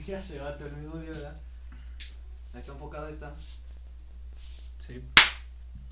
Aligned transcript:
ya 0.06 0.20
se 0.20 0.38
va 0.38 0.56
todo 0.56 0.68
el 0.68 0.76
mismo 0.76 0.98
día, 0.98 1.10
¿verdad? 1.10 1.40
¿Está 2.54 2.72
enfocada 2.72 3.10
esta? 3.10 3.34
Sí. 4.78 5.00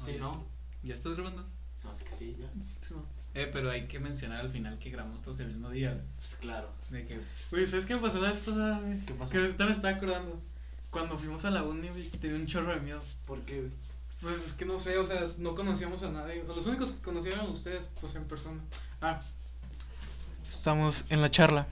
Sí, 0.00 0.10
Oye, 0.10 0.18
¿no? 0.18 0.44
¿Ya 0.82 0.94
estás 0.94 1.14
grabando? 1.14 1.46
Sabes 1.74 2.02
que 2.02 2.12
sí, 2.12 2.36
ya. 2.38 2.48
Eh, 3.34 3.48
pero 3.52 3.70
hay 3.70 3.86
que 3.86 4.00
mencionar 4.00 4.40
al 4.40 4.50
final 4.50 4.78
que 4.78 4.90
grabamos 4.90 5.22
todos 5.22 5.38
el 5.40 5.48
mismo 5.48 5.70
día. 5.70 6.02
Pues 6.16 6.36
claro. 6.36 6.72
De 6.90 7.06
que. 7.06 7.20
Güey, 7.50 7.66
¿sabes 7.66 7.86
qué 7.86 7.94
me 7.94 8.00
pasó 8.00 8.20
la 8.20 8.30
vez 8.30 8.38
pasada, 8.38 8.80
güey? 8.80 8.98
¿Qué 9.04 9.14
pasó? 9.14 9.32
Que 9.32 9.38
ahorita 9.38 9.64
me 9.64 9.72
estaba 9.72 9.96
acordando. 9.96 10.40
Cuando 10.90 11.18
fuimos 11.18 11.44
a 11.44 11.50
la 11.50 11.62
uni, 11.62 11.88
güey, 11.88 12.08
tenía 12.10 12.36
un 12.36 12.46
chorro 12.46 12.74
de 12.74 12.80
miedo. 12.80 13.00
¿Por 13.26 13.42
qué, 13.42 13.60
güey? 13.60 13.72
Pues 14.20 14.46
es 14.46 14.52
que 14.54 14.64
no 14.64 14.80
sé, 14.80 14.98
o 14.98 15.06
sea, 15.06 15.28
no 15.36 15.54
conocíamos 15.54 16.02
a 16.02 16.10
nadie. 16.10 16.42
Los 16.42 16.66
únicos 16.66 16.90
que 16.90 17.02
conocían 17.02 17.34
eran 17.34 17.50
ustedes, 17.50 17.88
pues 18.00 18.14
en 18.16 18.24
persona. 18.24 18.60
Ah. 19.00 19.20
Estamos 20.48 21.04
en 21.10 21.20
la 21.20 21.30
charla. 21.30 21.68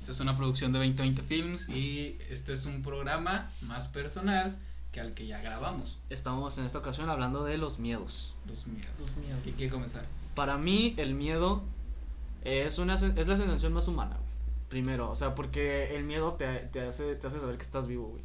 Esta 0.00 0.12
es 0.12 0.20
una 0.20 0.34
producción 0.36 0.72
de 0.72 0.78
2020 0.78 1.22
Films 1.22 1.68
y 1.68 2.16
este 2.30 2.52
es 2.54 2.64
un 2.66 2.82
programa 2.82 3.50
más 3.62 3.86
personal 3.88 4.56
que 4.92 5.00
al 5.00 5.12
que 5.14 5.26
ya 5.26 5.40
grabamos. 5.42 5.98
Estamos 6.08 6.56
en 6.58 6.64
esta 6.64 6.78
ocasión 6.78 7.10
hablando 7.10 7.44
de 7.44 7.58
los 7.58 7.78
miedos. 7.78 8.34
Los 8.46 8.66
miedos. 8.66 8.88
Los 8.98 9.16
miedos. 9.18 9.40
¿Qué 9.44 9.52
quiere 9.52 9.70
comenzar? 9.70 10.06
Para 10.34 10.56
mí, 10.56 10.94
el 10.96 11.14
miedo 11.14 11.62
es, 12.44 12.78
una, 12.78 12.94
es 12.94 13.28
la 13.28 13.36
sensación 13.36 13.72
más 13.74 13.88
humana, 13.88 14.16
güey. 14.16 14.30
Primero, 14.70 15.10
o 15.10 15.16
sea, 15.16 15.34
porque 15.34 15.94
el 15.96 16.04
miedo 16.04 16.34
te, 16.34 16.46
te, 16.46 16.80
hace, 16.80 17.14
te 17.16 17.26
hace 17.26 17.38
saber 17.40 17.56
que 17.56 17.62
estás 17.62 17.86
vivo, 17.86 18.08
güey. 18.08 18.22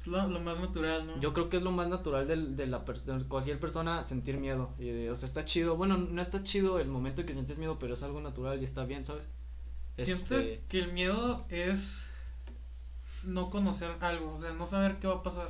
Es 0.00 0.06
lo, 0.08 0.26
lo 0.28 0.40
más 0.40 0.58
natural, 0.60 1.06
¿no? 1.06 1.20
Yo 1.20 1.32
creo 1.32 1.48
que 1.48 1.56
es 1.56 1.62
lo 1.62 1.70
más 1.72 1.88
natural 1.88 2.26
del- 2.28 2.56
de, 2.56 2.66
la 2.66 2.80
de 2.80 3.24
cualquier 3.26 3.58
persona 3.58 4.02
sentir 4.02 4.36
miedo. 4.36 4.70
Y, 4.78 4.86
de- 4.88 5.10
o 5.10 5.16
sea, 5.16 5.26
está 5.26 5.44
chido. 5.46 5.76
Bueno, 5.76 5.96
no 5.96 6.20
está 6.20 6.42
chido 6.44 6.78
el 6.78 6.88
momento 6.88 7.22
en 7.22 7.26
que 7.26 7.32
sientes 7.32 7.58
miedo, 7.58 7.78
pero 7.78 7.94
es 7.94 8.02
algo 8.02 8.20
natural 8.20 8.60
y 8.60 8.64
está 8.64 8.84
bien, 8.84 9.04
¿sabes? 9.06 9.28
Siento 9.98 10.38
Este, 10.38 10.60
que 10.68 10.78
el 10.80 10.92
miedo 10.92 11.44
es 11.48 12.06
no 13.24 13.48
conocer 13.50 13.90
algo, 14.00 14.34
o 14.34 14.40
sea, 14.40 14.52
no 14.52 14.66
saber 14.66 14.96
qué 14.98 15.06
va 15.06 15.14
a 15.16 15.22
pasar. 15.22 15.48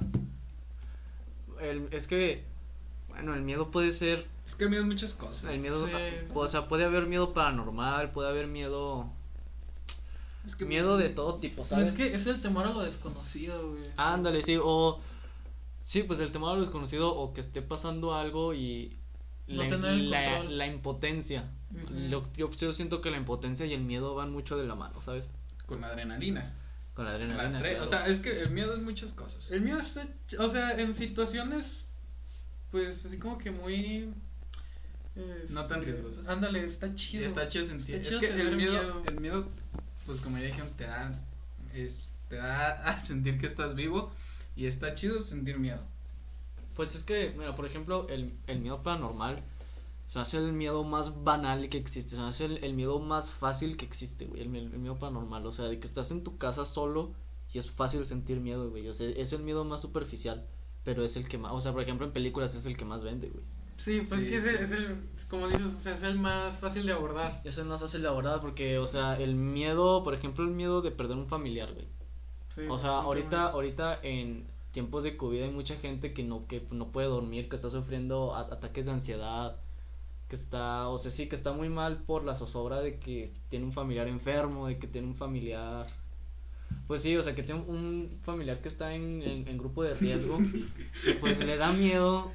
el- 1.61 1.89
es 1.91 2.07
que, 2.07 2.45
bueno, 3.09 3.35
el 3.35 3.41
miedo 3.43 3.71
puede 3.71 3.91
ser. 3.93 4.27
Es 4.47 4.55
que 4.55 4.65
el 4.65 4.71
miedo 4.71 4.83
es 4.83 4.89
muchas 4.89 5.15
cosas. 5.15 5.51
El 5.55 5.61
miedo, 5.61 5.87
Sí. 5.87 5.93
o 6.35 6.49
sea, 6.49 6.69
puede 6.69 6.85
haber 6.85 7.07
miedo 7.07 7.33
paranormal, 7.33 8.11
puede 8.13 8.29
haber 8.29 8.47
miedo. 8.47 9.09
Es 10.45 10.55
que 10.55 10.65
Miedo 10.67 10.97
de 10.99 11.09
todo 11.09 11.37
tipo, 11.37 11.57
Pero 11.65 11.65
¿sabes? 11.69 11.89
es 11.89 11.95
que 11.95 12.15
es 12.15 12.27
el 12.29 12.41
temor 12.43 12.67
a 12.67 12.71
lo 12.73 12.83
desconocido, 12.83 13.71
güey. 13.71 13.85
Ándale, 13.97 14.43
sí, 14.43 14.59
o. 14.63 15.01
Sí, 15.83 16.03
pues 16.03 16.21
el 16.21 16.31
temor 16.31 16.51
a 16.53 16.55
lo 16.55 16.61
desconocido 16.61 17.15
o 17.17 17.33
que 17.33 17.41
esté 17.41 17.63
pasando 17.63 18.15
algo 18.15 18.53
y. 18.55 18.97
No 19.49 19.63
la, 19.63 19.69
tener 19.69 19.91
el 19.93 20.11
la- 20.11 20.43
la 20.45 20.67
impotencia. 20.67 21.49
Ujú. 21.73 21.95
Lo- 22.11 22.33
yo, 22.35 22.51
yo 22.53 22.73
siento 22.73 23.01
que 23.01 23.11
la 23.11 23.17
impotencia 23.17 23.67
y 23.67 23.73
el 23.75 23.83
miedo 23.83 24.15
van 24.15 24.33
mucho 24.33 24.57
de 24.57 24.67
la 24.67 24.75
mano, 24.75 25.01
¿sabes? 25.03 25.29
Con 25.67 25.85
adrenalina. 25.85 26.53
Con 26.95 27.05
la 27.05 27.13
adrenalina. 27.13 27.43
Las 27.45 27.59
tres. 27.59 27.73
claro. 27.73 27.87
O 27.87 27.89
sea, 27.89 28.07
es 28.07 28.19
que 28.21 28.41
el 28.43 28.51
miedo 28.51 28.75
es 28.75 28.83
muchas 28.83 29.13
cosas. 29.13 29.51
El 29.51 29.61
miedo 29.63 29.79
está, 29.81 30.07
ch- 30.29 30.39
o 30.41 30.49
sea, 30.51 30.73
en 30.81 30.95
situaciones, 30.95 31.85
pues 32.71 33.05
así 33.05 33.19
como 33.19 33.37
que 33.39 33.51
muy... 33.51 34.13
eh, 35.17 35.47
No 35.51 35.67
tan 35.67 35.83
riesgosas. 35.85 36.27
Ándale, 36.29 36.65
está 36.65 36.95
chido. 36.95 37.27
Está 37.27 37.49
chido 37.49 37.65
sentir. 37.65 37.97
Está 37.97 38.03
es 38.03 38.09
chido 38.09 38.21
que 38.21 38.29
tener 38.29 38.47
el 38.49 38.57
miedo, 38.57 38.73
miedo. 38.73 39.03
el 39.07 39.21
miedo, 39.21 39.49
pues 40.07 40.21
como 40.21 40.39
ya 40.39 40.45
dijeron, 40.45 40.71
te 40.77 40.85
da, 40.85 41.13
es, 41.75 42.13
te 42.29 42.37
da 42.37 42.83
a 42.89 43.01
sentir 43.01 43.39
que 43.39 43.47
estás 43.47 43.75
vivo 43.75 44.13
y 44.57 44.67
está 44.67 44.95
chido 44.95 45.21
sentir 45.21 45.59
miedo. 45.59 45.85
Pues 46.77 46.95
es 46.95 47.05
que, 47.05 47.35
mira, 47.37 47.55
por 47.57 47.67
ejemplo, 47.67 48.07
el, 48.09 48.39
el 48.47 48.61
miedo 48.61 48.83
paranormal 48.83 49.43
se 50.09 50.19
me 50.19 50.23
hace 50.23 50.39
el 50.39 50.53
miedo 50.53 50.85
más 50.85 51.25
banal 51.25 51.69
que 51.71 51.79
existe. 51.79 52.17
Se 52.17 52.23
me 52.23 52.29
hace 52.29 52.45
el, 52.47 52.65
el 52.65 52.75
miedo 52.75 52.99
más 53.01 53.31
fácil 53.31 53.77
que 53.77 53.87
existe, 53.87 54.27
güey. 54.27 54.43
El, 54.43 54.55
el 54.57 54.79
miedo 54.79 54.99
paranormal. 54.99 55.47
O 55.47 55.53
sea, 55.53 55.67
de 55.67 55.81
que 55.81 55.87
estás 55.87 56.11
en 56.13 56.25
tu 56.25 56.39
casa 56.39 56.65
solo 56.67 57.15
y 57.53 57.59
es 57.59 57.71
fácil 57.71 58.07
sentir 58.07 58.41
miedo, 58.41 58.71
güey. 58.71 58.89
O 58.89 58.95
sea, 58.95 59.09
es 59.11 59.33
el 59.33 59.43
miedo 59.43 59.65
más 59.65 59.83
superficial. 59.83 60.47
Pero 60.85 61.05
es 61.05 61.17
el 61.17 61.29
que 61.29 61.39
más. 61.39 61.53
O 61.53 61.61
sea, 61.61 61.73
por 61.73 61.83
ejemplo, 61.83 62.07
en 62.07 62.13
películas 62.13 62.55
es 62.55 62.67
el 62.67 62.77
que 62.77 62.85
más 62.85 63.05
vende, 63.05 63.31
güey. 63.31 63.45
Sí, 63.77 64.01
pues 64.09 64.23
Sí, 64.23 64.29
que 64.29 64.37
es, 64.37 64.45
sí. 64.45 64.51
el, 64.51 64.57
es 64.57 64.73
el, 64.73 65.09
como 65.29 65.49
dices, 65.49 65.67
o 65.77 65.81
sea, 65.81 65.95
es 65.95 66.03
el 66.03 66.19
más 66.19 66.59
fácil 66.59 66.87
de 66.87 66.93
abordar. 66.93 67.43
Es 67.45 67.59
el 67.59 67.67
más 67.67 67.81
fácil 67.81 68.03
de 68.03 68.09
abordar 68.09 68.41
porque, 68.41 68.79
o 68.79 68.87
sea, 68.87 69.19
el 69.19 69.35
miedo, 69.37 70.03
por 70.03 70.15
ejemplo, 70.15 70.45
el 70.45 70.51
miedo 70.51 70.83
de 70.83 70.91
perder 70.91 71.17
un 71.17 71.29
familiar, 71.29 71.73
güey. 71.73 71.87
Sí, 72.49 72.63
O 72.67 72.79
sea, 72.79 72.99
ahorita, 73.01 73.49
ahorita 73.51 74.01
en 74.03 74.47
tiempos 74.77 75.05
de 75.05 75.17
COVID 75.17 75.43
hay 75.43 75.51
mucha 75.51 75.75
gente 75.77 76.13
que 76.13 76.23
no, 76.23 76.47
que 76.47 76.67
no 76.71 76.89
puede 76.89 77.07
dormir, 77.07 77.49
que 77.49 77.57
está 77.57 77.71
sufriendo 77.71 78.35
ataques 78.35 78.85
de 78.85 78.93
ansiedad, 78.93 79.57
que 80.29 80.37
está, 80.37 80.91
o 80.91 80.99
sea, 80.99 81.11
sí, 81.11 81.31
que 81.31 81.35
está 81.35 81.55
muy 81.55 81.71
mal 81.71 82.03
por 82.03 82.25
la 82.25 82.37
zozobra 82.37 82.83
de 82.83 82.99
que 82.99 83.33
tiene 83.49 83.65
un 83.65 83.73
familiar 83.73 84.07
enfermo, 84.07 84.67
de 84.67 84.79
que 84.79 84.87
tiene 84.87 85.09
un 85.09 85.15
familiar, 85.15 85.87
pues 86.87 87.01
sí, 87.01 87.17
o 87.17 87.23
sea, 87.23 87.35
que 87.35 87.43
tiene 87.43 87.63
un 87.63 88.21
familiar 88.23 88.61
que 88.61 88.69
está 88.69 88.93
en, 88.93 89.57
grupo 89.57 89.83
de 89.83 89.95
riesgo, 89.95 90.39
pues 91.21 91.43
le 91.43 91.57
da 91.57 91.73
miedo 91.73 92.31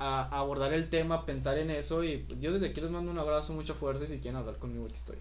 a, 0.00 0.22
a 0.22 0.40
abordar 0.40 0.72
el 0.72 0.90
tema, 0.90 1.24
pensar 1.24 1.56
en 1.56 1.70
eso, 1.70 2.02
y 2.02 2.18
pues, 2.18 2.40
yo 2.40 2.52
desde 2.52 2.70
aquí 2.70 2.80
les 2.80 2.90
mando 2.90 3.12
un 3.12 3.18
abrazo, 3.20 3.52
mucha 3.52 3.74
fuerza, 3.74 4.06
y 4.06 4.08
si 4.08 4.18
quieren 4.18 4.40
hablar 4.40 4.56
conmigo 4.56 4.86
aquí 4.86 4.96
estoy. 4.96 5.18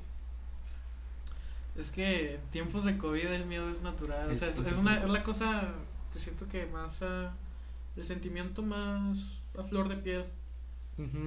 Es 1.76 1.92
que 1.92 2.36
en 2.36 2.42
tiempos 2.52 2.86
de 2.86 2.98
COVID 2.98 3.26
el 3.26 3.46
miedo 3.46 3.70
es 3.70 3.82
natural. 3.82 4.32
O 4.32 4.36
sea, 4.36 4.50
es, 4.50 4.58
es 4.58 4.78
una, 4.78 5.04
es 5.04 5.10
la 5.10 5.24
cosa 5.24 5.74
que 6.14 6.20
siento 6.20 6.48
que 6.48 6.66
más. 6.68 7.02
el 7.02 8.04
sentimiento 8.06 8.62
más 8.62 9.18
a 9.58 9.64
flor 9.64 9.88
de 9.90 9.98
piel 9.98 10.26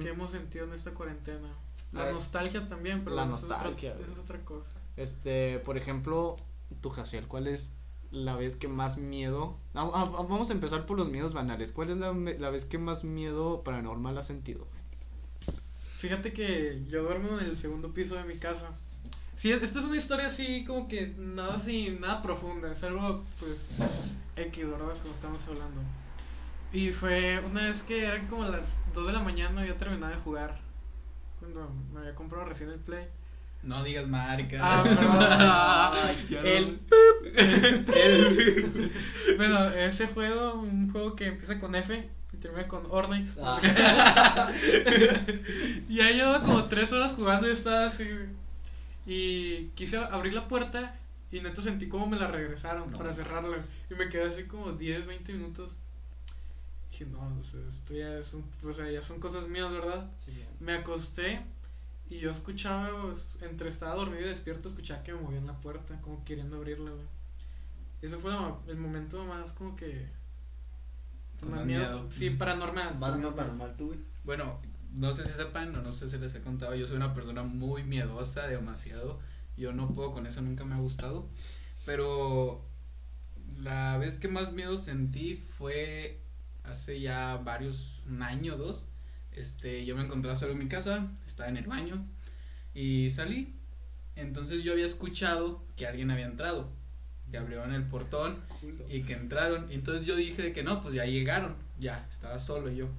que 0.01 0.09
hemos 0.09 0.31
sentido 0.31 0.65
en 0.65 0.73
esta 0.73 0.91
cuarentena. 0.91 1.47
La 1.91 2.05
La- 2.05 2.11
nostalgia 2.13 2.67
también, 2.67 3.03
pero 3.03 3.15
la 3.15 3.25
eso 3.25 3.35
es 3.35 3.43
otra- 3.43 3.57
nostalgia, 3.57 3.95
es 4.11 4.17
otra 4.17 4.39
cosa. 4.45 4.71
Este, 4.97 5.59
por 5.59 5.77
ejemplo, 5.77 6.35
tu 6.81 6.89
Jaciel, 6.89 7.27
¿cuál 7.27 7.47
es 7.47 7.71
la 8.11 8.35
vez 8.35 8.55
que 8.55 8.67
más 8.67 8.97
miedo? 8.97 9.57
Ah, 9.75 9.89
ah, 9.93 10.11
ah, 10.17 10.25
vamos 10.27 10.49
a 10.49 10.53
empezar 10.53 10.85
por 10.87 10.97
los 10.97 11.09
miedos 11.09 11.33
banales. 11.35 11.71
¿Cuál 11.71 11.91
es 11.91 11.97
la, 11.97 12.11
la 12.13 12.49
vez 12.49 12.65
que 12.65 12.77
más 12.79 13.03
miedo 13.03 13.63
paranormal 13.63 14.17
has 14.17 14.25
sentido? 14.27 14.67
Fíjate 15.99 16.31
que 16.33 16.83
yo 16.89 17.03
duermo 17.03 17.39
en 17.39 17.45
el 17.45 17.57
segundo 17.57 17.93
piso 17.93 18.15
de 18.15 18.23
mi 18.23 18.37
casa. 18.37 18.71
Sí, 19.39 19.51
esta 19.53 19.79
es 19.79 19.85
una 19.85 19.95
historia 19.95 20.27
así 20.27 20.65
como 20.65 20.89
que 20.89 21.13
nada 21.17 21.55
así, 21.55 21.97
nada 22.01 22.21
profunda, 22.21 22.73
es 22.73 22.83
algo 22.83 23.23
pues 23.39 23.69
X, 24.35 24.69
¿verdad? 24.69 24.93
Como 25.01 25.13
estamos 25.13 25.47
hablando. 25.47 25.79
Y 26.73 26.91
fue 26.91 27.41
una 27.49 27.63
vez 27.63 27.81
que 27.81 28.03
eran 28.03 28.27
como 28.27 28.43
las 28.43 28.77
2 28.93 29.07
de 29.07 29.13
la 29.13 29.21
mañana, 29.21 29.61
había 29.61 29.77
terminado 29.77 30.11
de 30.13 30.19
jugar. 30.19 30.59
Cuando 31.39 31.71
me 31.93 32.01
había 32.01 32.15
comprado 32.15 32.43
recién 32.43 32.69
el 32.69 32.79
Play. 32.79 33.05
No 33.63 33.81
digas 33.81 34.07
marca. 34.07 34.59
Ah, 34.61 34.83
perdón. 34.83 36.19
Ya 36.29 36.41
el, 36.41 36.77
el- 37.95 38.91
bueno, 39.37 39.69
ese 39.69 40.07
juego, 40.07 40.55
un 40.55 40.91
juego 40.91 41.15
que 41.15 41.27
empieza 41.27 41.57
con 41.61 41.75
F 41.75 42.09
y 42.33 42.37
termina 42.37 42.67
con 42.67 42.83
Ornix. 42.89 43.29
y 45.89 46.01
ahí 46.01 46.15
llevaba 46.15 46.41
como 46.41 46.65
tres 46.65 46.91
horas 46.91 47.13
jugando 47.13 47.47
y 47.47 47.51
estaba 47.51 47.85
así. 47.85 48.03
Y 49.11 49.69
quise 49.75 49.97
abrir 49.97 50.33
la 50.33 50.47
puerta 50.47 50.95
y 51.31 51.39
neta 51.41 51.63
sentí 51.63 51.87
como 51.89 52.05
me 52.05 52.17
la 52.19 52.27
regresaron 52.27 52.91
No. 52.91 52.97
para 52.99 53.11
cerrarla. 53.11 53.57
Y 53.89 53.95
me 53.95 54.07
quedé 54.07 54.25
así 54.29 54.43
como 54.43 54.71
10, 54.73 55.07
20 55.07 55.33
minutos. 55.33 55.77
Dije, 56.91 57.05
no, 57.07 57.19
o 57.39 57.43
sea, 57.43 57.59
esto 57.67 57.93
ya, 57.95 58.19
es 58.19 58.31
un- 58.33 58.45
o 58.63 58.71
sea, 58.73 58.89
ya 58.91 59.01
son 59.01 59.19
cosas 59.19 59.47
mías, 59.47 59.71
¿verdad? 59.71 60.11
Sí. 60.19 60.43
Me 60.59 60.73
acosté 60.73 61.41
y 62.09 62.19
yo 62.19 62.29
escuchaba, 62.29 63.01
pues, 63.03 63.37
entre 63.41 63.69
estaba 63.69 63.95
dormido 63.95 64.21
y 64.21 64.25
despierto, 64.29 64.69
escuchaba 64.69 65.01
que 65.01 65.13
me 65.13 65.21
movían 65.21 65.47
la 65.47 65.59
puerta, 65.59 65.99
como 66.01 66.23
queriendo 66.23 66.57
abrirla, 66.57 66.91
güey. 66.91 67.07
Ese 68.03 68.17
fue 68.17 68.31
la- 68.31 68.57
el 68.67 68.77
momento 68.77 69.23
más 69.25 69.51
como 69.53 69.75
que... 69.75 70.07
Más 71.49 71.65
miedo. 71.65 72.11
Sí, 72.11 72.29
paranormal. 72.31 72.99
tú, 73.77 73.87
güey. 73.87 73.99
Bueno, 74.23 74.59
no 74.93 75.13
sé 75.13 75.25
si 75.25 75.33
sepan 75.33 75.75
o 75.75 75.81
no 75.81 75.91
sé 75.91 76.09
si 76.09 76.17
les 76.17 76.33
he 76.35 76.41
contado, 76.41 76.75
yo 76.75 76.87
soy 76.87 76.97
una 76.97 77.13
persona 77.13 77.43
muy 77.43 77.83
miedosa, 77.83 78.47
demasiado. 78.47 79.19
Yo 79.57 79.73
no 79.73 79.93
puedo 79.93 80.13
con 80.13 80.25
eso, 80.25 80.41
nunca 80.41 80.65
me 80.65 80.75
ha 80.75 80.79
gustado. 80.79 81.27
Pero 81.85 82.65
la 83.59 83.97
vez 83.97 84.17
que 84.17 84.27
más 84.27 84.53
miedo 84.53 84.77
sentí 84.77 85.35
fue 85.57 86.19
hace 86.63 86.99
ya 86.99 87.37
varios, 87.37 88.01
un 88.07 88.23
año 88.23 88.55
o 88.55 88.57
dos. 88.57 88.85
Este, 89.33 89.85
yo 89.85 89.95
me 89.95 90.03
encontraba 90.03 90.35
solo 90.35 90.53
en 90.53 90.59
mi 90.59 90.67
casa, 90.67 91.07
estaba 91.25 91.49
en 91.49 91.57
el 91.57 91.67
baño 91.67 92.05
y 92.73 93.09
salí. 93.09 93.53
Entonces 94.15 94.63
yo 94.63 94.73
había 94.73 94.85
escuchado 94.85 95.63
que 95.77 95.87
alguien 95.87 96.11
había 96.11 96.25
entrado, 96.25 96.69
que 97.31 97.37
abrieron 97.37 97.73
el 97.73 97.83
portón 97.83 98.43
y 98.89 99.03
que 99.03 99.13
entraron. 99.13 99.71
Entonces 99.71 100.05
yo 100.05 100.15
dije 100.15 100.41
de 100.41 100.53
que 100.53 100.63
no, 100.63 100.81
pues 100.81 100.93
ya 100.93 101.05
llegaron, 101.05 101.55
ya, 101.79 102.05
estaba 102.09 102.39
solo 102.39 102.69
yo. 102.69 102.89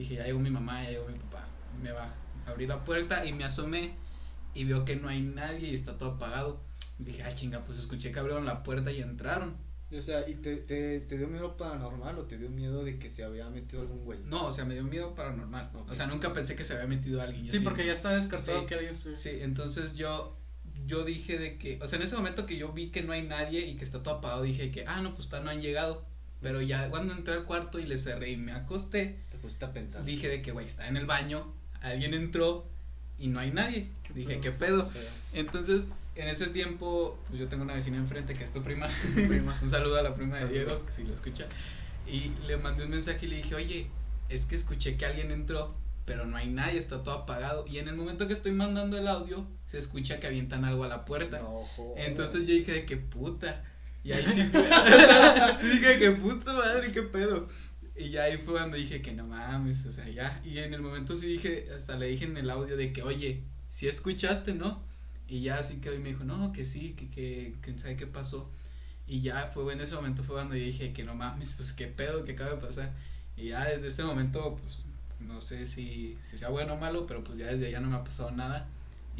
Dije, 0.00 0.14
ya 0.14 0.24
llegó 0.24 0.38
mi 0.40 0.48
mamá, 0.48 0.82
ya 0.84 0.92
llegó 0.92 1.06
mi 1.08 1.18
papá. 1.18 1.46
Me 1.82 1.92
va, 1.92 2.10
abrí 2.46 2.66
la 2.66 2.82
puerta 2.84 3.22
y 3.26 3.34
me 3.34 3.44
asomé 3.44 3.92
y 4.54 4.64
veo 4.64 4.86
que 4.86 4.96
no 4.96 5.08
hay 5.08 5.20
nadie 5.20 5.68
y 5.68 5.74
está 5.74 5.98
todo 5.98 6.12
apagado. 6.12 6.58
Dije, 6.98 7.22
ah, 7.22 7.28
chinga, 7.34 7.66
pues 7.66 7.78
escuché 7.78 8.10
que 8.10 8.18
abrieron 8.18 8.46
la 8.46 8.62
puerta 8.62 8.90
y 8.90 9.02
entraron. 9.02 9.54
O 9.94 10.00
sea, 10.00 10.26
¿y 10.26 10.36
te, 10.36 10.56
te, 10.56 11.00
te 11.00 11.18
dio 11.18 11.28
miedo 11.28 11.54
paranormal 11.58 12.16
o 12.16 12.24
te 12.24 12.38
dio 12.38 12.48
miedo 12.48 12.82
de 12.82 12.98
que 12.98 13.10
se 13.10 13.24
había 13.24 13.50
metido 13.50 13.82
algún 13.82 14.02
güey? 14.06 14.20
No, 14.24 14.46
o 14.46 14.52
sea, 14.52 14.64
me 14.64 14.72
dio 14.72 14.84
miedo 14.84 15.14
paranormal. 15.14 15.70
O 15.86 15.94
sea, 15.94 16.06
nunca 16.06 16.32
pensé 16.32 16.56
que 16.56 16.64
se 16.64 16.72
había 16.72 16.86
metido 16.86 17.20
alguien. 17.20 17.44
Yo 17.44 17.52
Sí, 17.52 17.60
porque 17.60 17.84
ya 17.84 17.92
está 17.92 18.14
descartado 18.14 18.60
Sí. 18.60 18.66
que 18.66 18.74
alguien 18.76 18.94
estuviera. 18.94 19.20
Sí, 19.20 19.30
entonces 19.42 19.96
yo, 19.96 20.34
yo 20.86 21.04
dije 21.04 21.36
de 21.38 21.58
que, 21.58 21.78
o 21.82 21.86
sea, 21.86 21.98
en 21.98 22.04
ese 22.04 22.16
momento 22.16 22.46
que 22.46 22.56
yo 22.56 22.72
vi 22.72 22.90
que 22.90 23.02
no 23.02 23.12
hay 23.12 23.20
nadie 23.28 23.66
y 23.66 23.76
que 23.76 23.84
está 23.84 24.02
todo 24.02 24.14
apagado, 24.14 24.44
dije 24.44 24.70
que, 24.70 24.86
ah, 24.86 25.02
no, 25.02 25.10
pues 25.10 25.26
está, 25.26 25.40
no 25.40 25.50
han 25.50 25.60
llegado. 25.60 26.06
Pero 26.40 26.62
ya 26.62 26.88
cuando 26.88 27.12
entré 27.12 27.34
al 27.34 27.44
cuarto 27.44 27.78
y 27.78 27.84
le 27.84 27.98
cerré 27.98 28.30
y 28.30 28.38
me 28.38 28.52
acosté, 28.52 29.20
pusiste 29.40 29.64
a 29.64 29.72
pensar. 29.72 30.04
dije 30.04 30.28
de 30.28 30.42
que, 30.42 30.52
güey, 30.52 30.66
está 30.66 30.88
en 30.88 30.96
el 30.96 31.06
baño, 31.06 31.52
alguien 31.80 32.14
entró 32.14 32.66
y 33.18 33.28
no 33.28 33.40
hay 33.40 33.50
nadie. 33.50 33.88
¿Qué 34.02 34.14
dije? 34.14 34.40
¿qué 34.40 34.50
pedo? 34.50 34.90
Entonces, 35.32 35.84
en 36.16 36.28
ese 36.28 36.48
tiempo, 36.48 37.18
pues 37.28 37.40
yo 37.40 37.48
tengo 37.48 37.62
una 37.62 37.74
vecina 37.74 37.96
enfrente 37.96 38.34
que 38.34 38.44
es 38.44 38.52
tu 38.52 38.62
prima. 38.62 38.88
Prima. 39.14 39.58
un 39.62 39.68
saludo 39.68 39.98
a 39.98 40.02
la 40.02 40.14
prima 40.14 40.38
de. 40.38 40.48
Diego, 40.48 40.82
si 40.94 41.04
lo 41.04 41.14
escucha. 41.14 41.46
Y 42.06 42.32
le 42.46 42.56
mandé 42.56 42.84
un 42.84 42.90
mensaje 42.90 43.26
y 43.26 43.28
le 43.28 43.36
dije, 43.36 43.54
oye, 43.54 43.86
es 44.28 44.46
que 44.46 44.56
escuché 44.56 44.96
que 44.96 45.06
alguien 45.06 45.30
entró, 45.30 45.74
pero 46.04 46.26
no 46.26 46.36
hay 46.36 46.48
nadie, 46.48 46.78
está 46.78 47.02
todo 47.02 47.14
apagado. 47.14 47.66
Y 47.66 47.78
en 47.78 47.88
el 47.88 47.96
momento 47.96 48.26
que 48.26 48.32
estoy 48.32 48.52
mandando 48.52 48.98
el 48.98 49.06
audio, 49.06 49.46
se 49.66 49.78
escucha 49.78 50.18
que 50.18 50.26
avientan 50.26 50.64
algo 50.64 50.84
a 50.84 50.88
la 50.88 51.04
puerta. 51.04 51.40
no. 51.40 51.64
Entonces 51.96 52.46
yo 52.46 52.54
dije 52.54 52.72
de 52.72 52.86
que 52.86 52.96
puta. 52.96 53.62
Y 54.02 54.12
ahí 54.12 54.24
sí 54.32 54.44
fue. 54.44 54.62
sí 55.60 55.78
dije 55.78 55.98
que 55.98 56.10
puta 56.12 56.52
madre, 56.54 56.90
qué 56.92 57.02
pedo. 57.02 57.48
Y 58.00 58.08
ya 58.08 58.22
ahí 58.24 58.38
fue 58.38 58.54
cuando 58.54 58.78
dije 58.78 59.02
que 59.02 59.12
no 59.12 59.26
mames, 59.26 59.84
o 59.84 59.92
sea, 59.92 60.08
ya. 60.08 60.40
Y 60.42 60.58
en 60.58 60.72
el 60.72 60.80
momento 60.80 61.14
sí 61.14 61.26
dije, 61.26 61.68
hasta 61.76 61.96
le 61.98 62.06
dije 62.06 62.24
en 62.24 62.36
el 62.38 62.48
audio 62.48 62.76
de 62.78 62.94
que, 62.94 63.02
oye, 63.02 63.44
si 63.68 63.88
escuchaste, 63.88 64.54
¿no? 64.54 64.82
Y 65.28 65.42
ya 65.42 65.58
así 65.58 65.76
que 65.76 65.90
hoy 65.90 65.98
me 65.98 66.08
dijo, 66.08 66.24
no, 66.24 66.50
que 66.52 66.64
sí, 66.64 66.94
que, 66.94 67.10
que, 67.10 67.54
que 67.60 67.78
sabe 67.78 67.96
qué 67.96 68.06
pasó. 68.06 68.50
Y 69.06 69.20
ya 69.20 69.50
fue 69.52 69.70
en 69.74 69.82
ese 69.82 69.96
momento 69.96 70.24
fue 70.24 70.36
cuando 70.36 70.56
yo 70.56 70.64
dije 70.64 70.94
que 70.94 71.04
no 71.04 71.14
mames, 71.14 71.54
pues 71.56 71.74
qué 71.74 71.88
pedo 71.88 72.24
que 72.24 72.32
acaba 72.32 72.52
de 72.52 72.56
pasar. 72.56 72.90
Y 73.36 73.48
ya 73.48 73.68
desde 73.68 73.88
ese 73.88 74.02
momento, 74.04 74.56
pues 74.56 74.84
no 75.20 75.42
sé 75.42 75.66
si, 75.66 76.16
si 76.22 76.38
sea 76.38 76.48
bueno 76.48 76.74
o 76.74 76.78
malo, 76.78 77.06
pero 77.06 77.22
pues 77.22 77.38
ya 77.38 77.48
desde 77.48 77.66
allá 77.66 77.80
no 77.80 77.90
me 77.90 77.96
ha 77.96 78.04
pasado 78.04 78.30
nada. 78.30 78.66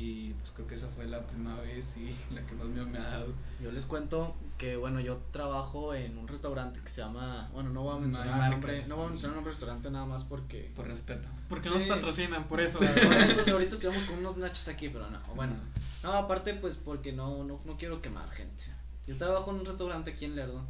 Y 0.03 0.33
pues 0.39 0.51
creo 0.53 0.67
que 0.67 0.77
esa 0.77 0.89
fue 0.89 1.05
la 1.07 1.27
primera 1.27 1.61
vez 1.61 1.99
y 1.99 2.17
la 2.35 2.41
que 2.47 2.55
más 2.55 2.67
miedo 2.69 2.87
me 2.87 2.97
ha 2.99 3.03
dado. 3.03 3.35
Yo 3.63 3.71
les 3.71 3.85
cuento 3.85 4.35
que, 4.57 4.77
bueno, 4.77 4.99
yo 5.01 5.19
trabajo 5.31 5.95
en 5.95 6.17
un 6.17 6.27
restaurante 6.27 6.81
que 6.81 6.89
se 6.89 7.03
llama, 7.03 7.51
bueno, 7.53 7.69
no 7.69 7.83
voy 7.83 7.93
a 7.93 7.95
No 7.97 8.01
mencionar 8.01 8.41
hay 8.41 8.45
el 8.47 8.51
nombre, 8.53 8.83
no 8.89 8.97
voy 8.97 9.05
a 9.07 9.09
mencionar 9.11 9.33
el 9.33 9.37
nombre 9.37 9.51
del 9.51 9.61
restaurante 9.61 9.91
nada 9.91 10.07
más 10.07 10.25
porque... 10.25 10.73
Por 10.75 10.87
respeto. 10.87 11.29
Porque 11.51 11.69
Sí. 11.69 11.75
nos 11.75 11.85
patrocinan, 11.85 12.49
por 12.49 12.61
eso. 12.61 12.79
Por 12.79 12.89
eso 12.89 13.45
que 13.45 13.51
ahorita 13.51 13.75
estamos 13.75 14.03
con 14.05 14.19
unos 14.21 14.39
nachos 14.39 14.69
aquí, 14.69 14.89
pero 14.89 15.11
no, 15.11 15.21
bueno. 15.35 15.55
No, 16.03 16.13
aparte 16.15 16.55
pues 16.55 16.77
porque 16.77 17.13
no, 17.13 17.45
no, 17.45 17.61
no 17.67 17.77
quiero 17.77 18.01
quemar 18.01 18.31
gente. 18.31 18.65
Yo 19.07 19.17
trabajo 19.19 19.51
en 19.51 19.59
un 19.59 19.67
restaurante 19.67 20.13
aquí 20.13 20.25
en 20.25 20.35
Lerdo 20.37 20.63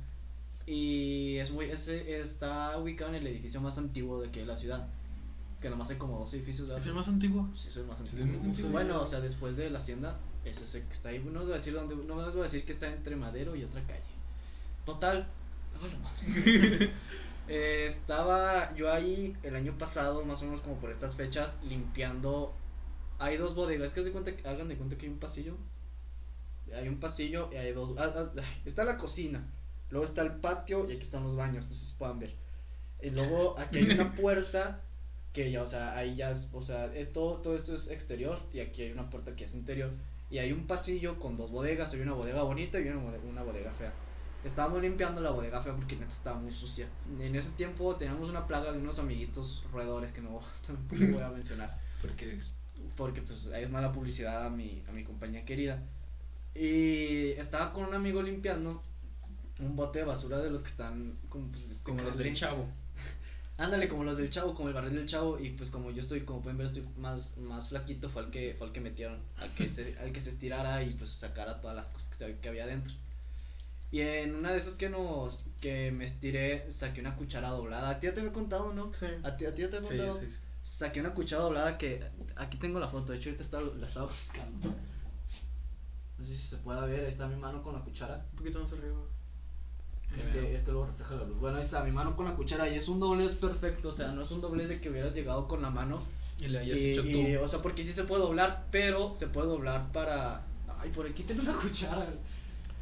y 0.67 1.37
es 1.37 1.51
muy, 1.51 1.67
es, 1.67 1.89
está 1.89 2.79
ubicado 2.79 3.11
en 3.11 3.17
el 3.17 3.27
edificio 3.29 3.61
más 3.61 3.79
antiguo 3.79 4.21
de 4.21 4.29
aquí 4.29 4.41
de 4.41 4.47
la 4.47 4.59
ciudad. 4.59 4.89
Que 5.61 5.69
nomás 5.69 5.91
hay 5.91 5.97
como 5.97 6.19
dos 6.19 6.33
edificios 6.35 6.69
de 6.69 6.77
¿Es 6.77 6.87
el 6.87 6.95
más 6.95 7.09
antiguo? 7.09 7.49
Sí, 7.55 7.69
es 7.69 7.77
el 7.77 7.87
más 7.87 7.99
Sí, 7.99 8.05
es 8.05 8.13
antiguo. 8.15 8.33
el 8.33 8.39
más 8.39 8.47
antiguo. 8.49 8.71
Bueno, 8.73 9.03
o 9.03 9.07
sea, 9.07 9.21
después 9.21 9.57
de 9.59 9.69
la 9.71 9.79
hacienda, 9.79 10.19
es 10.45 10.61
ese 10.63 10.85
que 10.87 10.93
está 10.93 11.11
ahí. 11.11 11.19
No 11.19 11.33
les 11.41 11.43
voy 11.43 11.53
a 11.53 11.57
decir 11.57 11.75
dónde, 11.75 11.97
no 11.97 12.23
les 12.25 12.33
voy 12.33 12.41
a 12.41 12.45
decir 12.45 12.65
que 12.65 12.73
está 12.73 12.89
entre 12.89 13.15
Madero 13.17 13.55
y 13.57 13.65
otra 13.65 13.83
calle. 13.87 14.01
Total. 14.87 15.29
la 15.83 15.99
madre. 15.99 16.93
Eh, 17.53 17.85
estaba 17.85 18.73
yo 18.77 18.93
ahí 18.93 19.37
el 19.43 19.57
año 19.57 19.77
pasado, 19.77 20.25
más 20.25 20.41
o 20.43 20.45
menos 20.45 20.61
como 20.61 20.77
por 20.77 20.89
estas 20.93 21.17
fechas, 21.17 21.59
limpiando. 21.65 22.55
Hay 23.19 23.39
dos 23.39 23.57
bodegas, 23.57 23.93
que 23.93 24.05
se 24.05 24.13
cuenta, 24.13 24.37
que- 24.37 24.47
hagan 24.49 24.69
de 24.69 24.77
cuenta 24.77 24.97
que 24.97 25.07
hay 25.07 25.13
un 25.13 25.19
pasillo. 25.19 25.57
Hay 26.73 26.87
un 26.87 27.01
pasillo 27.01 27.51
y 27.53 27.57
hay 27.57 27.73
dos. 27.73 27.95
ah, 27.99 28.13
ah, 28.15 28.31
ah, 28.39 28.43
está 28.65 28.85
la 28.85 28.97
cocina, 28.99 29.45
luego 29.91 30.05
está 30.05 30.23
el 30.23 30.37
patio 30.37 30.89
y 30.89 30.93
aquí 30.93 31.03
están 31.03 31.25
los 31.25 31.35
baños, 31.35 31.67
no 31.69 31.75
sé 31.75 31.87
si 31.87 31.95
puedan 31.95 32.21
ver. 32.21 32.37
Y 33.03 33.11
luego 33.11 33.59
aquí 33.59 33.79
hay 33.79 33.91
una 33.91 34.13
puerta 34.15 34.81
que 35.33 35.51
ya, 35.51 35.63
o 35.63 35.67
sea, 35.67 35.97
ahí 35.97 36.17
ya 36.17 36.31
es, 36.31 36.51
o 36.53 36.63
sea, 36.63 36.87
eh, 36.95 37.07
todo, 37.07 37.37
todo 37.43 37.57
esto 37.57 37.75
es 37.75 37.91
exterior 37.91 38.39
y 38.53 38.61
aquí 38.61 38.83
hay 38.83 38.93
una 38.93 39.11
puerta 39.11 39.37
que 39.37 39.45
es 39.45 39.55
interior. 39.55 39.91
Y 40.31 40.39
hay 40.39 40.53
un 40.53 40.67
pasillo 40.67 41.19
con 41.19 41.37
dos 41.37 41.51
bodegas, 41.53 41.93
hay 41.95 42.01
una 42.01 42.13
bodega 42.15 42.43
bonita 42.43 42.79
y 42.81 42.89
una, 42.89 43.01
bode- 43.03 43.21
una 43.25 43.43
bodega 43.43 43.73
fea. 43.73 43.93
Estábamos 44.43 44.81
limpiando 44.83 45.21
la 45.21 45.31
bodega 45.33 45.61
fea 45.63 45.75
porque 45.77 45.97
neta 45.97 46.13
estaba 46.13 46.39
muy 46.41 46.53
sucia. 46.53 46.89
En 47.21 47.35
ese 47.37 47.51
tiempo 47.53 47.97
teníamos 47.97 48.31
una 48.31 48.47
plaga 48.47 48.73
de 48.73 48.79
unos 48.79 48.99
amiguitos 48.99 49.65
roedores 49.73 50.13
que 50.13 50.21
no 50.23 50.41
tampoco 50.67 51.01
voy 51.13 51.23
a 51.23 51.29
mencionar 51.31 51.79
Porque 52.01 52.39
porque 52.97 53.21
pues 53.23 53.47
es 53.47 53.71
mala 53.71 53.93
publicidad 53.93 54.45
a 54.47 54.51
mi, 54.51 54.83
a 54.89 54.93
mi 54.93 55.05
compañía 55.05 55.45
querida. 55.45 55.83
Y 56.55 57.31
estaba 57.33 57.73
con 57.73 57.85
un 57.85 57.95
amigo 57.95 58.23
limpiando 58.23 58.83
un 59.61 59.77
bote 59.77 60.01
de 60.01 60.05
basura 60.07 60.39
de 60.39 60.51
los 60.51 60.63
que 60.63 60.69
están 60.69 61.19
como, 61.29 61.49
pues, 61.53 61.71
este, 61.71 61.85
como 61.85 62.03
los 62.03 62.17
del 62.17 62.35
chavo. 62.35 62.67
Ándale, 63.61 63.89
como 63.89 64.05
los 64.05 64.17
del 64.19 64.31
chavo, 64.31 64.55
como 64.55 64.69
el 64.69 64.75
barril 64.75 64.95
del 64.97 65.07
chavo. 65.07 65.39
Y 65.39 65.51
pues 65.51 65.71
como 65.71 65.91
yo 65.91 66.01
estoy, 66.01 66.23
como 66.23 66.41
pueden 66.43 66.57
ver, 66.59 66.67
estoy 66.67 66.83
más, 66.97 67.37
más 67.37 67.69
flaquito, 67.69 68.09
fue 68.09 68.23
al 68.23 68.31
que, 68.31 68.55
fue 68.57 68.67
al 68.69 68.73
que 68.73 68.81
metieron. 68.81 69.19
Al 69.37 69.53
que, 69.55 69.69
se, 69.69 69.99
al 69.99 70.13
que 70.13 70.21
se 70.21 70.31
estirara 70.31 70.83
y 70.83 70.93
pues 70.95 71.11
sacara 71.11 71.61
todas 71.61 71.77
las 71.77 71.89
cosas 71.91 72.09
que, 72.09 72.15
se- 72.17 72.39
que 72.39 72.49
había 72.49 72.67
dentro. 72.67 72.93
Y 73.93 74.01
en 74.01 74.35
una 74.35 74.53
de 74.53 74.59
esas 74.59 74.77
que 74.77 74.89
nos, 74.89 75.39
que 75.61 75.91
me 75.93 76.05
estiré, 76.05 76.71
saqué 76.71 77.01
una 77.01 77.17
cuchara 77.17 77.51
doblada. 77.51 77.91
A 77.91 78.01
ti 78.01 78.07
ya 78.07 78.15
te 78.15 78.21
había 78.21 78.33
contado, 78.33 78.73
¿no? 78.73 78.93
Sí. 78.95 79.07
A 79.25 79.37
ti, 79.37 79.45
a 79.47 79.55
ti 79.55 79.63
ya 79.63 79.71
te 79.71 79.77
había 79.77 79.91
Sí, 79.91 79.97
contado. 79.99 80.19
sí, 80.21 80.31
sí. 80.31 80.41
Saqué 80.63 81.01
una 81.01 81.13
cuchara 81.15 81.43
doblada 81.43 81.77
que 81.79 82.03
aquí 82.37 82.57
tengo 82.59 82.79
la 82.81 82.89
foto, 82.89 83.13
de 83.13 83.19
hecho 83.19 83.29
ahorita 83.31 83.43
está, 83.45 83.61
la 83.61 83.87
estaba 83.87 84.07
buscando. 84.07 84.75
No 86.19 86.25
sé 86.25 86.35
si 86.37 86.47
se 86.49 86.57
puede 86.59 86.87
ver, 86.87 87.01
ahí 87.05 87.11
está 87.11 87.27
mi 87.27 87.37
mano 87.37 87.63
con 87.63 87.75
la 87.75 87.81
cuchara. 87.81 88.25
Un 88.33 88.39
poquito 88.39 88.61
más 88.63 88.73
arriba. 88.73 89.01
Es 90.19 90.31
que, 90.31 90.55
es 90.55 90.63
que 90.63 90.71
luego 90.73 90.87
refleja 90.87 91.15
la 91.15 91.25
luz. 91.25 91.39
Bueno, 91.39 91.59
ahí 91.59 91.63
está 91.65 91.85
mi 91.85 91.93
mano 91.93 92.17
con 92.17 92.27
la 92.27 92.35
cuchara 92.35 92.69
y 92.69 92.77
es 92.77 92.89
un 92.89 92.99
doblez 93.01 93.35
perfecto, 93.35 93.89
o 93.91 93.93
sea, 93.93 94.09
no 94.09 94.23
es 94.23 94.31
un 94.31 94.41
doblez 94.41 94.69
de 94.69 94.81
que 94.81 94.91
hubieras 94.91 95.15
llegado 95.15 95.47
con 95.49 95.63
la 95.63 95.71
mano. 95.71 96.03
Y 96.41 96.49
le 96.49 96.59
hayas 96.59 96.79
Y, 96.81 96.93
hecho 96.93 97.03
tú. 97.03 97.09
y, 97.09 97.37
o 97.37 97.47
sea, 97.49 97.61
porque 97.63 97.85
sí 97.85 97.93
se 97.93 98.05
puede 98.05 98.23
doblar, 98.23 98.65
pero 98.71 99.13
se 99.15 99.27
puede 99.29 99.47
doblar 99.49 99.93
para... 99.93 100.43
Ay, 100.81 100.91
por 100.91 101.07
aquí 101.07 101.23
tengo 101.23 101.43
una 101.43 101.53
cuchara. 101.55 102.07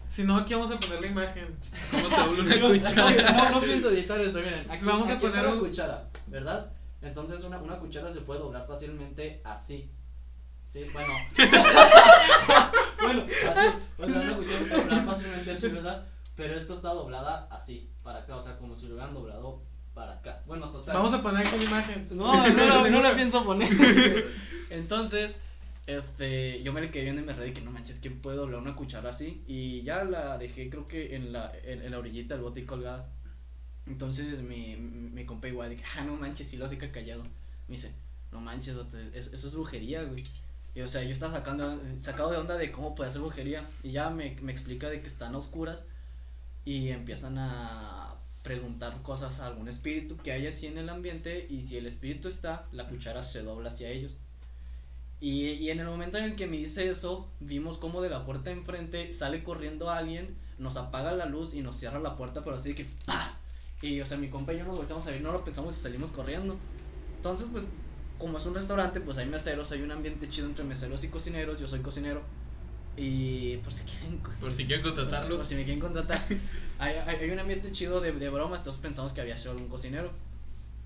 Si 0.08 0.22
no, 0.24 0.36
aquí 0.36 0.54
vamos 0.54 0.70
a 0.70 0.80
poner 0.80 1.00
la 1.02 1.06
imagen. 1.08 1.48
¿Cómo 1.90 2.08
se 2.08 2.40
una 2.40 2.68
cuchara? 2.68 3.32
No, 3.32 3.50
no 3.50 3.60
pienso 3.60 3.90
editar 3.90 4.20
eso, 4.20 4.38
miren. 4.38 4.64
Aquí, 4.70 4.84
Vamos 4.84 5.08
a 5.10 5.14
aquí 5.14 5.26
poner 5.26 5.44
la 5.44 5.52
un- 5.52 5.58
cuchara, 5.60 6.08
¿verdad? 6.28 6.70
Entonces 7.02 7.44
una, 7.44 7.58
una 7.58 7.78
cuchara 7.78 8.12
se 8.12 8.20
puede 8.22 8.40
doblar 8.40 8.66
fácilmente 8.66 9.40
así. 9.44 9.90
Sí, 10.66 10.84
bueno. 10.92 11.12
bueno, 13.02 13.24
así. 13.26 13.76
O 13.98 14.06
sea, 14.06 14.20
una 14.20 14.36
cuchara 14.36 14.58
se 14.58 14.64
puede 14.64 14.80
doblar 14.82 15.04
fácilmente 15.06 15.50
así, 15.50 15.68
¿verdad? 15.68 16.06
Pero 16.38 16.54
esta 16.54 16.72
está 16.72 16.90
doblada 16.94 17.48
así, 17.50 17.90
para 18.04 18.20
acá, 18.20 18.36
o 18.36 18.42
sea, 18.42 18.56
como 18.58 18.76
si 18.76 18.86
lo 18.86 18.94
hubieran 18.94 19.12
doblado 19.12 19.60
para 19.92 20.12
acá. 20.12 20.40
Bueno, 20.46 20.70
total. 20.70 20.96
Vamos 20.96 21.12
a 21.12 21.20
poner 21.20 21.44
aquí 21.44 21.58
la 21.58 21.64
imagen. 21.64 22.08
No, 22.12 22.32
no, 22.48 22.82
la- 22.84 22.88
no 22.90 23.02
la 23.02 23.14
pienso 23.16 23.44
poner. 23.44 23.68
Entonces, 24.70 25.34
este, 25.88 26.62
yo 26.62 26.72
me 26.72 26.80
le 26.80 26.92
quedé 26.92 27.02
viendo 27.02 27.22
y 27.22 27.24
me 27.24 27.32
reí 27.32 27.52
que 27.52 27.60
no 27.60 27.72
manches, 27.72 27.98
¿quién 27.98 28.20
puede 28.22 28.36
doblar 28.36 28.60
una 28.60 28.76
cuchara 28.76 29.10
así? 29.10 29.42
Y 29.48 29.82
ya 29.82 30.04
la 30.04 30.38
dejé, 30.38 30.70
creo 30.70 30.86
que 30.86 31.16
en 31.16 31.32
la, 31.32 31.52
en, 31.64 31.82
en 31.82 31.90
la 31.90 31.98
orillita 31.98 32.34
del 32.34 32.44
bote 32.44 32.60
y 32.60 32.66
colgada. 32.66 33.10
Entonces 33.88 34.40
mi, 34.40 34.76
mi, 34.76 35.26
compa 35.26 35.48
igual, 35.48 35.70
dije, 35.70 35.82
ah, 35.98 36.04
no 36.04 36.14
manches, 36.14 36.46
si 36.46 36.56
lo 36.56 36.66
hace 36.66 36.78
que 36.78 36.92
callado. 36.92 37.24
Me 37.66 37.74
dice, 37.74 37.92
no 38.30 38.40
manches, 38.40 38.76
eso, 39.12 39.34
eso 39.34 39.48
es 39.48 39.54
brujería, 39.54 40.04
güey. 40.04 40.22
Y 40.76 40.82
o 40.82 40.86
sea, 40.86 41.02
yo 41.02 41.10
estaba 41.10 41.32
sacando, 41.32 41.80
sacado 41.98 42.30
de 42.30 42.36
onda 42.36 42.56
de 42.56 42.70
cómo 42.70 42.94
puede 42.94 43.10
hacer 43.10 43.22
brujería. 43.22 43.66
Y 43.82 43.90
ya 43.90 44.10
me, 44.10 44.36
me 44.40 44.52
explica 44.52 44.88
de 44.88 45.00
que 45.00 45.08
están 45.08 45.34
a 45.34 45.38
oscuras 45.38 45.86
y 46.68 46.90
empiezan 46.90 47.38
a 47.38 48.14
preguntar 48.42 49.00
cosas 49.00 49.40
a 49.40 49.46
algún 49.46 49.68
espíritu 49.68 50.18
que 50.18 50.32
hay 50.32 50.46
así 50.46 50.66
en 50.66 50.76
el 50.76 50.90
ambiente 50.90 51.46
y 51.48 51.62
si 51.62 51.78
el 51.78 51.86
espíritu 51.86 52.28
está, 52.28 52.62
la 52.72 52.86
cuchara 52.86 53.22
se 53.22 53.42
dobla 53.42 53.70
hacia 53.70 53.88
ellos. 53.88 54.18
Y, 55.18 55.44
y 55.52 55.70
en 55.70 55.80
el 55.80 55.86
momento 55.86 56.18
en 56.18 56.24
el 56.24 56.36
que 56.36 56.46
me 56.46 56.58
dice 56.58 56.90
eso, 56.90 57.26
vimos 57.40 57.78
como 57.78 58.02
de 58.02 58.10
la 58.10 58.26
puerta 58.26 58.50
enfrente 58.50 59.14
sale 59.14 59.42
corriendo 59.42 59.88
alguien, 59.88 60.36
nos 60.58 60.76
apaga 60.76 61.12
la 61.12 61.24
luz 61.24 61.54
y 61.54 61.62
nos 61.62 61.78
cierra 61.78 62.00
la 62.00 62.18
puerta, 62.18 62.44
pero 62.44 62.56
así 62.56 62.74
que 62.74 62.84
¡pa! 63.06 63.34
Y 63.80 64.02
o 64.02 64.04
sea, 64.04 64.18
mi 64.18 64.28
compa 64.28 64.52
y 64.52 64.58
yo 64.58 64.66
nos 64.66 64.76
volteamos 64.76 65.06
a 65.06 65.10
ver, 65.12 65.22
no 65.22 65.32
lo 65.32 65.42
pensamos 65.42 65.74
y 65.74 65.80
salimos 65.80 66.12
corriendo. 66.12 66.58
Entonces, 67.16 67.48
pues, 67.50 67.70
como 68.18 68.36
es 68.36 68.44
un 68.44 68.54
restaurante, 68.54 69.00
pues 69.00 69.16
hay 69.16 69.26
meseros, 69.26 69.72
hay 69.72 69.80
un 69.80 69.90
ambiente 69.90 70.28
chido 70.28 70.46
entre 70.46 70.66
meseros 70.66 71.02
y 71.02 71.08
cocineros, 71.08 71.58
yo 71.58 71.66
soy 71.66 71.80
cocinero. 71.80 72.20
Y 72.98 73.58
por 73.58 73.72
si 73.72 73.84
quieren 73.84 74.18
Por 74.40 74.52
si 74.52 74.66
quieren 74.66 74.82
contratarlo. 74.82 75.36
por 75.36 75.46
si 75.46 75.54
me 75.54 75.64
quieren 75.64 75.80
contratar. 75.80 76.20
hay, 76.78 76.94
hay, 77.06 77.16
hay 77.16 77.30
un 77.30 77.38
ambiente 77.38 77.70
chido 77.72 78.00
de, 78.00 78.12
de 78.12 78.28
bromas, 78.30 78.60
entonces 78.60 78.82
pensamos 78.82 79.12
que 79.12 79.20
había 79.20 79.38
sido 79.38 79.52
algún 79.52 79.68
cocinero. 79.68 80.10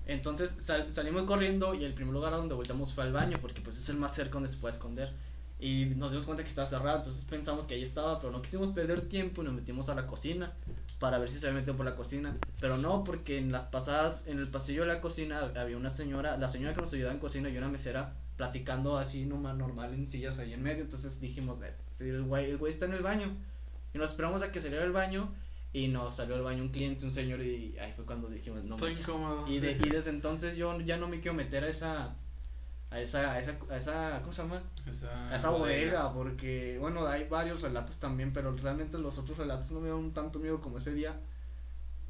Entonces 0.05 0.51
sal- 0.51 0.91
salimos 0.91 1.23
corriendo 1.23 1.73
y 1.73 1.85
el 1.85 1.93
primer 1.93 2.13
lugar 2.13 2.33
a 2.33 2.37
donde 2.37 2.55
voltamos 2.55 2.93
fue 2.93 3.03
al 3.05 3.13
baño, 3.13 3.39
porque 3.41 3.61
pues 3.61 3.77
es 3.77 3.87
el 3.89 3.97
más 3.97 4.13
cerca 4.13 4.33
donde 4.33 4.49
se 4.49 4.57
puede 4.57 4.73
esconder. 4.73 5.11
Y 5.59 5.85
nos 5.95 6.11
dimos 6.11 6.25
cuenta 6.25 6.43
que 6.43 6.49
estaba 6.49 6.67
cerrado, 6.67 6.97
entonces 6.99 7.25
pensamos 7.25 7.65
que 7.67 7.75
ahí 7.75 7.83
estaba, 7.83 8.19
pero 8.19 8.31
no 8.33 8.41
quisimos 8.41 8.71
perder 8.71 9.01
tiempo 9.07 9.41
y 9.41 9.45
nos 9.45 9.53
metimos 9.53 9.87
a 9.89 9.95
la 9.95 10.05
cocina 10.07 10.51
para 10.99 11.17
ver 11.19 11.29
si 11.29 11.39
se 11.39 11.47
había 11.47 11.59
metido 11.61 11.77
por 11.77 11.85
la 11.85 11.95
cocina. 11.95 12.35
Pero 12.59 12.77
no, 12.77 13.03
porque 13.05 13.37
en 13.37 13.51
las 13.51 13.65
pasadas, 13.65 14.27
en 14.27 14.39
el 14.39 14.49
pasillo 14.49 14.81
de 14.81 14.87
la 14.89 14.99
cocina 15.01 15.51
había 15.55 15.77
una 15.77 15.89
señora, 15.89 16.37
la 16.37 16.49
señora 16.49 16.73
que 16.73 16.81
nos 16.81 16.93
ayudaba 16.93 17.13
en 17.13 17.19
cocina 17.19 17.49
y 17.49 17.57
una 17.57 17.69
mesera 17.69 18.13
platicando 18.35 18.97
así 18.97 19.25
nomás 19.25 19.55
normal 19.55 19.93
en 19.93 20.09
sillas 20.09 20.39
ahí 20.39 20.51
en 20.53 20.63
medio. 20.63 20.83
Entonces 20.83 21.21
dijimos, 21.21 21.59
"Eh, 21.61 21.71
sí, 21.73 21.82
el 21.99 22.23
güey, 22.23 22.51
el 22.51 22.57
güey 22.57 22.71
está 22.71 22.85
en 22.85 22.93
el 22.93 23.03
baño. 23.03 23.35
Y 23.93 23.97
nos 23.97 24.11
esperamos 24.11 24.41
a 24.43 24.51
que 24.51 24.59
saliera 24.61 24.83
del 24.83 24.91
baño 24.93 25.33
y 25.71 25.87
nos 25.87 26.15
salió 26.15 26.35
del 26.35 26.43
baño 26.43 26.63
un 26.63 26.69
cliente, 26.69 27.05
un 27.05 27.11
señor 27.11 27.41
y 27.41 27.77
ahí 27.79 27.91
fue 27.93 28.05
cuando 28.05 28.27
dijimos, 28.29 28.63
no 28.63 28.75
Estoy 28.75 28.89
manches". 28.91 29.07
incómodo. 29.09 29.47
Y, 29.47 29.59
de- 29.59 29.71
y 29.73 29.89
desde 29.89 30.09
entonces 30.09 30.55
yo 30.57 30.79
ya 30.81 30.97
no 30.97 31.07
me 31.07 31.19
quiero 31.19 31.33
meter 31.35 31.63
a 31.63 31.67
esa 31.69 32.15
a 32.91 32.99
esa, 33.01 33.31
a 33.33 33.39
esa, 33.39 33.57
a 33.71 33.77
esa, 33.77 34.19
¿cómo 34.21 34.31
se 34.33 34.43
llama? 34.43 34.61
Esa, 34.87 35.31
A 35.31 35.35
esa 35.35 35.49
bodega, 35.49 36.13
porque, 36.13 36.77
bueno, 36.79 37.07
hay 37.07 37.27
varios 37.27 37.61
relatos 37.63 37.99
también, 37.99 38.31
pero 38.33 38.55
realmente 38.55 38.99
los 38.99 39.17
otros 39.17 39.37
relatos 39.39 39.71
no 39.71 39.79
me 39.79 39.89
dan 39.89 40.13
tanto 40.13 40.37
miedo 40.39 40.61
como 40.61 40.77
ese 40.77 40.93
día, 40.93 41.19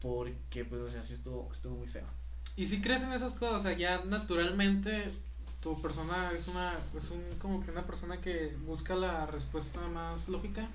porque, 0.02 0.66
pues, 0.66 0.82
o 0.82 0.90
sea, 0.90 1.02
sí 1.02 1.13
estuvo, 1.13 1.50
estuvo 1.52 1.75
muy 1.78 1.88
feo. 1.88 2.06
Y 2.56 2.68
si 2.68 2.82
crees 2.82 3.04
en 3.04 3.13
esas 3.13 3.34
cosas, 3.34 3.56
o 3.56 3.60
sea, 3.62 3.78
ya 3.78 4.04
naturalmente 4.04 5.12
tu 5.63 5.82
persona 5.82 6.32
es 6.34 6.48
una, 6.50 6.74
es 6.96 7.10
un, 7.10 7.22
como 7.39 7.63
que 7.63 7.72
una 7.72 7.86
persona 7.86 8.20
que 8.20 8.53
busca 8.65 8.96
la 8.96 9.25
respuesta 9.25 9.79
más 9.88 10.27
lógica. 10.27 10.67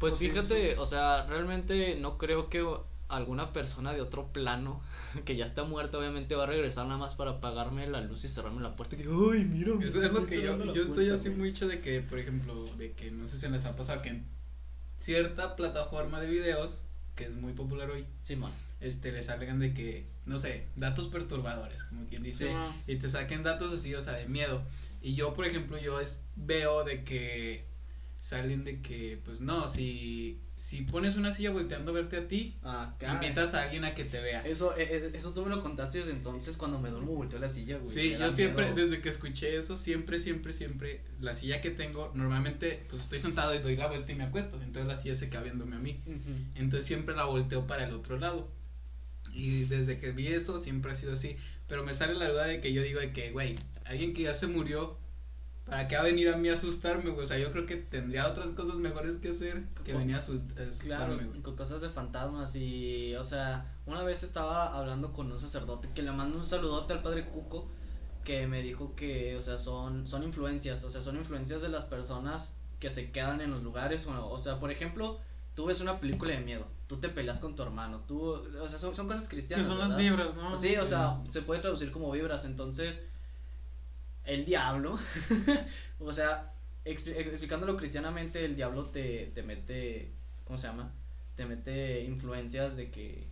Pues 0.00 0.16
fíjate, 0.16 0.72
sí. 0.72 0.78
o 0.78 0.86
sea, 0.86 1.26
realmente 1.26 1.96
no 1.96 2.18
creo 2.18 2.50
que 2.50 2.66
alguna 3.08 3.52
persona 3.52 3.94
de 3.94 4.02
otro 4.02 4.26
plano 4.32 4.82
que 5.24 5.36
ya 5.36 5.44
está 5.44 5.64
muerta 5.64 5.98
obviamente 5.98 6.34
va 6.34 6.44
a 6.44 6.46
regresar 6.46 6.86
nada 6.86 6.98
más 6.98 7.14
para 7.14 7.32
apagarme 7.32 7.86
la 7.86 8.00
luz 8.00 8.24
y 8.24 8.28
cerrarme 8.28 8.60
la 8.60 8.76
puerta 8.76 8.96
y 8.96 8.98
que, 8.98 9.04
ay, 9.04 9.44
mira. 9.44 9.72
Eso 9.80 10.02
es 10.02 10.12
lo 10.12 10.24
que 10.26 10.42
yo, 10.42 10.58
yo 10.58 10.82
estoy 10.82 10.86
puerta", 10.86 11.14
así 11.14 11.28
güey". 11.28 11.50
mucho 11.50 11.68
de 11.68 11.80
que, 11.80 12.00
por 12.00 12.18
ejemplo, 12.18 12.64
de 12.76 12.92
que 12.92 13.10
no 13.10 13.28
sé 13.28 13.38
si 13.38 13.48
les 13.48 13.64
ha 13.64 13.76
pasado 13.76 14.02
que 14.02 14.10
en 14.10 14.26
cierta 14.96 15.56
plataforma 15.56 16.20
de 16.20 16.26
videos, 16.26 16.84
que 17.14 17.24
es 17.24 17.34
muy 17.34 17.52
popular 17.52 17.88
hoy, 17.90 18.04
Simón. 18.20 18.52
Este, 18.80 19.12
le 19.12 19.22
salgan 19.22 19.58
de 19.58 19.74
que, 19.74 20.06
no 20.26 20.38
sé, 20.38 20.66
datos 20.76 21.08
perturbadores, 21.08 21.84
como 21.84 22.06
quien 22.06 22.22
dice, 22.22 22.48
Sí, 22.48 22.92
y 22.92 22.96
te 22.96 23.08
saquen 23.08 23.42
datos 23.42 23.72
así, 23.72 23.94
o 23.94 24.00
sea, 24.00 24.14
de 24.14 24.28
miedo. 24.28 24.62
Y 25.02 25.14
yo, 25.14 25.32
por 25.32 25.46
ejemplo, 25.46 25.78
yo 25.78 26.00
es, 26.00 26.24
veo 26.36 26.84
de 26.84 27.04
que 27.04 27.66
salen 28.20 28.64
de 28.64 28.82
que, 28.82 29.20
pues 29.24 29.40
no, 29.40 29.68
si, 29.68 30.40
si 30.56 30.82
pones 30.82 31.14
una 31.16 31.30
silla 31.30 31.50
volteando 31.52 31.92
a 31.92 31.94
verte 31.94 32.16
a 32.16 32.26
ti, 32.26 32.56
Ah, 32.64 32.92
invitas 33.14 33.54
a 33.54 33.62
alguien 33.62 33.84
a 33.84 33.94
que 33.94 34.04
te 34.04 34.20
vea. 34.20 34.40
Eso, 34.44 34.76
eh, 34.76 34.88
eh, 34.90 35.10
eso 35.14 35.32
tú 35.32 35.42
me 35.44 35.50
lo 35.50 35.62
contaste 35.62 35.98
desde 36.00 36.10
entonces 36.12 36.56
cuando 36.56 36.80
me 36.80 36.90
duermo 36.90 37.12
volteo 37.14 37.38
la 37.38 37.48
silla, 37.48 37.78
güey. 37.78 37.90
Sí, 37.90 38.16
yo 38.18 38.30
siempre, 38.32 38.72
miedo. 38.72 38.86
desde 38.88 39.00
que 39.00 39.08
escuché 39.08 39.56
eso, 39.56 39.76
siempre, 39.76 40.18
siempre, 40.18 40.52
siempre, 40.52 41.00
la 41.20 41.32
silla 41.32 41.60
que 41.60 41.70
tengo, 41.70 42.10
normalmente, 42.14 42.84
pues 42.88 43.02
estoy 43.02 43.20
sentado 43.20 43.54
y 43.54 43.58
doy 43.60 43.76
la 43.76 43.86
vuelta 43.86 44.10
y 44.10 44.16
me 44.16 44.24
acuesto, 44.24 44.60
entonces 44.60 44.86
la 44.86 44.96
silla 44.96 45.14
se 45.14 45.30
queda 45.30 45.42
viéndome 45.42 45.76
a 45.76 45.78
mí, 45.78 46.02
entonces 46.56 46.86
siempre 46.86 47.14
la 47.14 47.24
volteo 47.24 47.68
para 47.68 47.84
el 47.86 47.94
otro 47.94 48.18
lado, 48.18 48.50
y 49.32 49.64
desde 49.64 49.98
que 49.98 50.12
vi 50.12 50.28
eso, 50.28 50.58
siempre 50.58 50.92
ha 50.92 50.94
sido 50.94 51.12
así, 51.12 51.36
pero 51.66 51.84
me 51.84 51.94
sale 51.94 52.14
la 52.14 52.28
duda 52.30 52.46
de 52.46 52.60
que 52.60 52.72
yo 52.72 52.82
digo 52.82 53.00
de 53.00 53.12
que, 53.12 53.30
güey, 53.30 53.56
alguien 53.84 54.14
que 54.14 54.22
ya 54.22 54.34
se 54.34 54.46
murió, 54.46 54.96
¿para 55.66 55.86
qué 55.86 55.96
va 55.96 56.02
a 56.02 56.04
venir 56.04 56.28
a 56.30 56.36
mí 56.36 56.48
a 56.48 56.54
asustarme, 56.54 57.10
güey? 57.10 57.24
O 57.24 57.26
sea, 57.26 57.38
yo 57.38 57.52
creo 57.52 57.66
que 57.66 57.76
tendría 57.76 58.26
otras 58.26 58.48
cosas 58.52 58.76
mejores 58.76 59.18
que 59.18 59.30
hacer 59.30 59.64
que 59.84 59.92
venir 59.92 60.16
a 60.16 60.18
asu- 60.20 60.40
a 60.52 60.54
Claro, 60.54 60.68
asustarme, 60.70 61.24
güey. 61.26 61.42
con 61.42 61.56
cosas 61.56 61.80
de 61.82 61.90
fantasmas 61.90 62.56
y, 62.56 63.14
o 63.16 63.24
sea, 63.24 63.76
una 63.86 64.02
vez 64.02 64.22
estaba 64.22 64.76
hablando 64.76 65.12
con 65.12 65.30
un 65.30 65.38
sacerdote 65.38 65.88
que 65.94 66.02
le 66.02 66.12
mando 66.12 66.38
un 66.38 66.44
saludote 66.44 66.92
al 66.94 67.02
padre 67.02 67.26
Cuco 67.28 67.68
que 68.24 68.46
me 68.46 68.62
dijo 68.62 68.94
que, 68.94 69.36
o 69.36 69.42
sea, 69.42 69.58
son, 69.58 70.06
son 70.06 70.22
influencias, 70.22 70.84
o 70.84 70.90
sea, 70.90 71.00
son 71.00 71.16
influencias 71.16 71.62
de 71.62 71.68
las 71.70 71.84
personas 71.84 72.54
que 72.78 72.90
se 72.90 73.10
quedan 73.10 73.40
en 73.40 73.50
los 73.50 73.62
lugares, 73.62 74.06
o 74.06 74.38
sea, 74.38 74.60
por 74.60 74.70
ejemplo, 74.70 75.18
tú 75.58 75.66
ves 75.66 75.80
una 75.80 75.98
película 75.98 76.34
de 76.34 76.38
miedo, 76.40 76.64
tú 76.86 76.98
te 76.98 77.08
peleas 77.08 77.40
con 77.40 77.56
tu 77.56 77.64
hermano, 77.64 77.98
tú, 78.06 78.20
o 78.30 78.68
sea, 78.68 78.78
son, 78.78 78.94
son 78.94 79.08
cosas 79.08 79.24
Que 79.26 79.34
cristianas. 79.34 79.66
son 79.66 79.76
las 79.80 79.96
vibras, 79.96 80.36
¿no? 80.36 80.56
Sí, 80.56 80.76
o 80.76 80.86
sea, 80.86 81.20
se 81.30 81.42
puede 81.42 81.60
traducir 81.60 81.90
como 81.90 82.12
vibras, 82.12 82.44
entonces 82.44 83.02
el 84.24 84.44
diablo, 84.44 84.96
o 85.98 86.12
sea, 86.12 86.52
expli- 86.84 87.16
explicándolo 87.16 87.76
cristianamente, 87.76 88.44
el 88.44 88.54
diablo 88.54 88.84
te, 88.86 89.32
te 89.34 89.42
mete, 89.42 90.12
¿cómo 90.44 90.56
se 90.58 90.68
llama? 90.68 90.92
Te 91.34 91.44
mete 91.44 92.04
influencias 92.04 92.76
de 92.76 92.92
que 92.92 93.26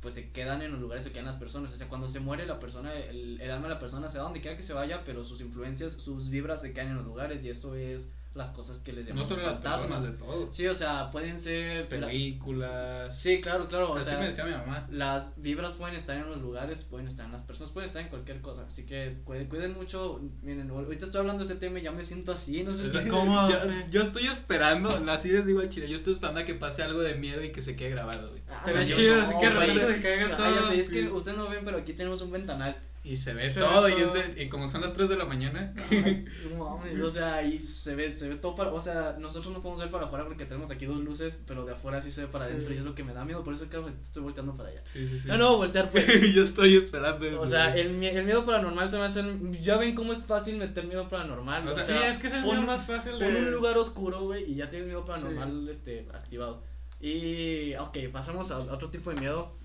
pues 0.00 0.14
se 0.14 0.30
quedan 0.30 0.62
en 0.62 0.70
los 0.70 0.80
lugares, 0.80 1.02
se 1.02 1.10
quedan 1.10 1.26
las 1.26 1.36
personas, 1.36 1.72
o 1.72 1.76
sea, 1.76 1.88
cuando 1.88 2.08
se 2.08 2.20
muere 2.20 2.46
la 2.46 2.60
persona, 2.60 2.94
el, 2.94 3.40
el 3.40 3.50
alma 3.50 3.66
de 3.66 3.74
la 3.74 3.80
persona 3.80 4.08
se 4.08 4.18
va 4.18 4.24
donde 4.24 4.40
quiera 4.40 4.56
que 4.56 4.62
se 4.62 4.72
vaya, 4.72 5.02
pero 5.04 5.24
sus 5.24 5.40
influencias, 5.40 5.92
sus 5.94 6.30
vibras 6.30 6.60
se 6.60 6.72
quedan 6.72 6.90
en 6.90 6.96
los 6.98 7.06
lugares 7.06 7.44
y 7.44 7.48
eso 7.50 7.74
es 7.74 8.12
las 8.34 8.50
cosas 8.50 8.80
que 8.80 8.92
les 8.92 9.04
No 9.04 9.10
llamamos 9.10 9.28
solo 9.28 9.42
las 9.42 9.54
fantasmas. 9.56 9.82
personas, 10.06 10.12
de 10.12 10.18
todo. 10.18 10.52
Sí, 10.52 10.66
o 10.66 10.74
sea, 10.74 11.10
pueden 11.10 11.38
ser... 11.38 11.82
la- 11.92 12.08
Películas. 12.08 13.18
Sí, 13.18 13.40
claro, 13.40 13.68
claro, 13.68 13.92
o 13.92 13.96
Así 13.96 14.10
sea, 14.10 14.18
me 14.18 14.26
decía 14.26 14.44
mi 14.44 14.52
mamá. 14.52 14.86
las 14.90 15.34
vibras 15.42 15.74
pueden 15.74 15.94
estar 15.96 16.16
en 16.16 16.26
los 16.28 16.38
lugares, 16.38 16.84
pueden 16.84 17.06
estar 17.08 17.26
en 17.26 17.32
las 17.32 17.42
personas, 17.42 17.72
pueden 17.72 17.88
estar 17.88 18.02
en 18.02 18.08
cualquier 18.08 18.40
cosa. 18.40 18.64
Así 18.66 18.86
que 18.86 19.18
cuiden, 19.24 19.48
cuiden 19.48 19.74
mucho. 19.74 20.20
Miren, 20.42 20.70
ahorita 20.70 21.04
estoy 21.04 21.20
hablando 21.20 21.44
de 21.44 21.52
este 21.52 21.60
tema 21.66 21.78
y 21.78 21.82
ya 21.82 21.92
me 21.92 22.02
siento 22.02 22.32
así, 22.32 22.62
no 22.64 22.72
sé 22.72 22.84
si. 22.84 23.08
¿Cómo? 23.08 23.48
yo, 23.90 24.02
estoy 24.02 24.26
esperando, 24.26 24.90
así 25.10 25.28
les 25.28 25.44
digo 25.46 25.60
al 25.60 25.68
chile, 25.68 25.88
yo 25.88 25.96
estoy 25.96 26.14
esperando 26.14 26.40
a 26.40 26.44
que 26.44 26.54
pase 26.54 26.82
algo 26.82 27.00
de 27.00 27.14
miedo 27.16 27.42
y 27.44 27.52
que 27.52 27.60
se 27.62 27.76
quede 27.76 27.90
grabado, 27.90 28.30
güey. 28.30 28.42
Ah, 28.50 28.64
chido, 28.86 29.16
no, 29.16 29.22
así 29.22 29.34
que 29.40 29.48
de 29.50 30.00
caiga 30.02 30.36
todo. 30.36 30.54
Cállate, 30.54 30.80
es 30.80 30.88
que 30.90 31.08
ustedes 31.08 31.36
no 31.36 31.48
ven, 31.48 31.64
pero 31.64 31.78
aquí 31.78 31.92
tenemos 31.92 32.22
un 32.22 32.30
ventanal. 32.32 32.76
Y 33.04 33.16
se 33.16 33.34
ve 33.34 33.50
Se 33.50 33.58
todo, 33.58 33.82
ve 33.82 33.90
y, 33.90 33.94
es 33.94 34.02
todo. 34.04 34.12
de- 34.14 34.42
y 34.44 34.48
como 34.48 34.68
son 34.68 34.80
las 34.82 34.92
3 34.92 35.08
de 35.08 35.16
la 35.16 35.24
mañana, 35.24 35.74
Ay, 35.90 36.24
no 36.56 36.64
mames, 36.76 37.00
o 37.00 37.10
sea, 37.10 37.42
y 37.42 37.58
se 37.58 37.96
ve, 37.96 38.14
se 38.14 38.28
ve 38.28 38.36
todo 38.36 38.54
para, 38.54 38.72
o 38.72 38.80
sea, 38.80 39.16
nosotros 39.18 39.52
no 39.52 39.60
podemos 39.60 39.80
ver 39.80 39.90
para 39.90 40.04
afuera 40.04 40.24
porque 40.24 40.44
tenemos 40.46 40.70
aquí 40.70 40.86
dos 40.86 40.98
luces, 41.00 41.36
pero 41.44 41.64
de 41.64 41.72
afuera 41.72 42.00
sí 42.00 42.12
se 42.12 42.20
ve 42.22 42.26
para 42.28 42.46
Sí. 42.46 42.52
adentro 42.52 42.72
y 42.74 42.76
es 42.76 42.84
lo 42.84 42.94
que 42.94 43.02
me 43.02 43.12
da 43.12 43.24
miedo, 43.24 43.42
por 43.42 43.54
eso 43.54 43.66
creo 43.68 43.84
que 43.86 43.92
estoy 44.04 44.22
volteando 44.22 44.54
para 44.54 44.68
allá. 44.68 44.82
sí, 44.84 45.04
sí, 45.08 45.18
sí. 45.18 45.26
No, 45.26 45.36
no, 45.36 45.56
voltear 45.56 45.90
pues. 45.90 46.06
yo 46.34 46.44
estoy 46.44 46.76
esperando 46.76 47.26
eso. 47.26 47.40
O 47.40 47.46
sea, 47.48 47.74
el, 47.76 48.04
el 48.04 48.24
miedo 48.24 48.46
paranormal 48.46 48.88
se 48.88 48.98
me 48.98 49.04
hace, 49.04 49.24
ya 49.60 49.78
ven 49.78 49.96
cómo 49.96 50.12
es 50.12 50.22
fácil 50.24 50.58
meter 50.58 50.84
miedo 50.84 51.08
paranormal. 51.08 51.66
O 51.66 51.72
O 51.72 51.74
sea, 51.74 51.82
sea, 51.84 51.98
Sí, 51.98 52.04
es 52.08 52.18
que 52.18 52.26
es 52.28 52.34
el 52.34 52.42
pon- 52.44 52.50
miedo 52.54 52.66
más 52.68 52.86
fácil 52.86 53.18
de... 53.18 53.24
Pon 53.24 53.34
un 53.34 53.50
lugar 53.50 53.76
oscuro, 53.78 54.22
güey, 54.26 54.48
y 54.48 54.54
ya 54.54 54.68
tienes 54.68 54.86
miedo 54.86 55.04
paranormal 55.04 55.68
este, 55.68 56.06
activado. 56.14 56.62
Y, 57.00 57.74
ok, 57.74 57.98
pasamos 58.12 58.52
a 58.52 58.58
otro 58.58 58.88
tipo 58.90 59.10
de 59.10 59.18
miedo, 59.18 59.56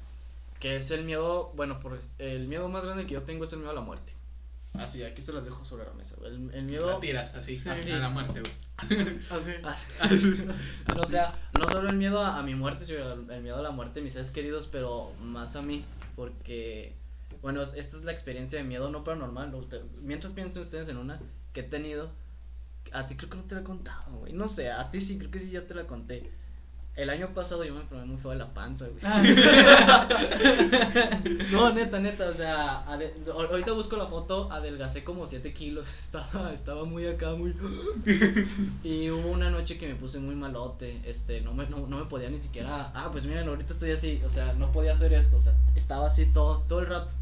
que 0.59 0.77
es 0.77 0.89
el 0.91 1.03
miedo, 1.05 1.51
bueno, 1.55 1.79
por 1.79 1.99
el 2.17 2.47
miedo 2.47 2.67
más 2.69 2.83
grande 2.85 3.05
que 3.05 3.13
yo 3.13 3.23
tengo 3.23 3.43
es 3.43 3.53
el 3.53 3.59
miedo 3.59 3.71
a 3.71 3.75
la 3.75 3.81
muerte. 3.81 4.13
Así, 4.73 5.01
aquí 5.03 5.21
se 5.23 5.33
las 5.33 5.45
dejo 5.45 5.65
sobre 5.65 5.85
la 5.85 5.93
mesa. 5.93 6.15
El, 6.23 6.51
el 6.53 6.63
miedo... 6.65 6.91
La 6.91 6.99
tiras 6.99 7.33
así, 7.33 7.57
Sí. 7.57 7.67
así, 7.69 7.91
a 7.91 7.97
la 7.97 8.09
muerte, 8.09 8.41
güey. 8.41 8.53
Así. 9.31 9.51
Así. 9.63 10.45
o 10.95 11.05
sea, 11.05 11.33
no 11.57 11.67
solo 11.67 11.89
el 11.89 11.95
miedo 11.95 12.19
a, 12.21 12.37
a 12.37 12.43
mi 12.43 12.53
muerte, 12.53 12.85
sino 12.85 13.13
el, 13.13 13.41
miedo 13.41 13.57
a 13.57 13.61
la 13.63 13.71
muerte 13.71 13.95
de 13.99 14.03
mis 14.03 14.13
seres 14.13 14.29
queridos, 14.29 14.67
pero 14.71 15.11
más 15.19 15.55
a 15.55 15.63
mí, 15.63 15.83
porque, 16.15 16.93
bueno, 17.41 17.61
es- 17.63 17.73
esta 17.73 17.97
es 17.97 18.03
la 18.03 18.11
experiencia 18.11 18.59
de 18.59 18.65
miedo 18.65 18.91
no 18.91 19.03
paranormal. 19.03 19.51
¿no? 19.51 19.65
Mientras 20.03 20.33
piensen 20.33 20.61
ustedes 20.61 20.89
en 20.89 20.97
una 20.97 21.19
que 21.53 21.61
he 21.61 21.63
tenido, 21.63 22.11
a 22.91 23.07
ti 23.07 23.15
creo 23.15 23.31
que 23.31 23.37
no 23.37 23.43
te 23.45 23.55
la 23.55 23.61
he 23.61 23.63
contado, 23.63 24.11
güey. 24.17 24.33
No 24.33 24.47
sé, 24.47 24.69
a 24.69 24.91
ti 24.91 25.01
sí, 25.01 25.17
creo 25.17 25.31
que 25.31 25.39
sí 25.39 25.49
ya 25.49 25.65
te 25.65 25.73
la 25.73 25.87
conté. 25.87 26.29
El 26.97 27.11
año 27.11 27.31
pasado 27.35 27.63
yo 27.63 27.75
me 27.75 27.81
enfermé 27.81 28.05
muy 28.05 28.17
feo 28.17 28.31
de 28.31 28.37
la 28.37 28.51
panza, 28.55 28.87
güey. 28.87 28.99
Ah, 29.03 29.21
No, 31.51 31.71
neta, 31.71 31.99
neta, 31.99 32.27
o 32.27 32.33
sea, 32.33 32.79
ahorita 32.79 33.73
busco 33.73 33.97
la 33.97 34.07
foto, 34.07 34.51
adelgacé 34.51 35.03
como 35.03 35.27
7 35.27 35.53
kilos, 35.53 35.87
estaba, 35.99 36.51
estaba 36.51 36.85
muy 36.85 37.05
acá, 37.05 37.35
muy... 37.35 37.55
Y 38.83 39.11
hubo 39.11 39.29
una 39.29 39.51
noche 39.51 39.77
que 39.77 39.87
me 39.87 39.93
puse 39.93 40.17
muy 40.17 40.33
malote, 40.33 40.99
este, 41.05 41.41
no 41.41 41.53
me, 41.53 41.67
no, 41.69 41.85
no 41.85 41.99
me 41.99 42.05
podía 42.05 42.31
ni 42.31 42.39
siquiera... 42.39 42.91
Ah, 42.95 43.09
pues 43.11 43.27
miren, 43.27 43.47
ahorita 43.47 43.73
estoy 43.73 43.91
así, 43.91 44.19
o 44.25 44.31
sea, 44.31 44.53
no 44.53 44.71
podía 44.71 44.93
hacer 44.93 45.13
esto, 45.13 45.37
o 45.37 45.41
sea, 45.41 45.53
estaba 45.75 46.07
así 46.07 46.25
todo, 46.25 46.63
todo 46.67 46.79
el 46.79 46.87
rato. 46.87 47.13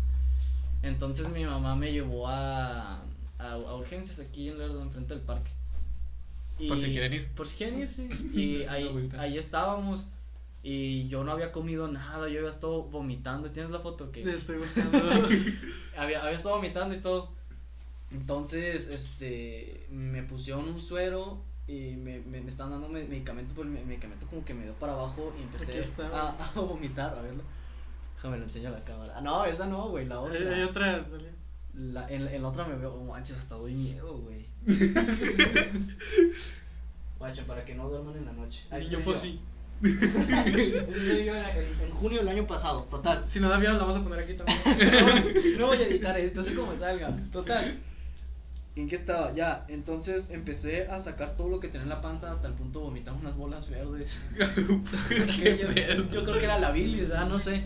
Entonces 0.84 1.30
mi 1.32 1.44
mamá 1.44 1.76
me 1.76 1.92
llevó 1.92 2.30
a, 2.30 3.02
a, 3.40 3.52
a 3.52 3.76
urgencias 3.76 4.22
aquí 4.22 4.48
en 4.48 4.58
Lerdo, 4.58 4.82
enfrente 4.82 5.16
del 5.16 5.24
parque. 5.24 5.52
Por 6.68 6.78
si 6.78 6.92
quieren 6.92 7.14
ir. 7.14 7.28
Por 7.34 7.48
si 7.48 7.58
quieren 7.58 7.80
ir, 7.80 7.88
sí. 7.90 8.08
Y 8.34 8.64
ahí, 8.64 9.10
ahí 9.18 9.38
estábamos. 9.38 10.08
Y 10.64 11.08
yo 11.10 11.24
no 11.24 11.32
había 11.32 11.52
comido 11.52 11.88
nada, 11.88 12.28
yo 12.28 12.40
había 12.40 12.50
estado 12.50 12.84
vomitando. 12.84 13.52
¿Tienes 13.52 13.72
la 13.72 13.80
foto? 13.80 14.12
que 14.12 14.26
le 14.26 14.34
estoy 14.36 14.58
buscando. 14.58 14.98
había, 15.98 16.24
había 16.24 16.38
estado 16.38 16.56
vomitando 16.56 16.96
y 16.96 17.00
todo. 17.00 17.30
Entonces, 18.12 18.88
este, 18.90 19.86
me 19.90 20.24
pusieron 20.24 20.68
un 20.70 20.80
suero 20.80 21.42
y 21.68 21.96
me, 21.98 22.20
me, 22.22 22.42
me 22.42 22.50
estaban 22.50 22.72
dando 22.72 22.88
me- 22.88 23.04
medicamento, 23.04 23.54
pero 23.56 23.68
el 23.68 23.74
me- 23.74 23.84
medicamento 23.84 24.26
como 24.28 24.46
que 24.46 24.54
me 24.54 24.64
dio 24.64 24.74
para 24.74 24.94
abajo 24.94 25.34
y 25.40 25.44
empecé 25.44 25.82
a, 26.14 26.30
a 26.56 26.60
vomitar, 26.60 27.18
a 27.18 27.22
verlo. 27.22 27.44
Déjame 28.16 28.38
lo 28.38 28.44
enseño 28.46 28.70
a 28.70 28.72
la 28.72 28.84
cámara. 28.84 29.14
Ah, 29.18 29.22
no, 29.22 29.44
esa 29.46 29.66
no, 29.68 29.90
güey, 29.90 30.06
la 30.06 30.20
otra. 30.20 30.40
Hay, 30.40 30.48
hay 30.48 30.62
otra. 30.64 31.00
dale. 31.02 31.32
La, 31.78 32.08
en, 32.10 32.28
en 32.28 32.42
la 32.42 32.48
otra 32.50 32.66
me 32.66 32.76
veo, 32.76 32.94
oh, 32.94 33.04
manches, 33.04 33.38
hasta 33.38 33.56
doy 33.56 33.74
miedo, 33.74 34.18
güey. 34.20 34.46
Guacha, 37.20 37.46
para 37.46 37.66
que 37.66 37.76
no 37.76 37.90
duerman 37.90 38.18
en 38.18 38.26
la 38.26 38.34
noche. 38.34 38.64
Ahí 38.72 38.86
Y 38.86 38.90
yo 38.90 39.00
fue 39.00 39.16
así. 39.16 39.40
Soy 39.82 41.26
yo 41.26 41.36
en, 41.36 41.92
junio 41.92 42.20
del 42.20 42.30
año 42.30 42.48
pasado, 42.48 42.84
total. 42.84 43.26
Si 43.28 43.40
no 43.40 43.50
la 43.50 43.58
vieron, 43.58 43.78
la 43.78 43.84
vamos 43.84 43.98
a 43.98 44.04
poner 44.04 44.20
aquí 44.20 44.34
también. 44.34 44.58
No, 45.58 45.60
no 45.60 45.68
voy 45.68 45.78
a 45.78 45.88
editar 45.88 46.18
esto, 46.18 46.42
así 46.42 46.54
como 46.54 46.76
salga. 46.78 47.16
Total. 47.32 47.78
¿En 48.76 48.90
qué 48.90 48.96
estaba? 48.96 49.34
Ya, 49.34 49.66
entonces 49.70 50.32
empecé 50.32 50.88
a 50.88 51.00
sacar 51.00 51.38
todo 51.38 51.50
lo 51.50 51.60
que 51.62 51.68
tenía 51.70 51.84
en 51.84 51.90
la 51.90 52.02
panza 52.02 52.32
hasta 52.32 52.48
el 52.48 52.54
punto 52.54 52.80
de 52.80 52.86
vomitar 52.86 53.14
unas 53.14 53.38
bolas 53.38 53.70
verdes. 53.70 54.20
Yo, 54.38 54.50
yo 56.12 56.24
creo 56.24 56.40
que 56.40 56.46
era 56.46 56.60
la 56.60 56.72
bilis, 56.72 57.10
¿verdad? 57.10 57.28
No 57.28 57.40
sé. 57.40 57.64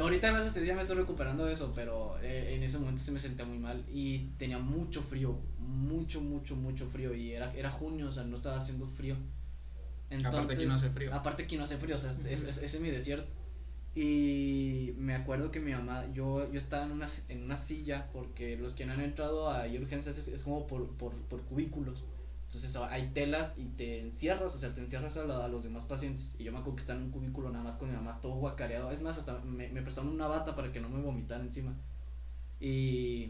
Ahorita 0.00 0.30
gracias 0.30 0.54
a 0.54 0.58
Dios 0.58 0.68
ya 0.68 0.74
me 0.74 0.82
estoy 0.82 0.96
recuperando 0.96 1.44
de 1.44 1.54
eso, 1.54 1.72
pero 1.74 2.18
eh, 2.20 2.54
en 2.54 2.62
ese 2.62 2.78
momento 2.78 3.02
sí 3.02 3.10
me 3.10 3.20
sentía 3.20 3.44
muy 3.44 3.58
mal 3.58 3.84
y 3.92 4.30
tenía 4.38 4.58
mucho 4.58 5.02
frío, 5.02 5.38
mucho, 5.58 6.20
mucho, 6.20 6.56
mucho 6.56 6.86
frío 6.88 7.14
y 7.14 7.32
era, 7.32 7.52
era 7.54 7.70
junio, 7.70 8.08
o 8.08 8.12
sea, 8.12 8.24
no 8.24 8.36
estaba 8.36 8.56
haciendo 8.56 8.86
frío. 8.86 9.16
Aparte 10.24 10.54
aquí 10.54 10.66
no 10.66 10.74
hace 10.74 10.90
frío. 10.90 11.14
Aparte 11.14 11.42
aquí 11.42 11.56
no 11.56 11.64
hace 11.64 11.76
frío, 11.76 11.96
o 11.96 11.98
sea, 11.98 12.10
es, 12.10 12.26
es, 12.26 12.80
mi 12.80 12.90
desierto. 12.90 13.34
Y 13.94 14.94
me 14.96 15.14
acuerdo 15.14 15.50
que 15.50 15.60
mi 15.60 15.72
mamá, 15.72 16.06
yo, 16.12 16.50
yo 16.50 16.58
estaba 16.58 16.84
en 16.84 16.92
una, 16.92 17.08
en 17.28 17.42
una 17.42 17.56
silla, 17.56 18.08
porque 18.12 18.56
los 18.56 18.74
que 18.74 18.86
no 18.86 18.92
han 18.92 19.00
entrado 19.00 19.50
a 19.50 19.66
urgencias 19.66 20.16
es, 20.16 20.28
es 20.28 20.44
como 20.44 20.66
por, 20.66 20.88
por, 20.96 21.14
por 21.22 21.42
cubículos. 21.42 22.04
Entonces 22.48 22.76
hay 22.76 23.10
telas 23.12 23.56
y 23.58 23.66
te 23.70 24.00
encierras, 24.00 24.56
o 24.56 24.58
sea, 24.60 24.74
te 24.74 24.82
encierras 24.82 25.18
a, 25.18 25.24
la- 25.24 25.44
a 25.44 25.48
los 25.48 25.64
demás 25.64 25.84
pacientes. 25.86 26.36
Y 26.40 26.44
yo 26.44 26.52
me 26.52 26.58
acuerdo 26.58 26.76
que 26.76 26.80
estaba 26.82 26.98
en 27.00 27.06
un 27.06 27.12
cubículo 27.12 27.50
nada 27.50 27.64
más 27.64 27.76
con 27.76 27.90
mi 27.90 27.96
mamá, 27.96 28.20
todo 28.22 28.34
guacareado. 28.36 28.90
Es 28.92 29.02
más, 29.02 29.18
hasta 29.18 29.40
me, 29.40 29.68
me 29.70 29.82
prestaron 29.82 30.12
una 30.12 30.28
bata 30.28 30.56
para 30.56 30.72
que 30.72 30.80
no 30.80 30.88
me 30.90 31.02
vomitaran 31.02 31.44
encima. 31.44 31.74
Y. 32.60 33.28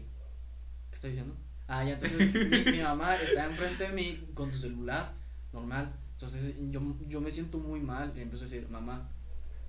¿Qué 0.89 0.95
está 0.95 1.07
diciendo? 1.09 1.35
Ah, 1.67 1.83
ya, 1.85 1.93
entonces 1.93 2.33
mi, 2.43 2.65
mi 2.65 2.79
mamá 2.83 3.15
está 3.17 3.45
enfrente 3.45 3.85
de 3.85 3.91
mí 3.93 4.29
con 4.33 4.51
su 4.51 4.59
celular, 4.59 5.13
normal. 5.53 5.93
Entonces 6.13 6.55
yo, 6.71 6.81
yo 7.07 7.21
me 7.21 7.31
siento 7.31 7.59
muy 7.59 7.81
mal 7.81 8.13
y 8.17 8.21
empiezo 8.21 8.45
a 8.45 8.49
decir, 8.49 8.69
mamá, 8.69 9.09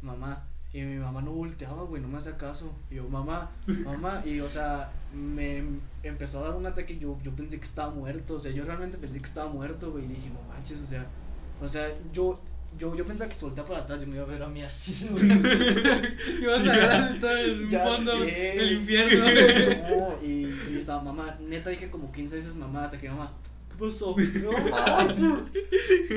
mamá. 0.02 0.49
Y 0.72 0.82
mi 0.82 0.98
mamá 0.98 1.20
no 1.20 1.32
volteaba, 1.32 1.82
güey, 1.82 2.00
no 2.00 2.06
me 2.06 2.18
hacía 2.18 2.36
caso. 2.36 2.72
Y 2.90 2.96
yo, 2.96 3.08
mamá, 3.08 3.50
mamá. 3.84 4.22
Y 4.24 4.38
o 4.40 4.48
sea, 4.48 4.92
me 5.12 5.64
empezó 6.04 6.38
a 6.38 6.48
dar 6.48 6.56
un 6.56 6.66
ataque. 6.66 6.96
Yo, 6.96 7.18
yo 7.24 7.32
pensé 7.32 7.58
que 7.58 7.64
estaba 7.64 7.92
muerto. 7.92 8.34
O 8.34 8.38
sea, 8.38 8.52
yo 8.52 8.64
realmente 8.64 8.96
pensé 8.96 9.18
que 9.20 9.26
estaba 9.26 9.50
muerto, 9.50 9.90
güey. 9.90 10.04
Y 10.04 10.08
dije, 10.08 10.30
no 10.30 10.40
manches, 10.48 10.78
o 10.78 10.86
sea, 10.86 11.06
o 11.60 11.68
sea, 11.68 11.88
yo. 12.12 12.40
Yo, 12.78 12.94
yo 12.94 13.04
pensaba 13.04 13.28
que 13.28 13.34
se 13.34 13.44
volteaba 13.44 13.68
para 13.68 13.80
atrás 13.80 14.00
y 14.04 14.06
me 14.06 14.14
iba 14.14 14.24
a 14.24 14.28
ver 14.28 14.44
a 14.44 14.48
mí 14.48 14.62
así, 14.62 15.08
güey. 15.10 15.26
Vas 16.46 16.68
a 16.68 17.20
todo 17.20 17.36
el 17.36 17.68
fondo 17.68 18.20
del 18.20 18.72
infierno. 18.74 19.24
No, 19.90 20.14
y, 20.24 20.44
y 20.46 20.74
yo 20.74 20.78
estaba, 20.78 21.02
mamá, 21.02 21.36
neta 21.40 21.70
dije 21.70 21.90
como 21.90 22.12
15 22.12 22.36
veces 22.36 22.54
mamá, 22.54 22.84
hasta 22.84 22.96
que 22.96 23.10
mamá, 23.10 23.32
¿qué 23.42 23.50
pasó? 23.80 24.14
No 24.42 24.52
manches. 24.70 25.52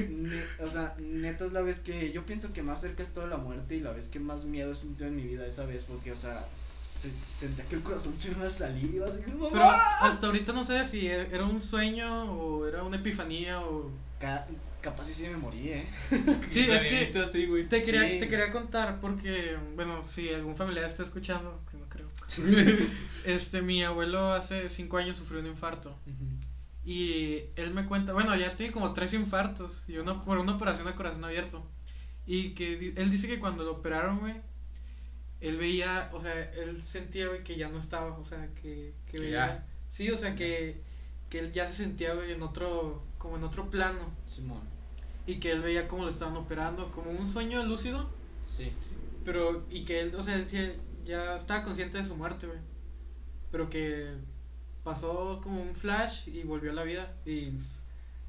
Ne- 0.10 0.44
o 0.60 0.70
sea, 0.70 0.96
neta 1.00 1.46
es 1.46 1.54
la 1.54 1.62
vez 1.62 1.80
que 1.80 2.12
yo 2.12 2.26
pienso 2.26 2.54
que 2.54 2.62
más 2.64 2.82
cerca 2.82 3.02
estoy 3.04 3.24
de 3.26 3.30
la 3.32 3.38
muerte 3.38 3.76
y 3.76 3.80
la 3.80 3.92
vez 3.92 4.10
que 4.10 4.20
más 4.20 4.46
miedo 4.46 4.72
he 4.72 4.76
sentido 4.76 5.08
en 5.08 5.16
mi 5.16 5.24
vida 5.24 5.48
esa 5.48 5.66
vez, 5.66 5.86
porque, 5.86 6.12
o 6.12 6.18
sea, 6.18 6.46
se, 6.56 7.12
sentía 7.12 7.66
que 7.68 7.76
el 7.76 7.84
corazón 7.84 8.16
se 8.16 8.32
iba 8.32 8.46
a 8.46 8.50
salir 8.50 9.02
así, 9.04 9.22
mamá. 9.32 9.50
Pero 9.52 9.64
hasta 10.10 10.28
ahorita 10.28 10.54
no 10.54 10.64
sé 10.64 10.84
si 10.86 11.08
e- 11.08 11.28
era 11.34 11.46
un 11.46 11.62
sueño 11.62 12.32
o 12.34 12.68
era 12.68 12.84
una 12.84 12.98
epifanía 12.98 13.62
o... 13.62 13.92
Ca- 14.20 14.48
capaz 14.82 15.06
sí 15.06 15.14
sí 15.14 15.28
me 15.30 15.38
morí, 15.38 15.70
eh. 15.70 15.88
Sí, 16.50 16.66
Te 16.66 16.76
es 16.76 16.84
que 16.84 16.90
viniste 16.90 17.20
así, 17.20 17.46
güey. 17.46 17.68
te 17.68 17.82
quería, 17.84 18.08
Sí. 18.08 18.20
te 18.20 18.28
quería 18.28 18.52
contar 18.52 19.00
porque, 19.02 19.58
bueno, 19.76 20.04
si 20.08 20.30
algún 20.30 20.56
familiar 20.56 20.86
está 20.86 21.04
escuchando, 21.04 21.60
que 21.72 21.78
no 21.78 21.86
creo. 21.90 22.08
Este, 23.26 23.62
mi 23.62 23.84
abuelo 23.84 24.34
hace 24.34 24.70
cinco 24.70 24.98
años 24.98 25.18
sufrió 25.18 25.40
un 25.42 25.48
infarto. 25.48 25.96
Y 26.86 27.46
él 27.56 27.74
me 27.74 27.86
cuenta, 27.86 28.14
bueno, 28.14 28.36
ya 28.36 28.56
tiene 28.58 28.74
como 28.74 28.94
tres 28.94 29.14
infartos 29.14 29.84
y 29.88 29.98
una 29.98 30.24
por 30.24 30.38
una 30.38 30.56
operación 30.56 30.88
a 30.88 30.96
corazón 30.96 31.24
abierto. 31.24 31.66
Y 32.26 32.54
que 32.56 32.94
él 32.96 33.10
dice 33.12 33.28
que 33.28 33.40
cuando 33.40 33.64
lo 33.64 33.74
operaron, 33.74 34.20
güey, 34.20 34.36
él 35.42 35.58
veía, 35.58 36.10
o 36.14 36.20
sea, 36.22 36.34
él 36.52 36.82
sentía, 36.84 37.28
güey, 37.28 37.44
que 37.44 37.56
ya 37.58 37.70
no 37.70 37.78
estaba, 37.80 38.18
o 38.18 38.26
sea, 38.26 38.50
que, 38.62 38.94
que 39.06 39.20
veía. 39.20 39.48
ya. 39.48 39.68
Sí, 39.90 40.10
o 40.10 40.18
sea, 40.18 40.36
que, 40.36 40.82
que 41.30 41.40
él 41.40 41.52
ya 41.54 41.68
se 41.68 41.76
sentía, 41.84 42.14
güey, 42.14 42.32
en 42.32 42.42
otro, 42.44 43.04
como 43.18 43.38
en 43.38 43.44
otro 43.44 43.70
plano. 43.70 44.12
Simón, 44.26 44.62
Y 45.26 45.40
que 45.40 45.52
él 45.52 45.62
veía 45.62 45.88
cómo 45.88 46.04
lo 46.06 46.10
estaban 46.10 46.36
operando, 46.38 46.92
como 46.92 47.12
un 47.12 47.28
sueño 47.28 47.64
lúcido, 47.66 48.10
sí. 48.46 48.72
pero, 49.26 49.66
y 49.70 49.86
que 49.86 50.00
él, 50.02 50.16
o 50.16 50.24
sea, 50.24 50.36
él 50.36 50.48
sí 50.48 50.58
ya 51.06 51.36
estaba 51.36 51.64
consciente 51.64 51.98
de 51.98 52.06
su 52.06 52.16
muerte, 52.16 52.48
güey. 52.48 52.60
Pero 53.52 53.70
que 53.70 54.16
pasó 54.84 55.40
como 55.42 55.62
un 55.62 55.76
flash 55.76 56.28
y 56.30 56.44
volvió 56.44 56.72
a 56.72 56.76
la 56.76 56.84
vida 56.84 57.14
y 57.26 57.54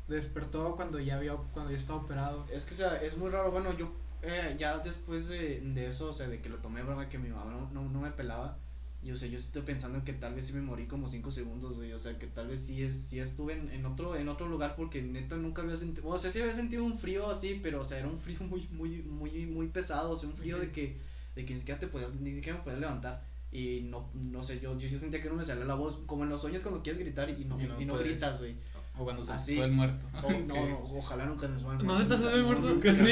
despertó 0.09 0.77
cuando 0.77 0.99
ya 1.01 1.17
había, 1.17 1.35
cuando 1.53 1.71
ya 1.71 1.77
estaba 1.77 2.01
operado. 2.01 2.47
Es 2.51 2.65
que, 2.65 2.75
o 2.75 2.77
sea, 2.77 3.03
es 3.03 3.17
muy 3.17 3.31
raro. 3.31 3.51
Bueno, 3.51 3.77
yo 3.77 3.93
eh, 4.23 4.57
ya 4.59 4.79
después 4.79 5.29
de, 5.29 5.61
de 5.61 5.89
eso, 5.89 6.11
o 6.11 6.13
sea, 6.13 6.29
de 6.29 6.41
que 6.41 6.49
lo 6.49 6.59
tomé 6.59 6.83
broma, 6.83 7.09
que 7.09 7.19
mi 7.19 7.29
mamá 7.29 7.51
no, 7.51 7.71
no, 7.73 7.89
no 7.89 8.01
me 8.01 8.11
pelaba. 8.11 8.59
Y, 9.03 9.11
o 9.11 9.17
sea, 9.19 9.29
yo 9.29 9.37
estoy 9.37 9.63
pensando 9.63 10.03
que 10.03 10.15
tal 10.15 10.35
vez 10.35 10.47
sí 10.47 10.55
me 10.55 10.63
morí 10.63 10.87
como 10.87 11.09
5 11.09 11.31
segundos, 11.31 11.77
güey. 11.77 11.93
O 11.93 11.99
sea, 11.99 12.19
que 12.19 12.27
tal 12.27 12.49
vez 12.49 12.61
sí, 12.61 12.83
es, 12.83 12.95
sí 13.09 13.21
estuve 13.21 13.53
en, 13.53 13.71
en, 13.71 13.85
otro, 13.85 14.17
en 14.17 14.29
otro 14.29 14.49
lugar 14.49 14.77
porque 14.77 15.03
neta 15.03 15.37
nunca 15.37 15.61
había 15.63 15.77
sentido. 15.77 16.09
O 16.09 16.19
sea, 16.19 16.31
sí 16.31 16.41
había 16.41 16.55
sentido 16.55 16.85
un 16.85 16.97
frío 16.97 17.31
así, 17.31 17.61
pero, 17.63 17.81
o 17.81 17.85
sea, 17.85 17.99
era 17.99 18.09
un 18.09 18.19
frío 18.19 18.39
muy, 18.41 18.67
muy, 18.73 19.03
muy, 19.03 19.47
muy 19.47 19.69
pesado. 19.69 20.13
O 20.13 20.17
sea, 20.17 20.29
un 20.31 20.37
frío 20.37 20.59
de 20.59 20.73
que, 20.73 20.99
de 21.35 21.45
que 21.45 21.53
ni 21.53 21.59
siquiera 21.59 21.79
te 21.79 21.87
podías, 21.87 22.15
ni 22.15 22.33
siquiera 22.35 22.59
me 22.59 22.65
podías 22.65 22.81
levantar. 22.81 23.23
Y 23.55 23.83
no, 23.85 24.11
no 24.15 24.43
sé, 24.45 24.59
yo, 24.61 24.77
yo, 24.79 24.89
yo 24.89 24.99
sentía 24.99 25.23
que 25.23 25.29
no 25.31 25.37
me 25.37 25.45
salía 25.45 25.65
la 25.65 25.75
voz, 25.77 26.01
como 26.07 26.25
en 26.25 26.29
los 26.31 26.41
sueños 26.41 26.63
cuando 26.63 26.83
quieres 26.83 26.99
gritar 27.01 27.31
y 27.31 27.45
no, 27.45 27.59
Y 27.61 27.67
no 27.69 27.81
y 27.81 27.85
no 27.87 27.93
puedes. 27.95 28.09
gritas, 28.11 28.41
güey. 28.41 28.57
O 28.97 29.05
cuando 29.05 29.25
se 29.25 29.33
Así. 29.33 29.55
sube 29.55 29.65
el 29.65 29.73
muerto. 29.73 30.07
O- 30.23 30.31
no, 30.33 30.69
no, 30.69 30.79
ojalá 30.97 31.25
nunca 31.27 31.49
me 31.49 31.59
suban. 31.59 31.79
¿No 31.79 31.97
se 31.99 32.05
te 32.05 32.17
sube 32.17 32.35
el 32.35 32.45
muerto? 32.45 32.69
Nunca, 32.69 32.95
¿Sí? 32.95 33.11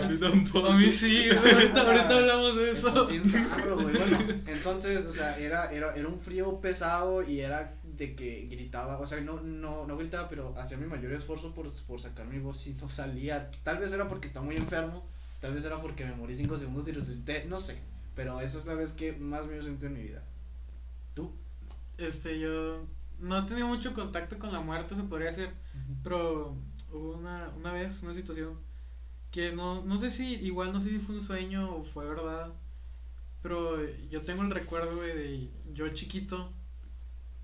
A 0.00 0.08
mí 0.08 0.16
tampoco. 0.18 0.66
A 0.68 0.76
mí 0.76 0.90
sí, 0.92 1.26
güey, 1.28 1.38
ahorita, 1.54 1.80
ahorita 1.82 2.08
hablamos 2.18 2.56
de 2.56 2.70
eso. 2.70 2.92
Güey. 3.06 3.20
Bueno, 3.92 4.18
entonces, 4.46 5.04
o 5.06 5.12
sea, 5.12 5.38
era, 5.38 5.70
era, 5.72 5.94
era 5.94 6.08
un 6.08 6.18
frío 6.20 6.60
pesado 6.60 7.22
y 7.22 7.40
era 7.40 7.74
de 7.96 8.14
que 8.14 8.46
gritaba, 8.50 8.98
o 8.98 9.06
sea, 9.06 9.20
no, 9.20 9.40
no, 9.40 9.86
no 9.86 9.96
gritaba, 9.96 10.28
pero 10.28 10.54
hacía 10.58 10.76
mi 10.78 10.86
mayor 10.86 11.12
esfuerzo 11.12 11.54
por, 11.54 11.66
por 11.86 12.00
sacar 12.00 12.26
mi 12.26 12.38
voz 12.38 12.66
y 12.66 12.74
no 12.74 12.88
salía. 12.88 13.50
Tal 13.64 13.78
vez 13.78 13.92
era 13.92 14.08
porque 14.08 14.26
estaba 14.28 14.44
muy 14.46 14.56
enfermo, 14.56 15.06
tal 15.40 15.52
vez 15.54 15.64
era 15.64 15.80
porque 15.80 16.04
me 16.06 16.14
morí 16.14 16.34
5 16.36 16.56
segundos 16.56 16.88
y 16.88 16.92
resucité, 16.92 17.44
no 17.48 17.58
sé. 17.58 17.78
Pero 18.14 18.40
esa 18.40 18.58
es 18.58 18.66
la 18.66 18.74
vez 18.74 18.92
que 18.92 19.12
más 19.12 19.46
me 19.46 19.62
sentí 19.62 19.86
en 19.86 19.94
mi 19.94 20.02
vida. 20.02 20.22
¿Tú? 21.14 21.32
Este, 21.98 22.38
yo 22.38 22.86
no 23.18 23.38
he 23.38 23.42
tenido 23.42 23.68
mucho 23.68 23.94
contacto 23.94 24.38
con 24.38 24.52
la 24.52 24.60
muerte, 24.60 24.94
se 24.94 25.02
podría 25.02 25.28
decir. 25.28 25.50
Pero 26.02 26.56
hubo 26.90 27.16
una, 27.16 27.50
una 27.56 27.72
vez, 27.72 28.02
una 28.02 28.14
situación 28.14 28.58
que 29.30 29.50
no, 29.50 29.82
no 29.82 29.98
sé 29.98 30.10
si, 30.10 30.34
igual 30.34 30.72
no 30.72 30.80
sé 30.80 30.90
si 30.90 30.98
fue 30.98 31.16
un 31.16 31.22
sueño 31.22 31.74
o 31.74 31.84
fue 31.84 32.06
verdad, 32.06 32.52
pero 33.40 33.78
yo 34.10 34.20
tengo 34.20 34.42
el 34.42 34.50
recuerdo, 34.50 34.96
güey, 34.96 35.16
de 35.16 35.50
yo 35.72 35.88
chiquito, 35.88 36.52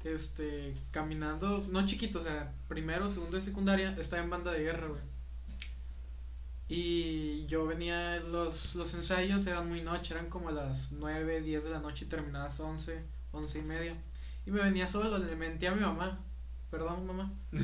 este, 0.05 0.75
caminando, 0.91 1.67
no 1.71 1.87
chiquito, 1.87 2.21
o 2.21 2.23
sea, 2.23 2.55
primero, 2.69 3.09
segundo 3.11 3.37
de 3.37 3.43
secundaria, 3.43 3.97
estaba 3.99 4.23
en 4.23 4.31
banda 4.31 4.53
de 4.53 4.63
guerra, 4.65 4.89
güey. 4.89 5.01
Y 6.69 7.47
yo 7.47 7.67
venía, 7.67 8.21
los, 8.21 8.75
los 8.75 8.93
ensayos 8.95 9.47
eran 9.47 9.69
muy 9.69 9.81
noche, 9.83 10.13
eran 10.15 10.29
como 10.29 10.51
las 10.51 10.93
9, 10.93 11.41
10 11.41 11.65
de 11.65 11.71
la 11.71 11.81
noche 11.81 12.05
y 12.05 12.09
terminabas 12.09 12.61
11, 12.61 13.03
11 13.33 13.59
y 13.59 13.63
media. 13.63 13.97
Y 14.47 14.51
me 14.51 14.63
venía 14.63 14.87
solo, 14.87 15.17
le 15.19 15.35
mentí 15.37 15.67
a 15.67 15.73
mi 15.73 15.81
mamá, 15.81 16.19
perdón 16.71 17.07
mamá. 17.07 17.31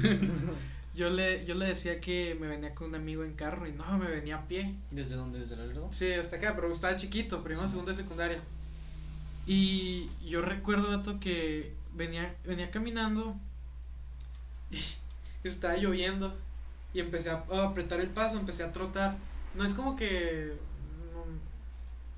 Yo 0.95 1.11
le, 1.11 1.45
yo 1.45 1.57
le 1.57 1.67
decía 1.67 2.01
que 2.01 2.37
me 2.41 2.47
venía 2.47 2.73
con 2.73 2.91
un 2.91 2.95
amigo 2.95 3.25
en 3.25 3.35
carro 3.35 3.67
y 3.67 3.73
no, 3.73 3.99
me 3.99 4.09
venía 4.09 4.37
a 4.37 4.47
pie. 4.47 4.77
¿Desde 4.93 5.17
dónde? 5.17 5.41
¿Desde 5.41 5.57
el 5.57 5.63
alrededor? 5.63 5.93
Sí, 5.93 6.13
hasta 6.13 6.37
acá, 6.37 6.53
pero 6.55 6.71
estaba 6.71 6.97
chiquito, 6.97 7.43
primero, 7.43 7.65
Sí. 7.67 7.71
segundo 7.71 7.91
de 7.91 7.97
secundaria. 7.97 8.41
Y 9.45 10.09
yo 10.25 10.41
recuerdo, 10.41 10.97
vato, 10.97 11.19
que 11.19 11.73
venía, 11.95 12.37
venía 12.45 12.71
caminando 12.71 13.35
y 14.71 14.79
estaba 15.43 15.77
lloviendo 15.77 16.33
y 16.95 17.01
empecé 17.01 17.29
a, 17.29 17.45
apretar 17.65 18.01
el 18.01 18.09
paso, 18.09 18.39
empecé 18.39 18.63
a 18.63 18.73
trotar. 18.73 19.17
No 19.55 19.65
es 19.65 19.75
como 19.75 19.97
que... 19.97 20.55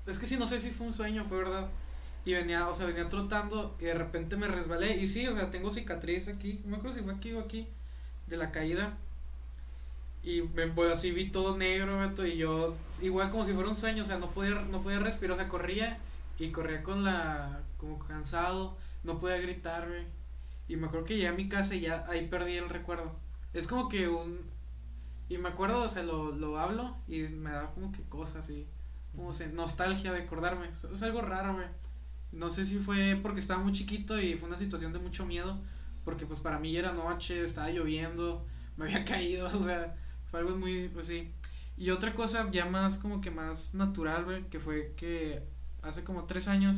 es 0.05 0.19
que 0.19 0.27
sí, 0.27 0.37
no 0.37 0.47
sé 0.47 0.59
si 0.61 0.69
fue 0.69 0.87
un 0.87 0.93
sueño, 0.93 1.25
fue 1.25 1.39
verdad. 1.39 1.67
Y 2.23 2.33
venía, 2.33 2.67
o 2.67 2.75
sea, 2.75 2.85
venía 2.85 3.09
trotando 3.09 3.75
y 3.79 3.85
de 3.85 3.95
repente 3.95 4.37
me 4.37 4.47
resbalé. 4.47 4.97
Y 4.97 5.07
sí, 5.07 5.27
o 5.27 5.33
sea, 5.33 5.49
tengo 5.49 5.71
cicatriz 5.71 6.27
aquí, 6.27 6.61
no 6.63 6.71
me 6.71 6.77
acuerdo 6.77 6.95
si 6.95 7.03
fue 7.03 7.13
aquí 7.13 7.33
o 7.33 7.39
aquí, 7.39 7.67
de 8.27 8.37
la 8.37 8.51
caída. 8.51 8.95
Y 10.23 10.41
me 10.41 10.67
pues, 10.67 10.91
así 10.91 11.11
vi 11.11 11.31
todo 11.31 11.57
negro, 11.57 11.99
y 12.25 12.37
yo, 12.37 12.75
igual 13.01 13.31
como 13.31 13.45
si 13.45 13.53
fuera 13.53 13.69
un 13.69 13.77
sueño, 13.77 14.03
o 14.03 14.05
sea, 14.05 14.17
no 14.17 14.29
podía, 14.31 14.55
no 14.55 14.81
podía 14.83 14.99
respirar, 14.99 15.35
o 15.35 15.37
sea, 15.37 15.47
corría 15.47 15.99
y 16.37 16.49
corría 16.51 16.83
con 16.83 17.03
la, 17.03 17.61
como 17.77 17.97
cansado, 17.99 18.77
no 19.03 19.19
podía 19.19 19.37
gritar, 19.37 19.87
güey. 19.87 20.03
Y 20.67 20.75
me 20.75 20.87
acuerdo 20.87 21.05
que 21.05 21.15
llegué 21.15 21.29
a 21.29 21.33
mi 21.33 21.47
casa 21.47 21.75
y 21.75 21.81
ya 21.81 22.05
ahí 22.09 22.27
perdí 22.27 22.57
el 22.57 22.69
recuerdo. 22.69 23.15
Es 23.53 23.67
como 23.67 23.87
que 23.87 24.09
un, 24.09 24.41
y 25.29 25.37
me 25.37 25.49
acuerdo, 25.49 25.81
o 25.83 25.89
sea, 25.89 26.03
lo, 26.03 26.31
lo 26.31 26.57
hablo 26.59 26.97
y 27.07 27.21
me 27.23 27.51
da 27.51 27.71
como 27.71 27.91
que 27.91 28.03
cosas 28.03 28.49
y, 28.49 28.65
como 29.15 29.33
se, 29.33 29.47
nostalgia 29.47 30.13
de 30.13 30.21
acordarme. 30.23 30.69
Es, 30.69 30.83
es 30.85 31.03
algo 31.03 31.21
raro, 31.21 31.55
güey. 31.55 31.67
No 32.31 32.49
sé 32.49 32.65
si 32.65 32.79
fue 32.79 33.19
porque 33.21 33.39
estaba 33.39 33.61
muy 33.61 33.73
chiquito 33.73 34.19
y 34.19 34.35
fue 34.35 34.49
una 34.49 34.57
situación 34.57 34.93
de 34.93 34.99
mucho 34.99 35.25
miedo, 35.25 35.59
porque 36.05 36.25
pues 36.25 36.39
para 36.39 36.59
mí 36.59 36.71
ya 36.71 36.79
era 36.79 36.93
noche, 36.93 37.43
estaba 37.43 37.69
lloviendo, 37.69 38.45
me 38.77 38.85
había 38.85 39.05
caído, 39.05 39.47
o 39.47 39.63
sea, 39.63 39.95
fue 40.31 40.39
algo 40.41 40.57
muy, 40.57 40.89
pues 40.89 41.07
sí. 41.07 41.31
Y 41.77 41.91
otra 41.91 42.13
cosa 42.15 42.49
ya 42.51 42.65
más 42.65 42.97
como 42.97 43.21
que 43.21 43.31
más 43.31 43.73
natural, 43.73 44.25
güey, 44.25 44.49
que 44.49 44.59
fue 44.59 44.93
que 44.97 45.43
hace 45.81 46.03
como 46.03 46.25
tres 46.25 46.47
años 46.47 46.77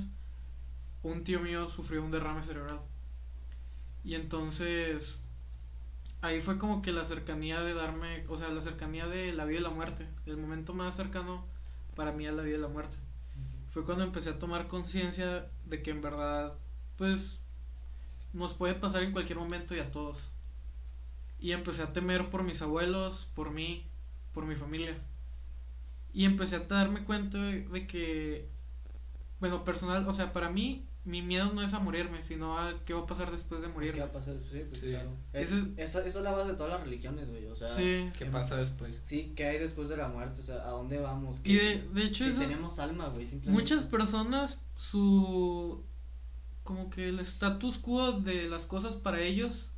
un 1.04 1.24
tío 1.24 1.40
mío 1.40 1.70
sufrió 1.70 2.04
un 2.04 2.12
derrame 2.12 2.44
cerebral. 2.44 2.82
Y 4.04 4.16
entonces 4.16 5.22
ahí 6.22 6.42
fue 6.42 6.58
como 6.58 6.82
que 6.82 6.92
la 6.92 7.06
cercanía 7.06 7.62
de 7.62 7.74
darme, 7.74 8.26
o 8.28 8.38
sea, 8.38 8.50
la 8.50 8.62
cercanía 8.62 9.08
de 9.08 9.34
la 9.34 9.46
vida 9.46 9.60
y 9.60 9.64
la 9.64 9.70
muerte, 9.70 10.08
el 10.26 10.38
momento 10.38 10.74
más 10.74 10.96
cercano 10.96 11.46
para 11.96 12.12
mí 12.12 12.28
a 12.28 12.32
la 12.32 12.44
vida 12.44 12.58
y 12.58 12.62
la 12.62 12.68
muerte. 12.68 12.98
Fue 13.72 13.86
cuando 13.86 14.04
empecé 14.04 14.32
a 14.32 14.40
tomar 14.40 14.68
conciencia 14.68 15.48
de 15.66 15.82
que 15.82 15.92
en 15.92 16.02
verdad, 16.02 16.54
pues, 16.98 17.40
nos 18.34 18.54
puede 18.54 18.76
pasar 18.76 19.04
en 19.04 19.12
cualquier 19.12 19.40
momento 19.40 19.76
y 19.76 19.80
a 19.80 19.92
todos. 19.92 20.30
Y 21.40 21.52
empecé 21.54 21.84
a 21.84 21.94
temer 21.94 22.30
por 22.30 22.44
mis 22.44 22.62
abuelos, 22.62 23.28
por 23.36 23.52
mí, 23.52 23.86
por 24.34 24.46
mi 24.46 24.56
familia. 24.56 24.98
Y 26.14 26.26
empecé 26.26 26.58
a 26.58 26.60
darme 26.60 27.04
cuenta 27.04 27.38
de, 27.38 27.62
de 27.68 27.88
que 27.88 28.50
bueno, 29.40 29.64
personal, 29.64 30.08
o 30.08 30.14
sea, 30.14 30.34
para 30.34 30.50
mí, 30.50 30.86
mi 31.06 31.22
miedo 31.22 31.52
no 31.54 31.62
es 31.64 31.74
a 31.74 31.80
morirme, 31.80 32.22
sino 32.24 32.58
a 32.60 32.84
qué 32.86 32.94
va 32.94 33.02
a 33.02 33.06
pasar 33.08 33.32
después 33.32 33.62
de 33.62 33.68
¿Qué 33.68 33.74
morirme. 33.74 34.00
va 34.00 34.06
a 34.08 34.12
pasar 34.12 34.34
después? 34.36 34.52
Sí, 34.54 34.66
pues 34.68 34.82
Sí. 34.82 34.88
claro. 34.90 35.12
Es, 35.34 35.50
Ese 35.52 35.58
es- 35.60 35.66
esa, 35.78 36.06
esa 36.06 36.20
es 36.20 36.24
la 36.24 36.32
base 36.32 36.52
de 36.52 36.58
todas 36.58 36.74
las 36.74 36.82
religiones, 36.84 37.30
güey. 37.30 37.46
O 37.48 37.56
sea, 37.56 37.68
Sí. 37.70 38.10
¿Qué 38.18 38.26
pasa 38.26 38.58
después? 38.58 38.96
sí, 39.02 39.34
¿qué 39.36 39.46
hay 39.46 39.60
después 39.60 39.90
de 39.90 39.98
la 39.98 40.08
muerte? 40.10 40.42
O 40.42 40.44
sea, 40.44 40.56
¿a 40.68 40.70
dónde 40.72 41.00
vamos? 41.00 41.40
Y 41.40 41.44
¿Qué- 41.58 41.64
de, 41.64 41.88
de 42.02 42.04
hecho, 42.06 42.24
si 42.26 42.32
eso- 42.32 42.40
tenemos 42.40 42.80
alma, 42.80 43.08
güey, 43.08 43.26
simplemente. 43.26 43.62
muchas 43.62 43.84
personas, 43.88 44.62
su. 44.78 45.84
como 46.64 46.90
que 46.92 47.10
el 47.10 47.20
status 47.22 47.78
quo 47.80 48.12
de 48.12 48.48
las 48.48 48.66
cosas 48.68 48.96
para 48.96 49.22
ellos 49.22 49.72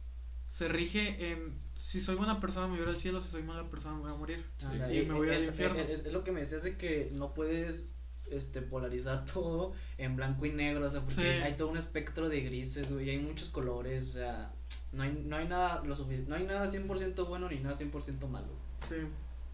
se 0.50 0.68
rige 0.68 1.32
en 1.32 1.58
si 1.76 2.02
soy 2.02 2.16
buena 2.16 2.42
persona 2.42 2.68
me 2.68 2.78
voy 2.80 2.88
al 2.90 2.98
cielo, 2.98 3.22
si 3.22 3.30
soy 3.30 3.44
mala 3.44 3.70
persona 3.70 3.96
me 3.96 4.02
voy 4.02 4.12
a 4.12 4.16
morir. 4.16 4.46
Y 4.92 4.98
y- 5.00 5.06
me 5.06 5.14
voy 5.14 5.30
es, 5.30 5.38
al 5.38 5.46
infierno. 5.46 5.80
Es, 5.80 6.06
es 6.06 6.12
lo 6.12 6.24
que 6.26 6.32
me 6.34 6.42
decías 6.42 6.64
de 6.64 6.76
que 6.78 7.10
no 7.14 7.34
puedes 7.34 7.94
este 8.32 8.62
polarizar 8.62 9.26
todo 9.34 9.74
en 9.98 10.16
blanco 10.16 10.46
y 10.46 10.52
negro, 10.52 10.86
o 10.86 10.90
sea, 10.90 11.02
porque 11.02 11.16
Sí. 11.22 11.22
hay 11.44 11.54
todo 11.58 11.70
un 11.70 11.78
espectro 11.78 12.30
de 12.30 12.42
grises, 12.42 12.92
güey, 12.94 13.10
hay 13.10 13.20
muchos 13.20 13.50
colores, 13.50 14.10
o 14.10 14.12
sea, 14.14 14.52
no 14.94 15.04
hay, 15.04 15.24
no 15.26 15.36
hay 15.38 15.48
nada 15.48 15.84
lo 15.86 15.96
sufici- 15.96 16.28
no 16.28 16.36
hay 16.36 16.46
nada 16.46 16.68
100% 16.68 17.28
bueno 17.28 17.50
ni 17.50 17.60
nada 17.60 17.76
100% 17.76 18.28
malo. 18.28 18.50
Sí. 18.90 18.96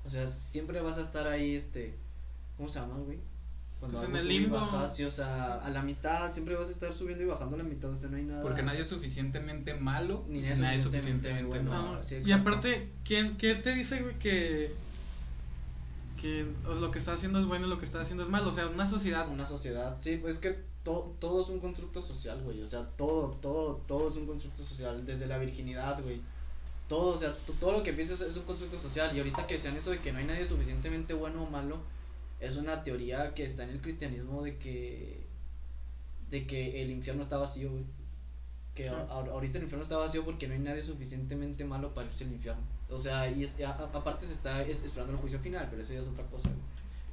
O 0.05 0.09
sea, 0.09 0.27
siempre 0.27 0.79
vas 0.81 0.97
a 0.97 1.03
estar 1.03 1.27
ahí 1.27 1.55
este 1.55 1.93
¿cómo 2.55 2.69
se 2.69 2.79
llama, 2.79 2.95
güey? 2.99 3.19
Cuando 3.79 3.99
Pues 3.99 4.09
en 4.09 4.15
el 4.15 4.27
limbo. 4.27 4.55
baja, 4.55 4.87
sí, 4.87 5.03
o 5.03 5.11
sea, 5.11 5.55
a 5.63 5.69
la 5.69 5.83
mitad 5.83 6.33
siempre 6.33 6.55
vas 6.55 6.67
a 6.69 6.71
estar 6.71 6.91
subiendo 6.91 7.23
y 7.23 7.27
bajando 7.27 7.55
a 7.55 7.59
la 7.59 7.63
mitad, 7.65 7.91
o 7.91 7.95
sea, 7.95 8.09
no 8.09 8.17
hay 8.17 8.23
nada 8.23 8.41
Porque 8.41 8.63
nadie 8.63 8.79
es 8.81 8.87
suficientemente 8.87 9.75
malo, 9.75 10.25
Ni 10.27 10.39
nadie 10.41 10.53
es 10.53 10.81
suficientemente 10.81 10.81
suficientemente 11.29 11.47
bueno. 11.47 11.69
bueno. 11.69 11.97
Ah, 11.99 12.03
sí, 12.03 12.21
y 12.25 12.31
aparte, 12.31 12.89
¿quién, 13.05 13.37
¿qué 13.37 13.53
te 13.53 13.75
dice, 13.75 14.01
güey, 14.01 14.17
que, 14.17 14.73
que 16.17 16.45
lo 16.65 16.91
que 16.91 16.99
está 16.99 17.13
haciendo 17.13 17.39
es 17.39 17.45
bueno 17.45 17.67
y 17.67 17.69
lo 17.69 17.80
que 17.80 17.86
está 17.86 18.01
haciendo 18.01 18.23
es 18.23 18.30
malo? 18.30 18.49
O 18.49 18.53
sea, 18.53 18.67
una 18.67 18.86
sociedad. 18.86 19.30
una 19.30 19.45
sociedad. 19.45 19.95
Sí, 19.99 20.17
pues 20.17 20.36
es 20.36 20.41
que 20.41 20.60
to- 20.84 21.15
todo 21.19 21.41
es 21.41 21.49
un 21.49 21.60
constructo 21.60 22.01
social, 22.01 22.41
güey. 22.43 22.62
O 22.62 22.67
sea, 22.67 22.86
todo, 22.97 23.32
todo, 23.41 23.77
todo 23.88 24.08
es 24.08 24.15
un 24.15 24.25
constructo 24.25 24.63
social. 24.63 25.06
Desde 25.06 25.27
la 25.27 25.38
virginidad, 25.38 26.01
güey. 26.03 26.19
Todo, 26.89 27.13
o 27.13 27.17
sea, 27.17 27.34
todo 27.60 27.71
lo 27.73 27.84
que 27.84 27.93
piensas 27.93 28.21
es 28.21 28.36
un 28.38 28.43
constructo 28.43 28.80
social. 28.80 29.15
Y 29.15 29.19
ahorita 29.19 29.45
que 29.47 29.60
sean 29.60 29.75
eso 29.77 29.91
de 29.91 29.99
que 30.01 30.12
no 30.12 30.19
hay 30.19 30.25
nadie 30.25 30.45
suficientemente 30.45 31.13
bueno 31.13 31.43
o 31.43 31.49
malo, 31.49 31.77
es 32.39 32.56
una 32.58 32.84
teoría 32.84 33.34
que 33.34 33.43
está 33.43 33.63
en 33.63 33.71
el 33.71 33.82
cristianismo 33.82 34.43
de 34.43 34.58
que. 34.58 35.25
de 36.30 36.45
que 36.45 36.82
el 36.82 36.91
infierno 36.91 37.21
está 37.21 37.38
vacío, 37.38 37.71
güey. 37.71 37.84
Que 38.75 38.84
Sí. 38.86 38.89
a- 38.89 38.97
a- 39.13 39.32
ahorita 39.32 39.58
el 39.58 39.63
infierno 39.63 39.84
está 39.84 39.97
vacío 39.97 40.23
porque 40.25 40.47
no 40.47 40.53
hay 40.53 40.60
nadie 40.60 40.84
suficientemente 40.84 41.63
malo 41.65 41.93
para 41.93 42.08
irse 42.08 42.25
al 42.25 42.32
infierno. 42.34 42.62
O 42.89 43.00
sea, 43.00 43.30
y 43.30 43.43
es- 43.43 43.60
a- 43.62 43.69
a- 43.71 43.89
aparte 43.97 44.26
se 44.26 44.34
está 44.34 44.62
es- 44.63 44.84
esperando 44.84 45.13
el 45.13 45.19
juicio 45.19 45.39
final, 45.39 45.67
pero 45.69 45.82
eso 45.82 45.93
ya 45.93 46.00
es 46.00 46.08
otra 46.08 46.23
cosa, 46.26 46.50
güey. 46.50 46.62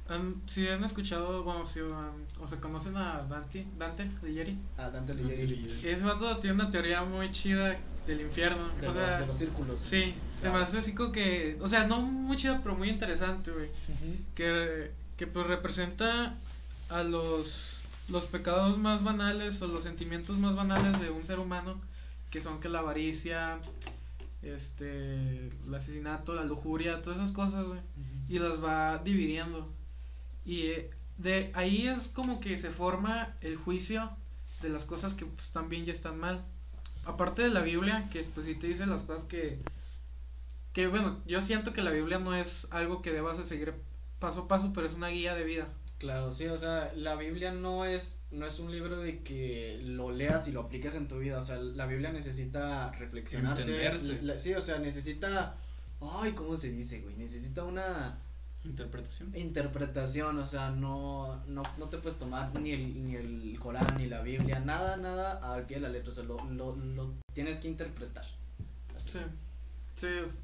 Han- 0.07 0.41
si 0.45 0.67
han 0.67 0.83
escuchado, 0.83 1.43
bueno, 1.43 1.65
si, 1.65 1.79
o 1.81 2.47
se 2.47 2.59
conocen 2.59 2.95
a 2.95 3.23
Dante, 3.23 3.65
Dante 3.77 4.07
Alighieri. 4.21 4.57
Ah, 4.77 4.89
Dante 4.91 5.15
leí. 5.15 5.79
Ese 5.83 6.03
vato 6.03 6.37
tiene 6.37 6.53
una 6.61 6.69
teoría 6.69 7.03
muy 7.03 7.31
chida 7.31 7.75
del 8.05 8.21
infierno. 8.21 8.67
De, 8.79 8.83
o 8.87 8.91
los, 8.91 8.93
sea, 8.93 9.19
de 9.21 9.25
los 9.25 9.35
círculos. 9.37 9.79
sí, 9.79 10.13
se 10.39 10.45
me 10.45 10.51
Claro. 10.51 10.63
hace 10.63 10.77
así 10.77 10.93
como 10.93 11.11
que, 11.11 11.57
o 11.59 11.67
sea, 11.67 11.87
no 11.87 12.01
muy 12.03 12.37
chida, 12.37 12.59
pero 12.61 12.75
muy 12.75 12.89
interesante, 12.89 13.51
güey. 13.51 13.67
que, 14.35 14.91
que 15.17 15.25
pues 15.27 15.47
representa 15.47 16.35
a 16.89 17.01
los, 17.01 17.77
los 18.09 18.25
pecados 18.27 18.77
más 18.77 19.03
banales 19.03 19.59
o 19.63 19.67
los 19.67 19.83
sentimientos 19.83 20.37
más 20.37 20.55
banales 20.55 20.99
de 21.01 21.09
un 21.09 21.25
ser 21.25 21.39
humano, 21.39 21.81
que 22.29 22.41
son 22.41 22.59
que 22.59 22.69
la 22.69 22.79
avaricia, 22.79 23.57
este, 24.45 25.47
el 25.47 25.75
asesinato, 25.75 26.33
la 26.33 26.43
lujuria, 26.43 27.01
todas 27.01 27.19
esas 27.19 27.31
cosas, 27.31 27.65
güey, 27.65 27.79
y 28.29 28.39
las 28.39 28.63
va 28.63 28.99
dividiendo. 28.99 29.73
Y 30.45 30.61
eh, 30.67 30.91
de 31.17 31.51
ahí 31.53 31.87
es 31.87 32.07
como 32.07 32.39
que 32.39 32.57
se 32.59 32.69
forma 32.69 33.35
el 33.41 33.57
juicio 33.57 34.11
de 34.61 34.69
las 34.69 34.85
cosas 34.85 35.13
que 35.13 35.25
pues, 35.25 35.47
están 35.47 35.69
bien 35.69 35.85
y 35.85 35.89
están 35.89 36.19
mal. 36.19 36.45
Aparte 37.05 37.41
de 37.41 37.49
la 37.49 37.61
Biblia, 37.61 38.09
que 38.11 38.23
pues 38.23 38.45
sí 38.45 38.55
te 38.55 38.67
dice 38.67 38.85
las 38.85 39.03
cosas 39.03 39.25
que... 39.25 39.59
Que 40.73 40.87
bueno, 40.87 41.21
yo 41.25 41.41
siento 41.41 41.71
que 41.71 41.81
la 41.81 41.91
Biblia 41.91 42.19
no 42.19 42.35
es 42.35 42.67
algo 42.71 43.01
que 43.01 43.13
debas 43.13 43.37
de 43.37 43.45
seguir 43.45 43.73
paso 44.19 44.41
a 44.41 44.47
paso, 44.47 44.71
pero 44.73 44.85
es 44.85 44.93
una 44.93 45.07
guía 45.07 45.33
de 45.33 45.45
vida. 45.45 45.67
Claro, 45.97 46.31
sí, 46.33 46.45
o 46.47 46.57
sea, 46.57 46.91
la 46.95 47.15
Biblia 47.15 47.51
no 47.51 47.85
es, 47.85 48.21
no 48.31 48.45
es 48.45 48.59
un 48.59 48.69
libro 48.71 48.97
de 48.99 49.23
que 49.23 49.79
lo 49.81 50.11
leas 50.11 50.47
y 50.47 50.51
lo 50.51 50.61
apliques 50.61 50.93
en 50.95 51.07
tu 51.07 51.19
vida, 51.19 51.39
o 51.39 51.41
sea, 51.41 51.57
la 51.57 51.85
Biblia 51.85 52.11
necesita 52.11 52.91
reflexionarse. 52.91 53.71
Entenderse. 53.71 54.21
la- 54.21 54.37
sí, 54.37 54.53
o 54.53 54.61
sea, 54.61 54.77
necesita, 54.79 55.55
ay, 56.01 56.33
¿cómo 56.33 56.57
se 56.57 56.69
dice, 56.71 56.99
güey? 57.01 57.15
Necesita 57.15 57.63
una 57.63 58.19
Interpretación. 58.65 59.31
interpretación, 59.37 60.37
o 60.39 60.47
sea, 60.47 60.69
no, 60.71 61.41
no, 61.47 61.63
no 61.77 61.85
te 61.89 61.97
puedes 61.99 62.19
tomar 62.19 62.53
ni 62.59 62.71
el, 62.71 63.05
ni 63.05 63.15
el 63.15 63.57
Corán, 63.59 63.95
ni 63.97 64.07
la 64.07 64.21
Biblia, 64.21 64.59
nada, 64.59 64.97
nada 64.97 65.53
al 65.53 65.65
pie 65.65 65.77
de 65.77 65.83
la 65.83 65.89
letra, 65.89 66.11
o 66.11 66.15
sea, 66.15 66.23
lo, 66.25 66.43
lo, 66.45 66.75
lo 66.75 67.13
tienes 67.33 67.59
que 67.59 67.67
interpretar. 67.69 68.25
Así. 68.95 69.11
Sí, 69.11 69.19
sí, 69.95 70.07
es, 70.25 70.41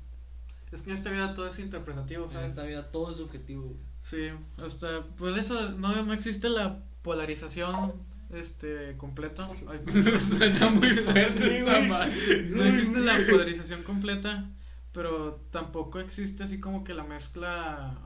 es 0.72 0.82
que 0.82 0.92
en 0.92 0.96
esta 0.96 1.10
vida 1.12 1.34
todo 1.34 1.48
es 1.48 1.60
interpretativo, 1.60 2.26
En 2.26 2.32
¿sabes? 2.32 2.52
esta 2.52 2.64
vida 2.64 2.90
todo 2.90 3.10
es 3.12 3.18
subjetivo. 3.18 3.76
Sí, 4.04 4.30
hasta 4.64 5.02
por 5.18 5.38
eso 5.38 5.70
no, 5.70 6.04
no 6.04 6.14
existe 6.14 6.50
la 6.50 6.80
polarización 7.02 7.94
este 8.34 8.96
completa. 8.98 9.50
Ay, 9.68 9.80
Suena 10.20 10.70
muy 10.70 10.90
fuerte 10.90 11.60
esta 11.60 11.82
madre. 11.82 12.44
no 12.50 12.64
existe 12.64 13.00
la 13.00 13.18
polarización 13.30 13.84
completa, 13.84 14.50
pero 14.94 15.40
tampoco 15.52 16.00
existe 16.00 16.44
así 16.44 16.60
como 16.60 16.84
que 16.84 16.94
la 16.94 17.04
mezcla 17.04 17.98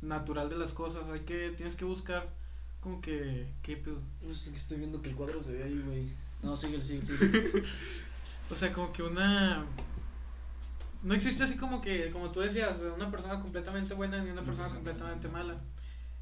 natural 0.00 0.48
de 0.50 0.56
las 0.56 0.72
cosas. 0.72 1.04
Hay 1.12 1.20
que 1.20 1.50
tienes 1.56 1.76
que 1.76 1.84
buscar 1.84 2.28
como 2.80 3.00
que 3.00 3.46
qué 3.62 3.76
pedo. 3.76 4.00
No 4.22 4.34
sé, 4.34 4.50
que 4.50 4.56
estoy 4.56 4.78
viendo 4.78 5.02
que 5.02 5.10
el 5.10 5.16
cuadro 5.16 5.42
se 5.42 5.54
ve 5.54 5.64
ahí, 5.64 5.82
güey. 5.86 6.06
No, 6.42 6.56
sigue, 6.56 6.80
sigue, 6.82 7.04
sigue. 7.04 7.62
O 8.50 8.56
sea, 8.56 8.72
como 8.72 8.92
que 8.92 9.04
una 9.04 9.64
no 11.02 11.14
existe 11.14 11.44
así 11.44 11.56
como 11.56 11.80
que 11.80 12.10
como 12.10 12.30
tú 12.30 12.40
decías, 12.40 12.78
una 12.96 13.10
persona 13.10 13.40
completamente 13.40 13.94
buena 13.94 14.22
ni 14.22 14.30
una 14.30 14.42
persona 14.44 14.68
completamente 14.68 15.28
mala. 15.28 15.54
mala. 15.54 15.60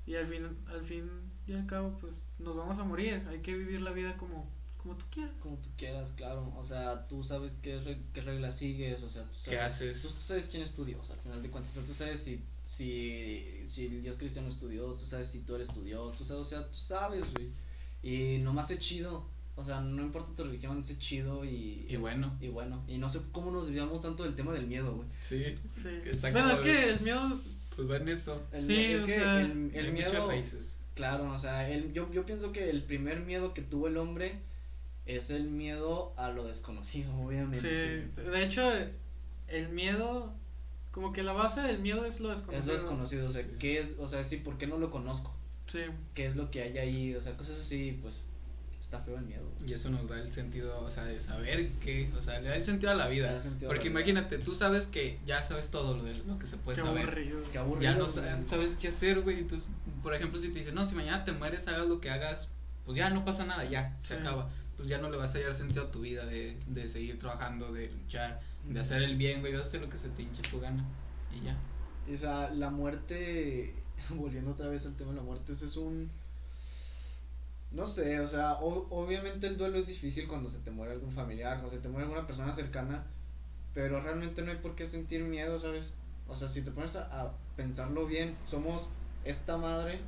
Y 0.06 0.14
al 0.16 0.26
fin 0.26 0.46
al 0.66 0.84
fin 0.84 1.10
y 1.46 1.52
al 1.52 1.66
cabo 1.66 1.96
pues 2.00 2.14
nos 2.38 2.56
vamos 2.56 2.78
a 2.78 2.84
morir, 2.84 3.22
hay 3.28 3.40
que 3.40 3.54
vivir 3.56 3.80
la 3.82 3.92
vida 3.92 4.16
como 4.16 4.46
como 4.78 4.96
tú 4.96 5.04
quieras. 5.10 5.32
como 5.42 5.56
tú 5.56 5.68
quieras, 5.76 6.12
claro. 6.12 6.52
O 6.56 6.62
sea, 6.62 7.06
tú 7.08 7.22
sabes 7.24 7.56
qué, 7.60 7.78
re- 7.80 7.98
qué 8.12 8.20
reglas 8.22 8.56
sigues, 8.56 9.02
o 9.02 9.08
sea, 9.08 9.24
tú 9.24 9.34
sabes, 9.34 9.44
¿Qué 9.44 9.58
haces? 9.58 10.02
Tú, 10.02 10.08
tú 10.14 10.20
sabes 10.20 10.48
quién 10.48 10.62
es 10.62 10.72
tu 10.74 10.84
Dios, 10.84 11.10
al 11.10 11.18
final 11.18 11.42
de 11.42 11.50
cuentas. 11.50 11.72
O 11.72 11.74
sea, 11.80 11.84
tú 11.84 11.94
sabes 11.94 12.20
si, 12.22 12.40
si, 12.62 13.44
si 13.66 13.86
el 13.86 14.02
Dios 14.02 14.18
cristiano 14.18 14.48
es 14.48 14.56
tu 14.56 14.68
Dios, 14.68 14.96
tú 14.98 15.04
sabes 15.04 15.26
si 15.28 15.40
tú 15.40 15.56
eres 15.56 15.68
tu 15.68 15.82
Dios, 15.82 16.14
tú 16.14 16.24
sabes, 16.24 16.42
o 16.42 16.44
sea, 16.44 16.66
tú 16.68 16.78
sabes, 16.78 17.32
güey. 17.32 17.48
Y 18.02 18.38
nomás 18.38 18.70
es 18.70 18.78
chido. 18.80 19.24
O 19.58 19.64
sea, 19.64 19.80
no 19.80 20.02
importa 20.02 20.32
tu 20.34 20.44
religión, 20.44 20.78
es 20.78 20.96
chido 21.00 21.44
y... 21.44 21.84
Y 21.88 21.94
es- 21.96 22.00
bueno. 22.00 22.36
Y 22.40 22.48
bueno. 22.48 22.84
Y 22.86 22.98
no 22.98 23.10
sé 23.10 23.20
cómo 23.32 23.50
nos 23.50 23.66
desviamos 23.66 24.00
tanto 24.00 24.22
del 24.22 24.34
tema 24.36 24.52
del 24.52 24.66
miedo, 24.68 24.94
güey. 24.94 25.08
Sí. 25.20 25.44
Sí. 25.74 25.88
Está 26.04 26.30
Bueno, 26.30 26.52
es 26.52 26.58
de- 26.58 26.64
que 26.64 26.88
el 26.90 27.00
miedo 27.00 27.40
Pues 27.74 27.90
va 27.90 27.96
en 27.96 28.08
eso. 28.08 28.46
El 28.52 28.66
Sí, 28.66 28.76
es 28.84 29.02
o 29.02 29.06
que 29.06 29.14
sea, 29.16 29.40
el, 29.40 29.70
el 29.74 29.86
Hay 29.86 29.92
miedo... 29.92 30.10
muchas 30.12 30.26
raíces. 30.28 30.78
Claro, 30.94 31.32
o 31.32 31.38
sea, 31.38 31.68
el, 31.68 31.92
yo, 31.92 32.10
yo 32.12 32.24
pienso 32.24 32.52
que 32.52 32.70
el 32.70 32.84
primer 32.84 33.20
miedo 33.20 33.52
que 33.54 33.62
tuvo 33.62 33.88
el 33.88 33.96
hombre 33.96 34.38
es 35.06 35.30
el 35.30 35.44
miedo 35.50 36.12
a 36.16 36.30
lo 36.30 36.44
desconocido, 36.46 37.12
obviamente. 37.18 37.60
Sí, 38.14 38.20
de 38.22 38.44
hecho, 38.44 38.62
el 39.48 39.68
miedo, 39.70 40.32
como 40.90 41.12
que 41.12 41.22
la 41.22 41.32
base 41.32 41.60
del 41.62 41.78
miedo 41.80 42.04
es 42.04 42.20
lo 42.20 42.32
Es 42.32 42.38
desconocido. 42.40 42.66
lo 42.66 42.72
desconocido, 42.72 43.26
o 43.28 43.30
sea, 43.30 43.42
Sí. 43.42 43.50
¿qué 43.58 43.80
es? 43.80 43.96
O 43.98 44.06
sea, 44.08 44.22
sí, 44.24 44.36
¿por 44.38 44.58
qué 44.58 44.66
no 44.66 44.78
lo 44.78 44.90
conozco? 44.90 45.34
Sí, 45.66 45.80
¿Qué 46.14 46.26
es 46.26 46.36
lo 46.36 46.50
que 46.50 46.62
hay 46.62 46.78
ahí? 46.78 47.14
O 47.14 47.20
sea, 47.22 47.36
cosas 47.36 47.60
así, 47.60 47.98
pues, 48.02 48.24
está 48.80 49.00
feo 49.00 49.16
el 49.18 49.24
miedo. 49.24 49.44
Y 49.66 49.72
eso 49.72 49.90
nos 49.90 50.08
da 50.08 50.18
el 50.20 50.30
sentido, 50.32 50.80
o 50.80 50.90
sea, 50.90 51.04
de 51.04 51.18
saber 51.18 51.70
que, 51.80 52.10
o 52.16 52.22
sea, 52.22 52.40
le 52.40 52.48
da 52.48 52.56
el 52.56 52.64
sentido 52.64 52.92
a 52.92 52.94
la 52.94 53.08
vida. 53.08 53.32
Porque 53.66 53.66
la 53.66 53.72
vida. 53.72 53.90
imagínate, 53.90 54.38
tú 54.38 54.54
sabes 54.54 54.86
que 54.86 55.18
ya 55.26 55.42
sabes 55.44 55.70
todo 55.70 55.96
lo, 55.96 56.04
de, 56.04 56.16
lo 56.26 56.38
que 56.38 56.46
se 56.46 56.56
puede 56.58 56.76
qué 56.76 56.84
saber. 56.84 57.02
aburrido. 57.02 57.40
Qué 57.52 57.58
aburrido. 57.58 57.82
Ya 57.82 57.98
no 57.98 58.04
güey. 58.06 58.46
sabes 58.46 58.76
qué 58.76 58.88
hacer, 58.88 59.20
güey. 59.22 59.40
Entonces, 59.40 59.68
por 60.02 60.14
ejemplo, 60.14 60.38
si 60.38 60.50
te 60.52 60.58
dicen, 60.60 60.74
no, 60.74 60.86
si 60.86 60.94
mañana 60.94 61.24
te 61.24 61.32
mueres, 61.32 61.66
hagas 61.68 61.86
lo 61.86 62.00
que 62.00 62.10
hagas, 62.10 62.48
pues 62.84 62.96
ya 62.96 63.10
no 63.10 63.24
pasa 63.24 63.44
nada, 63.44 63.64
ya, 63.64 63.96
se 64.00 64.14
Sí. 64.14 64.20
acaba. 64.20 64.50
Pues 64.76 64.88
ya 64.88 64.98
no 64.98 65.10
le 65.10 65.16
vas 65.16 65.34
a 65.34 65.38
hallar 65.38 65.54
sentido 65.54 65.84
a 65.86 65.90
tu 65.90 66.00
vida 66.02 66.24
de, 66.24 66.56
de 66.68 66.88
seguir 66.88 67.18
trabajando, 67.18 67.72
de 67.72 67.90
luchar, 67.90 68.40
de 68.64 68.78
hacer 68.80 69.02
el 69.02 69.16
bien, 69.16 69.40
güey. 69.40 69.52
Vas 69.52 69.62
a 69.64 69.66
hacer 69.66 69.80
lo 69.80 69.88
que 69.90 69.98
se 69.98 70.08
te 70.10 70.22
hinche 70.22 70.42
tu 70.50 70.60
gana. 70.60 70.84
Y 71.32 71.44
ya. 71.44 71.58
O 72.10 72.16
sea, 72.16 72.50
la 72.50 72.70
muerte, 72.70 73.74
volviendo 74.10 74.52
otra 74.52 74.68
vez 74.68 74.86
al 74.86 74.96
tema 74.96 75.10
de 75.10 75.16
la 75.16 75.22
muerte, 75.24 75.52
ese 75.52 75.66
es 75.66 75.76
un... 75.76 76.10
No 77.70 77.84
sé, 77.86 78.20
o 78.20 78.26
sea, 78.26 78.54
o- 78.54 78.86
obviamente 78.90 79.46
el 79.46 79.56
duelo 79.58 79.78
es 79.78 79.86
difícil 79.88 80.26
cuando 80.26 80.48
se 80.48 80.58
te 80.60 80.70
muere 80.70 80.92
algún 80.94 81.12
familiar, 81.12 81.54
cuando 81.58 81.70
se 81.70 81.78
te 81.78 81.88
muere 81.88 82.04
alguna 82.04 82.26
persona 82.26 82.52
cercana, 82.52 83.06
pero 83.74 84.00
realmente 84.00 84.42
no 84.42 84.50
hay 84.50 84.56
por 84.58 84.74
qué 84.74 84.86
sentir 84.86 85.22
miedo, 85.24 85.58
¿sabes? 85.58 85.92
O 86.26 86.36
sea, 86.36 86.48
si 86.48 86.62
te 86.62 86.70
pones 86.70 86.96
a, 86.96 87.02
a 87.20 87.34
pensarlo 87.56 88.06
bien, 88.06 88.36
somos 88.46 88.92
esta 89.24 89.56
madre 89.58 90.00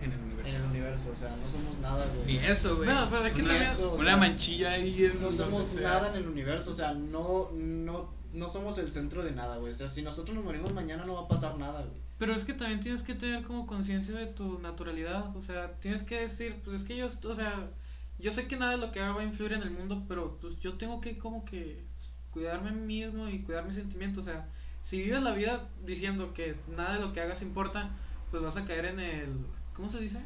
En 0.00 0.12
el 0.12 0.20
universo. 0.20 0.50
en 0.56 0.62
el 0.62 0.68
universo, 0.70 1.10
o 1.12 1.16
sea, 1.16 1.36
no 1.36 1.48
somos 1.48 1.78
nada, 1.78 2.04
güey. 2.14 2.26
Ni 2.26 2.36
eso, 2.44 2.76
güey. 2.76 2.88
No, 2.88 3.08
pero 3.10 3.22
de 3.24 3.32
qué 3.32 3.42
Ni 3.42 3.50
eso, 3.50 3.92
o 3.92 3.94
Una 3.94 4.04
sea, 4.04 4.16
manchilla 4.16 4.70
ahí 4.72 5.04
en 5.04 5.20
no 5.22 5.30
somos 5.30 5.74
nada 5.74 6.08
en 6.10 6.16
el 6.16 6.28
universo, 6.28 6.70
o 6.72 6.74
sea, 6.74 6.94
no, 6.94 7.50
no, 7.52 8.12
no 8.32 8.48
somos 8.48 8.76
el 8.78 8.92
centro 8.92 9.22
de 9.24 9.30
nada, 9.32 9.56
güey. 9.58 9.72
O 9.72 9.76
sea, 9.76 9.86
si 9.88 10.02
nosotros 10.02 10.34
nos 10.34 10.44
morimos 10.44 10.72
mañana 10.72 11.04
no 11.04 11.14
va 11.14 11.22
a 11.22 11.28
pasar 11.28 11.56
nada, 11.58 11.82
güey. 11.84 12.00
Pero 12.18 12.34
es 12.34 12.44
que 12.44 12.52
también 12.52 12.80
tienes 12.80 13.02
que 13.02 13.14
tener 13.14 13.44
como 13.44 13.66
conciencia 13.66 14.14
de 14.14 14.26
tu 14.26 14.58
naturalidad, 14.58 15.34
o 15.36 15.40
sea, 15.40 15.72
tienes 15.80 16.02
que 16.02 16.20
decir, 16.20 16.56
pues 16.64 16.82
es 16.82 16.86
que 16.86 16.96
yo, 16.96 17.06
o 17.06 17.34
sea, 17.34 17.70
yo 18.18 18.32
sé 18.32 18.48
que 18.48 18.56
nada 18.56 18.72
de 18.72 18.78
lo 18.78 18.90
que 18.90 19.00
haga 19.00 19.12
va 19.14 19.20
a 19.20 19.24
influir 19.24 19.52
en 19.52 19.62
el 19.62 19.70
mundo, 19.70 20.04
pero 20.08 20.36
pues 20.40 20.58
yo 20.58 20.74
tengo 20.74 21.00
que 21.00 21.16
como 21.16 21.44
que 21.44 21.84
cuidarme 22.32 22.70
a 22.70 22.72
mí 22.72 22.80
mismo 23.02 23.28
y 23.28 23.40
cuidar 23.42 23.64
mis 23.66 23.76
sentimientos, 23.76 24.26
o 24.26 24.30
sea, 24.30 24.48
si 24.82 25.00
vives 25.00 25.22
la 25.22 25.32
vida 25.32 25.68
diciendo 25.86 26.34
que 26.34 26.56
nada 26.76 26.94
de 26.94 27.00
lo 27.00 27.12
que 27.12 27.20
hagas 27.20 27.42
importa, 27.42 27.90
pues 28.30 28.42
vas 28.42 28.56
a 28.56 28.64
caer 28.64 28.86
en 28.86 29.00
el, 29.00 29.28
¿cómo 29.74 29.88
se 29.90 30.00
dice? 30.00 30.18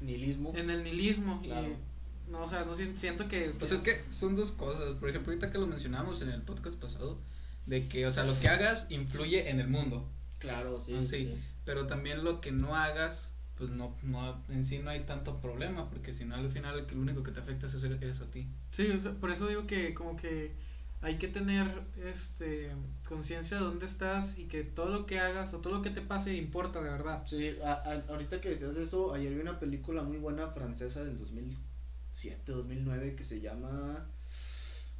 Nihilismo. 0.00 0.52
En 0.54 0.70
el 0.70 0.84
nihilismo. 0.84 1.40
Claro. 1.42 1.68
Y, 1.68 2.30
no, 2.30 2.42
o 2.42 2.48
sea, 2.48 2.64
no 2.64 2.74
si- 2.74 2.96
siento 2.98 3.26
que... 3.26 3.52
Pues 3.58 3.72
es 3.72 3.80
que 3.80 4.04
son 4.10 4.34
dos 4.34 4.52
cosas. 4.52 4.94
Por 4.94 5.08
ejemplo, 5.08 5.32
ahorita 5.32 5.50
que 5.50 5.58
lo 5.58 5.66
mencionamos 5.66 6.20
en 6.20 6.28
el 6.30 6.42
podcast 6.42 6.80
pasado, 6.80 7.18
de 7.66 7.88
que, 7.88 8.06
o 8.06 8.10
sea, 8.10 8.24
lo 8.24 8.38
que 8.38 8.48
hagas 8.48 8.90
influye 8.90 9.48
en 9.50 9.60
el 9.60 9.68
mundo. 9.68 10.08
Claro, 10.38 10.78
sí, 10.80 10.96
sí, 11.02 11.08
sí. 11.08 11.24
sí. 11.24 11.34
Pero 11.64 11.86
también 11.86 12.24
lo 12.24 12.40
que 12.40 12.52
no 12.52 12.74
hagas, 12.74 13.32
pues 13.56 13.70
no, 13.70 13.94
no, 14.02 14.42
en 14.48 14.64
sí 14.64 14.78
no 14.78 14.90
hay 14.90 15.00
tanto 15.04 15.40
problema, 15.40 15.88
porque 15.90 16.12
si 16.12 16.24
no, 16.24 16.34
al 16.36 16.50
final, 16.50 16.86
el 16.88 16.98
único 16.98 17.22
que 17.22 17.32
te 17.32 17.40
afecta 17.40 17.66
es 17.66 17.82
eres, 17.82 18.00
eres 18.00 18.20
a 18.20 18.30
ti. 18.30 18.46
Sí, 18.70 18.88
o 18.90 19.00
sea, 19.02 19.12
por 19.12 19.30
eso 19.30 19.46
digo 19.48 19.66
que 19.66 19.94
como 19.94 20.16
que 20.16 20.52
hay 21.00 21.16
que 21.16 21.28
tener 21.28 21.82
este 22.02 22.72
conciencia 23.06 23.56
de 23.58 23.64
dónde 23.64 23.86
estás 23.86 24.38
y 24.38 24.44
que 24.46 24.64
todo 24.64 24.90
lo 24.92 25.06
que 25.06 25.20
hagas 25.20 25.54
o 25.54 25.58
todo 25.58 25.74
lo 25.74 25.82
que 25.82 25.90
te 25.90 26.00
pase 26.00 26.34
importa 26.34 26.80
de 26.82 26.90
verdad. 26.90 27.22
Sí, 27.26 27.56
a- 27.62 27.72
a- 27.72 28.04
ahorita 28.08 28.40
que 28.40 28.50
decías 28.50 28.76
eso, 28.76 29.14
ayer 29.14 29.32
vi 29.34 29.40
una 29.40 29.58
película 29.60 30.02
muy 30.02 30.16
buena 30.18 30.48
francesa 30.48 31.04
del 31.04 31.16
2007, 31.16 32.52
2009 32.52 33.14
que 33.14 33.24
se 33.24 33.40
llama... 33.40 34.06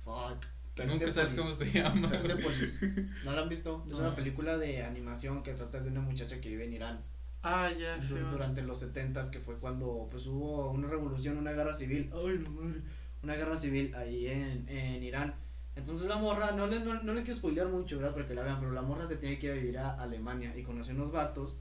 Fuck. 0.05 0.45
Nunca 0.87 1.11
sabes 1.13 1.35
cómo 1.35 1.55
se 1.55 1.71
llama. 1.73 2.11
Persepolis. 2.11 2.81
¿No 3.25 3.33
la 3.33 3.43
han 3.43 3.49
visto? 3.49 3.85
Es 3.87 3.93
No. 3.93 3.99
una 4.01 4.15
película 4.15 4.59
de 4.59 4.83
animación 4.83 5.43
que 5.43 5.53
trata 5.55 5.81
de 5.81 5.89
una 5.91 6.01
muchacha 6.01 6.41
que 6.41 6.49
vive 6.49 6.65
en 6.65 6.73
Irán. 6.75 7.01
Ah, 7.43 7.71
ya, 7.71 8.01
sí. 8.03 8.15
Durante 8.31 8.63
los 8.63 8.81
70 8.81 9.31
que 9.31 9.39
fue 9.41 9.57
cuando 9.59 10.09
pues 10.11 10.27
hubo 10.27 10.71
una 10.73 10.89
revolución, 10.89 11.37
una 11.39 11.53
guerra 11.53 11.75
civil. 11.75 12.11
Ay, 12.15 12.39
la 12.39 12.51
madre. 12.51 12.81
Una 13.23 13.35
guerra 13.35 13.57
civil 13.57 13.95
ahí 13.95 14.27
en, 14.27 14.69
en 14.69 15.03
Irán. 15.03 15.35
Entonces 15.77 16.09
la 16.09 16.17
morra, 16.17 16.51
no 16.53 16.67
les, 16.67 16.85
no, 16.85 17.01
no 17.03 17.15
les 17.15 17.23
quiero 17.23 17.39
spoilear 17.39 17.69
mucho, 17.69 17.97
¿verdad? 17.99 18.13
Porque 18.13 18.35
la 18.35 18.43
vean, 18.43 18.59
pero 18.59 18.73
la 18.73 18.83
morra 18.83 19.07
se 19.07 19.17
tiene 19.17 19.39
que 19.39 19.47
ir 19.47 19.53
a 19.53 19.55
vivir 19.55 19.79
a 19.79 19.91
Alemania 19.95 20.53
y 20.57 20.63
conoce 20.65 20.93
unos 20.93 21.13
vatos. 21.13 21.59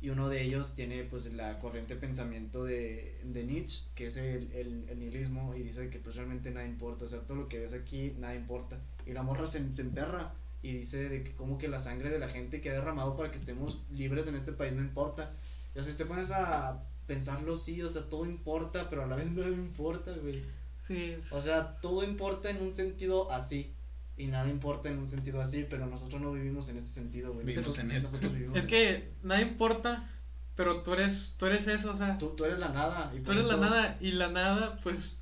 Y 0.00 0.08
uno 0.10 0.28
de 0.28 0.42
ellos 0.42 0.74
tiene 0.74 1.04
pues 1.04 1.32
la 1.34 1.58
corriente 1.58 1.94
de 1.94 2.00
pensamiento 2.00 2.64
de, 2.64 3.20
de 3.22 3.44
Nietzsche, 3.44 3.84
que 3.94 4.06
es 4.06 4.16
el, 4.16 4.50
el, 4.52 4.88
el 4.88 4.98
nihilismo, 4.98 5.54
y 5.54 5.62
dice 5.62 5.90
que 5.90 5.98
pues 5.98 6.16
realmente 6.16 6.50
nada 6.50 6.66
importa, 6.66 7.04
o 7.04 7.08
sea, 7.08 7.20
todo 7.20 7.36
lo 7.36 7.48
que 7.48 7.58
ves 7.58 7.74
aquí, 7.74 8.14
nada 8.18 8.34
importa. 8.34 8.80
Y 9.06 9.12
la 9.12 9.22
morra 9.22 9.46
se, 9.46 9.74
se 9.74 9.82
emperra 9.82 10.32
y 10.62 10.72
dice 10.72 11.08
de 11.08 11.24
que 11.24 11.34
como 11.34 11.58
que 11.58 11.68
la 11.68 11.80
sangre 11.80 12.10
de 12.10 12.18
la 12.18 12.28
gente 12.28 12.60
que 12.60 12.70
ha 12.70 12.74
derramado 12.74 13.16
para 13.16 13.30
que 13.30 13.36
estemos 13.36 13.82
libres 13.90 14.26
en 14.26 14.36
este 14.36 14.52
país 14.52 14.72
no 14.72 14.80
importa. 14.80 15.34
Y 15.74 15.78
o 15.78 15.82
sea, 15.82 15.92
si 15.92 15.98
te 15.98 16.06
pones 16.06 16.30
a 16.30 16.82
pensarlo, 17.06 17.56
sí, 17.56 17.82
o 17.82 17.88
sea, 17.88 18.08
todo 18.08 18.24
importa, 18.24 18.88
pero 18.88 19.04
a 19.04 19.06
la 19.06 19.16
vez 19.16 19.30
nada 19.32 19.50
importa, 19.50 20.12
güey. 20.12 20.42
Sí, 20.80 21.14
O 21.30 21.40
sea, 21.40 21.78
todo 21.80 22.04
importa 22.04 22.50
en 22.50 22.62
un 22.62 22.74
sentido 22.74 23.30
así. 23.30 23.74
Y 24.20 24.26
nada 24.26 24.48
importa 24.48 24.88
en 24.88 24.98
un 24.98 25.08
sentido 25.08 25.40
así, 25.40 25.66
pero 25.68 25.86
nosotros 25.86 26.20
no 26.20 26.32
vivimos 26.32 26.68
en 26.68 26.76
este 26.76 26.90
sentido, 26.90 27.32
güey. 27.32 27.46
Vivimos 27.46 27.66
Nosotros- 27.68 27.84
en 27.90 27.96
esto. 27.96 28.08
nosotros 28.08 28.32
vivimos 28.34 28.56
es 28.56 28.64
en 28.64 28.68
que 28.70 28.88
esto. 28.90 29.06
nada 29.22 29.40
importa, 29.40 30.08
pero 30.56 30.82
tú 30.82 30.92
eres, 30.92 31.34
tú 31.38 31.46
eres 31.46 31.66
eso, 31.68 31.92
o 31.92 31.96
sea, 31.96 32.18
tú, 32.18 32.28
Tú, 32.30 32.36
tú 32.36 32.44
eres 32.44 32.58
la 32.58 32.68
nada. 32.68 33.12
Y 33.16 33.20
por 33.20 33.34
eres 33.34 33.46
eso- 33.46 33.56
la 33.56 33.68
nada 33.70 33.96
y 34.00 34.10
la 34.12 34.28
nada 34.28 34.78
pues 34.82 35.16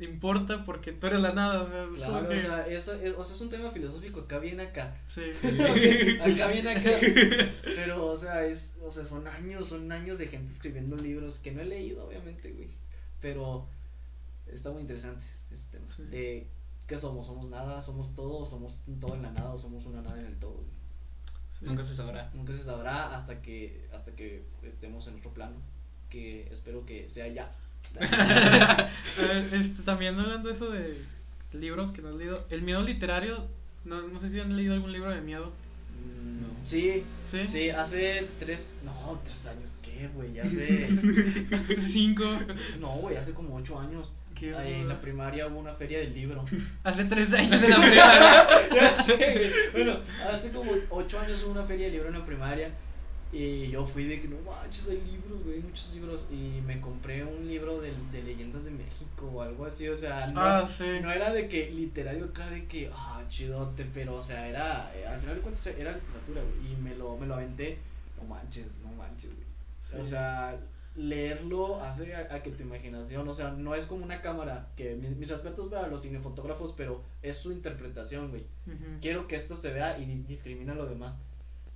importa 0.00 0.64
porque 0.64 0.92
tú 0.92 1.06
eres 1.06 1.20
la 1.20 1.32
nada, 1.32 1.62
o 1.62 1.68
sea, 1.94 2.08
Claro, 2.08 2.28
que- 2.28 2.36
o 2.36 2.40
sea, 2.40 2.66
eso 2.66 2.94
es, 2.94 3.14
o 3.16 3.22
sea, 3.24 3.34
es 3.36 3.40
un 3.40 3.48
tema 3.48 3.70
filosófico 3.70 4.20
acá 4.20 4.38
viene 4.38 4.64
acá. 4.64 4.96
sí. 5.08 5.22
acá 6.20 6.48
viene 6.48 6.70
acá. 6.72 6.90
Pero, 7.64 8.06
o 8.06 8.16
sea, 8.16 8.44
es, 8.44 8.76
o 8.82 8.90
sea, 8.90 9.04
son 9.04 9.26
años, 9.28 9.68
son 9.68 9.90
años 9.92 10.18
de 10.18 10.28
gente 10.28 10.52
escribiendo 10.52 10.96
libros 10.96 11.38
que 11.38 11.52
no 11.52 11.60
he 11.60 11.64
leído, 11.64 12.06
obviamente, 12.06 12.50
güey. 12.52 12.68
Pero 13.20 13.66
está 14.46 14.70
muy 14.70 14.82
interesante 14.82 15.24
este 15.52 15.78
tema. 15.78 15.90
Sí. 15.96 16.02
De 16.04 16.46
qué 16.86 16.98
somos, 16.98 17.26
somos 17.26 17.48
nada, 17.48 17.80
somos 17.82 18.14
todo, 18.14 18.44
somos 18.46 18.82
un 18.86 19.00
todo 19.00 19.14
en 19.14 19.22
la 19.22 19.30
nada 19.32 19.52
o 19.52 19.58
somos 19.58 19.86
una 19.86 20.02
nada 20.02 20.18
en 20.20 20.26
el 20.26 20.38
todo. 20.38 20.62
sí. 21.50 21.64
Nunca 21.66 21.82
se 21.84 21.94
sabrá. 21.94 22.30
Nunca 22.34 22.52
se 22.52 22.62
sabrá 22.64 23.14
hasta 23.14 23.40
que 23.42 23.88
hasta 23.94 24.14
que 24.14 24.44
estemos 24.62 25.06
en 25.08 25.16
otro 25.16 25.32
plano, 25.32 25.56
que 26.10 26.46
espero 26.52 26.84
que 26.86 27.08
sea 27.08 27.28
ya. 27.28 27.54
Ver, 29.16 29.48
este, 29.54 29.82
también 29.82 30.18
hablando 30.18 30.48
de 30.48 30.54
eso 30.54 30.70
de 30.70 31.04
libros 31.52 31.92
que 31.92 32.02
no 32.02 32.08
has 32.08 32.14
leído, 32.16 32.44
el 32.50 32.62
miedo 32.62 32.82
literario, 32.82 33.46
no, 33.84 34.02
no 34.08 34.20
sé 34.20 34.30
si 34.30 34.40
han 34.40 34.56
leído 34.56 34.74
algún 34.74 34.92
libro 34.92 35.10
de 35.10 35.20
miedo. 35.20 35.52
Mm, 35.90 36.40
No. 36.42 36.53
Sí, 36.64 37.04
Sí. 37.30 37.46
sí, 37.46 37.70
hace 37.70 38.26
tres, 38.38 38.76
no, 38.84 39.20
tres 39.22 39.46
años, 39.46 39.76
¿qué, 39.82 40.08
güey? 40.14 40.38
Hace, 40.40 40.88
Cinco. 41.80 42.24
no, 42.80 42.88
güey, 42.96 43.16
hace 43.16 43.32
como 43.34 43.54
ocho 43.56 43.78
años. 43.78 44.12
Qué 44.34 44.52
Ahí 44.56 44.72
en 44.80 44.88
la 44.88 45.00
primaria 45.00 45.46
hubo 45.46 45.60
una 45.60 45.74
feria 45.74 46.00
del 46.00 46.12
libro. 46.12 46.44
Hace 46.82 47.04
tres 47.04 47.32
años 47.34 47.62
en 47.62 47.70
la 47.70 47.76
primaria. 47.80 48.46
ya 48.74 48.94
sé, 48.94 49.14
güey. 49.16 49.50
Bueno, 49.84 50.00
hace 50.32 50.50
como 50.50 50.72
ocho 50.90 51.20
años 51.20 51.42
hubo 51.44 51.52
una 51.52 51.62
feria 51.64 51.86
de 51.86 51.92
libro 51.92 52.08
en 52.08 52.18
la 52.18 52.26
primaria. 52.26 52.70
Y 53.34 53.68
yo 53.70 53.84
fui 53.86 54.04
de 54.04 54.20
que 54.20 54.28
no 54.28 54.36
manches, 54.48 54.88
hay 54.88 55.00
libros, 55.00 55.42
güey, 55.44 55.58
muchos 55.60 55.92
libros. 55.92 56.26
Y 56.30 56.60
me 56.64 56.80
compré 56.80 57.24
un 57.24 57.46
libro 57.48 57.80
de, 57.80 57.92
de 58.12 58.22
leyendas 58.22 58.64
de 58.66 58.70
México 58.70 59.26
o 59.34 59.42
algo 59.42 59.66
así. 59.66 59.88
O 59.88 59.96
sea, 59.96 60.28
no, 60.28 60.40
Ah, 60.40 60.66
sí. 60.66 60.84
no 61.02 61.10
era 61.10 61.32
de 61.32 61.48
que 61.48 61.70
literario 61.72 62.26
acá, 62.26 62.48
de 62.50 62.66
que, 62.66 62.90
ah, 62.94 63.24
chidote, 63.28 63.84
pero, 63.92 64.14
o 64.14 64.22
sea, 64.22 64.46
era, 64.48 64.92
eh, 64.96 65.06
al 65.06 65.18
final 65.20 65.34
de 65.36 65.40
cuentas 65.42 65.66
era 65.66 65.92
literatura, 65.92 66.42
güey. 66.42 66.72
Y 66.72 66.76
me 66.76 66.94
lo, 66.94 67.16
me 67.16 67.26
lo 67.26 67.34
aventé. 67.34 67.78
No 68.16 68.24
manches, 68.28 68.80
no 68.84 68.92
manches, 68.92 69.32
güey. 69.34 69.46
Sí. 69.80 69.96
O 69.96 70.06
sea, 70.06 70.56
leerlo 70.94 71.82
hace 71.82 72.14
a, 72.14 72.32
a 72.34 72.40
que 72.42 72.50
tu 72.50 72.62
imaginación, 72.62 73.26
o 73.28 73.32
sea, 73.32 73.50
no 73.50 73.74
es 73.74 73.86
como 73.86 74.04
una 74.04 74.20
cámara, 74.22 74.68
que 74.76 74.94
mis, 74.94 75.16
mis 75.16 75.28
respetos 75.28 75.66
para 75.66 75.88
los 75.88 76.02
cinefotógrafos, 76.02 76.72
pero 76.76 77.02
es 77.22 77.36
su 77.36 77.50
interpretación, 77.52 78.30
güey. 78.30 78.44
Quiero 79.02 79.26
que 79.26 79.36
esto 79.36 79.56
se 79.56 79.72
vea 79.72 79.98
y 79.98 80.04
di- 80.06 80.22
discrimina 80.22 80.74
lo 80.74 80.86
demás. 80.86 81.18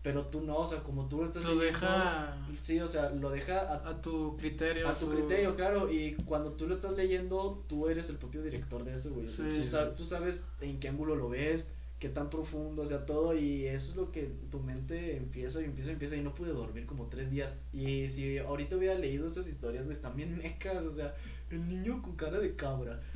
Pero 0.08 0.24
tú 0.28 0.40
no, 0.40 0.56
o 0.56 0.66
sea, 0.66 0.82
como 0.82 1.06
tú 1.06 1.18
lo 1.18 1.26
estás 1.26 1.42
Lo 1.44 1.50
leyendo, 1.50 1.66
deja 1.80 2.34
Sí, 2.62 2.80
o 2.80 2.88
sea, 2.88 3.10
lo 3.10 3.28
deja 3.28 3.60
a, 3.60 3.90
a 3.90 4.00
tu 4.00 4.38
criterio. 4.38 4.88
a 4.88 4.94
tu 4.98 5.06
criterio, 5.10 5.54
claro. 5.54 5.92
Y 5.92 6.14
cuando 6.24 6.52
tú 6.52 6.66
lo 6.66 6.72
estás 6.76 6.92
leyendo, 6.96 7.62
tú 7.68 7.88
eres 7.90 8.08
el 8.08 8.16
propio 8.16 8.42
director 8.42 8.84
de 8.84 8.94
eso, 8.94 9.12
güey. 9.12 9.26
O 9.26 9.30
sea, 9.30 9.50
Sí. 9.52 9.58
tú, 9.58 9.64
sab- 9.66 9.94
tú 9.94 10.06
sabes 10.06 10.48
en 10.62 10.80
qué 10.80 10.88
ángulo 10.88 11.14
lo 11.14 11.28
ves, 11.28 11.68
qué 11.98 12.08
tan 12.08 12.30
profundo, 12.30 12.80
o 12.80 12.86
sea, 12.86 13.04
todo. 13.04 13.36
Y 13.36 13.66
eso 13.66 13.90
es 13.90 13.96
lo 13.96 14.10
que 14.10 14.32
tu 14.50 14.60
mente 14.60 15.16
empieza 15.18 15.60
y 15.60 15.64
empieza 15.64 15.90
y 15.90 15.92
empieza. 15.92 16.16
Y 16.16 16.22
no 16.22 16.34
pude 16.34 16.52
dormir 16.54 16.86
como 16.86 17.08
tres 17.08 17.30
días. 17.30 17.56
Y 17.74 18.08
si 18.08 18.38
ahorita 18.38 18.76
hubiera 18.76 18.94
leído 18.94 19.26
esas 19.26 19.46
historias, 19.46 19.84
güey, 19.84 19.92
están 19.92 20.16
bien 20.16 20.38
mecas, 20.38 20.86
o 20.86 20.92
sea, 20.92 21.14
el 21.50 21.68
niño 21.68 22.02
con 22.02 22.16
cara 22.16 22.38
de 22.38 22.54
cabra. 22.54 23.00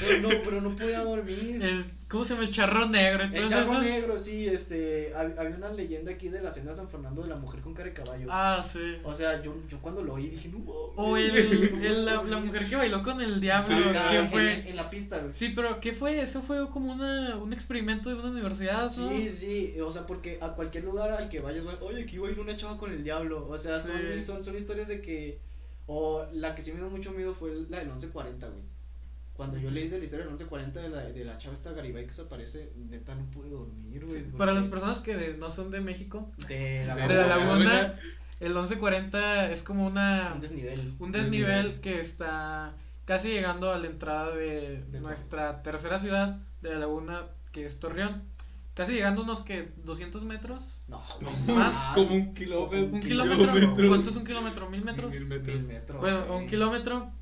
Sí, 0.00 0.06
pero, 0.06 0.20
no, 0.22 0.28
pero 0.44 0.60
no 0.62 0.74
podía 0.74 1.00
dormir. 1.04 1.62
El, 1.62 1.84
¿Cómo 2.08 2.24
se 2.24 2.32
llama? 2.32 2.46
El 2.46 2.50
charro 2.50 2.86
negro. 2.88 3.22
El 3.24 3.46
charro 3.48 3.72
esos- 3.72 3.82
negro, 3.82 4.16
sí, 4.18 4.46
este, 4.48 5.12
hab- 5.14 5.38
había 5.38 5.56
una 5.56 5.70
leyenda 5.70 6.10
aquí 6.12 6.28
de 6.30 6.40
la 6.40 6.48
hacienda 6.48 6.70
de 6.72 6.78
San 6.78 6.88
Fernando 6.88 7.22
de 7.22 7.28
la 7.28 7.36
mujer 7.36 7.60
con 7.60 7.74
cara 7.74 7.88
de 7.90 7.94
caballo. 7.94 8.26
Ah, 8.30 8.62
sí. 8.64 8.96
O 9.04 9.14
sea, 9.14 9.42
yo, 9.42 9.54
yo 9.68 9.78
cuando 9.82 10.02
lo 10.02 10.14
oí 10.14 10.28
dije, 10.30 10.48
no 10.48 10.58
mames". 10.58 10.70
O 10.96 11.16
el, 11.18 11.36
el- 11.84 12.04
la, 12.06 12.22
la 12.22 12.38
mujer 12.38 12.66
que 12.68 12.76
bailó 12.76 13.02
con 13.02 13.20
el 13.20 13.40
diablo. 13.42 13.76
Sí, 13.76 13.88
Acá, 13.90 14.08
¿Qué 14.10 14.16
en, 14.16 14.28
fue? 14.30 14.70
en 14.70 14.76
la 14.76 14.88
pista, 14.88 15.18
güey. 15.18 15.32
Sí, 15.34 15.52
pero 15.54 15.78
¿qué 15.80 15.92
fue? 15.92 16.20
Eso 16.20 16.40
fue 16.42 16.66
como 16.70 16.92
una, 16.92 17.36
un 17.36 17.52
experimento 17.52 18.08
de 18.08 18.14
una 18.16 18.30
universidad, 18.30 18.84
¿no? 18.84 18.88
Sí, 18.88 19.28
sí, 19.30 19.74
o 19.80 19.92
sea, 19.92 20.06
porque 20.06 20.38
a 20.40 20.54
cualquier 20.54 20.84
lugar 20.84 21.10
al 21.12 21.28
que 21.28 21.40
vayas, 21.40 21.64
oye, 21.82 22.02
aquí 22.04 22.16
va 22.18 22.28
a 22.28 22.30
ir 22.30 22.40
una 22.40 22.56
chava 22.56 22.78
con 22.78 22.90
el 22.90 23.04
diablo. 23.04 23.46
O 23.46 23.58
sea, 23.58 23.78
son, 23.78 23.94
son, 24.20 24.42
son 24.42 24.56
historias 24.56 24.88
de 24.88 25.00
que. 25.02 25.38
O 25.92 26.24
la 26.32 26.54
que 26.54 26.62
sí 26.62 26.70
me 26.72 26.78
dio 26.78 26.88
mucho 26.88 27.10
miedo 27.10 27.34
fue 27.34 27.52
la 27.68 27.78
del 27.78 27.88
1140, 27.88 28.46
güey. 28.48 28.62
Cuando 29.34 29.58
yo 29.58 29.70
leí 29.72 29.88
de 29.88 29.98
la 29.98 30.04
historia 30.04 30.24
del 30.26 30.30
1140 30.34 30.80
de 30.80 30.88
la, 30.88 31.02
de 31.02 31.24
la 31.24 31.36
chava 31.36 31.54
esta 31.54 31.72
Garibay 31.72 32.06
que 32.06 32.12
se 32.12 32.22
aparece, 32.22 32.72
neta 32.76 33.14
no 33.16 33.24
pude 33.30 33.48
dormir, 33.50 34.04
güey. 34.04 34.22
Para 34.22 34.52
las 34.52 34.66
personas 34.66 35.00
que 35.00 35.34
no 35.38 35.50
son 35.50 35.70
de 35.72 35.80
México, 35.80 36.30
De 36.46 36.84
la, 36.86 36.94
De 36.94 37.08
de 37.08 37.14
la 37.14 37.26
laguna. 37.26 37.94
el 38.38 38.52
1140 38.54 39.50
es 39.50 39.62
como 39.62 39.84
una 39.86 40.32
Un 40.34 40.40
desnivel. 40.40 40.94
un 41.00 41.10
desnivel 41.10 41.80
que 41.80 42.00
está 42.00 42.74
casi 43.04 43.30
llegando 43.30 43.72
a 43.72 43.78
la 43.78 43.86
entrada 43.88 44.30
de 44.36 44.84
De 44.92 45.00
nuestra 45.00 45.62
tercera 45.64 45.98
ciudad 45.98 46.36
de 46.62 46.70
la 46.70 46.78
laguna, 46.78 47.22
que 47.50 47.66
es 47.66 47.80
Torreón. 47.80 48.22
Casi 48.74 48.92
llegando 48.92 49.22
unos 49.22 49.42
que 49.42 49.72
200 49.84 50.22
metros. 50.24 50.78
No, 50.90 51.00
No, 51.46 51.54
Más. 51.54 51.94
como 51.94 52.14
un 52.14 52.34
kilómetro. 52.34 52.86
Un 52.96 53.00
kilómetro. 53.00 53.52
¿Cuánto 53.88 54.10
es 54.10 54.16
un 54.16 54.24
kilómetro? 54.24 54.68
¿Mil 54.70 54.84
metros? 54.84 55.10
Mil 55.12 55.24
Mil 55.24 55.38
metros. 55.38 55.64
metros. 55.66 56.00
Bueno, 56.00 56.24
sí. 56.24 56.30
un 56.32 56.46
kilómetro. 56.48 57.12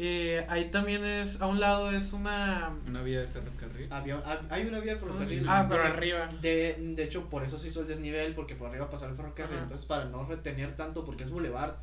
Eh, 0.00 0.46
ahí 0.48 0.70
también 0.70 1.04
es, 1.04 1.40
a 1.40 1.46
un 1.46 1.58
lado 1.58 1.90
es 1.90 2.12
una... 2.12 2.72
Una 2.86 3.02
vía 3.02 3.20
de 3.22 3.26
ferrocarril. 3.26 3.92
Había, 3.92 4.22
hab- 4.22 4.46
hay 4.50 4.64
una 4.68 4.78
vía 4.78 4.92
de 4.92 4.98
ferrocarril. 5.00 5.44
Ah, 5.48 5.66
pero 5.68 5.82
de- 5.82 5.88
arriba. 5.88 6.28
De, 6.40 6.76
de 6.94 7.02
hecho, 7.02 7.28
por 7.28 7.42
eso 7.42 7.58
se 7.58 7.66
hizo 7.66 7.80
el 7.80 7.88
desnivel, 7.88 8.32
porque 8.36 8.54
por 8.54 8.68
arriba 8.70 8.88
pasaba 8.88 9.10
el 9.10 9.16
ferrocarril. 9.16 9.54
Ajá. 9.56 9.62
Entonces, 9.64 9.84
para 9.86 10.04
no 10.04 10.24
retener 10.24 10.76
tanto, 10.76 11.04
porque 11.04 11.24
es 11.24 11.30
bulevar, 11.30 11.80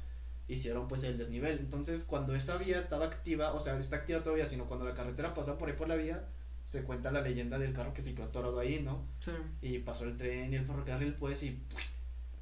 hicieron 0.47 0.87
pues 0.87 1.03
el 1.03 1.17
desnivel. 1.17 1.59
Entonces, 1.59 2.05
cuando 2.05 2.33
esa 2.35 2.55
vía 2.55 2.79
estaba 2.79 3.03
activa, 3.03 3.51
o 3.51 3.59
sea, 3.59 3.77
está 3.77 3.97
activa 3.97 4.23
todavía, 4.23 4.47
sino 4.47 4.63
cuando 4.65 4.85
la 4.85 4.93
carretera 4.93 5.33
pasó 5.33 5.57
por 5.57 5.67
ahí 5.67 5.75
por 5.75 5.89
la 5.89 5.95
vía, 5.95 6.23
se 6.65 6.83
cuenta 6.83 7.11
la 7.11 7.21
leyenda 7.21 7.57
del 7.57 7.73
carro 7.73 7.93
que 7.93 8.01
se 8.01 8.13
quedó 8.13 8.25
atorado 8.25 8.59
ahí, 8.59 8.81
¿no? 8.81 9.07
Sí. 9.19 9.31
Y 9.61 9.79
pasó 9.79 10.03
el 10.05 10.17
tren 10.17 10.51
y 10.51 10.57
el 10.57 10.65
ferrocarril, 10.65 11.13
pues, 11.13 11.43
y 11.43 11.61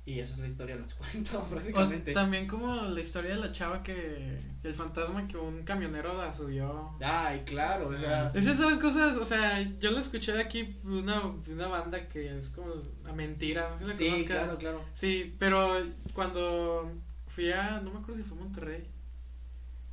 Y 0.06 0.20
esa 0.20 0.34
es 0.34 0.40
la 0.40 0.48
historia, 0.48 0.76
no 0.76 0.86
se 0.86 0.96
cuenta 0.98 1.38
O 1.40 1.46
prácticamente. 1.48 2.12
también 2.14 2.48
como 2.48 2.74
la 2.76 3.00
historia 3.00 3.32
de 3.36 3.38
la 3.42 3.52
chava 3.52 3.84
que. 3.84 4.38
El 4.64 4.74
fantasma 4.74 5.28
que 5.28 5.38
un 5.38 5.64
camionero 5.64 6.14
la 6.18 6.34
subió. 6.34 6.92
Ay, 7.02 7.42
claro, 7.46 7.88
o 7.88 7.96
sea. 7.98 8.24
Esas 8.34 8.58
son 8.58 8.80
cosas, 8.80 9.16
o 9.18 9.26
sea, 9.26 9.62
yo 9.80 9.92
lo 9.92 10.00
escuché 10.00 10.32
de 10.34 10.42
aquí, 10.42 10.78
una, 10.84 11.22
una 11.48 11.68
banda 11.68 12.08
que 12.08 12.38
es 12.38 12.50
como 12.50 12.74
a 13.06 13.14
mentira. 13.14 13.76
no 13.80 13.90
sé 13.90 13.94
si 13.94 14.10
la 14.10 14.16
Sí, 14.18 14.26
claro, 14.26 14.58
claro. 14.58 14.82
Sí, 14.94 15.36
pero 15.40 15.78
cuando 16.14 16.92
fui 17.28 17.52
a, 17.52 17.80
no 17.82 17.92
me 17.92 18.00
acuerdo 18.00 18.16
si 18.22 18.24
fue 18.28 18.38
a 18.38 18.42
Monterrey, 18.42 18.88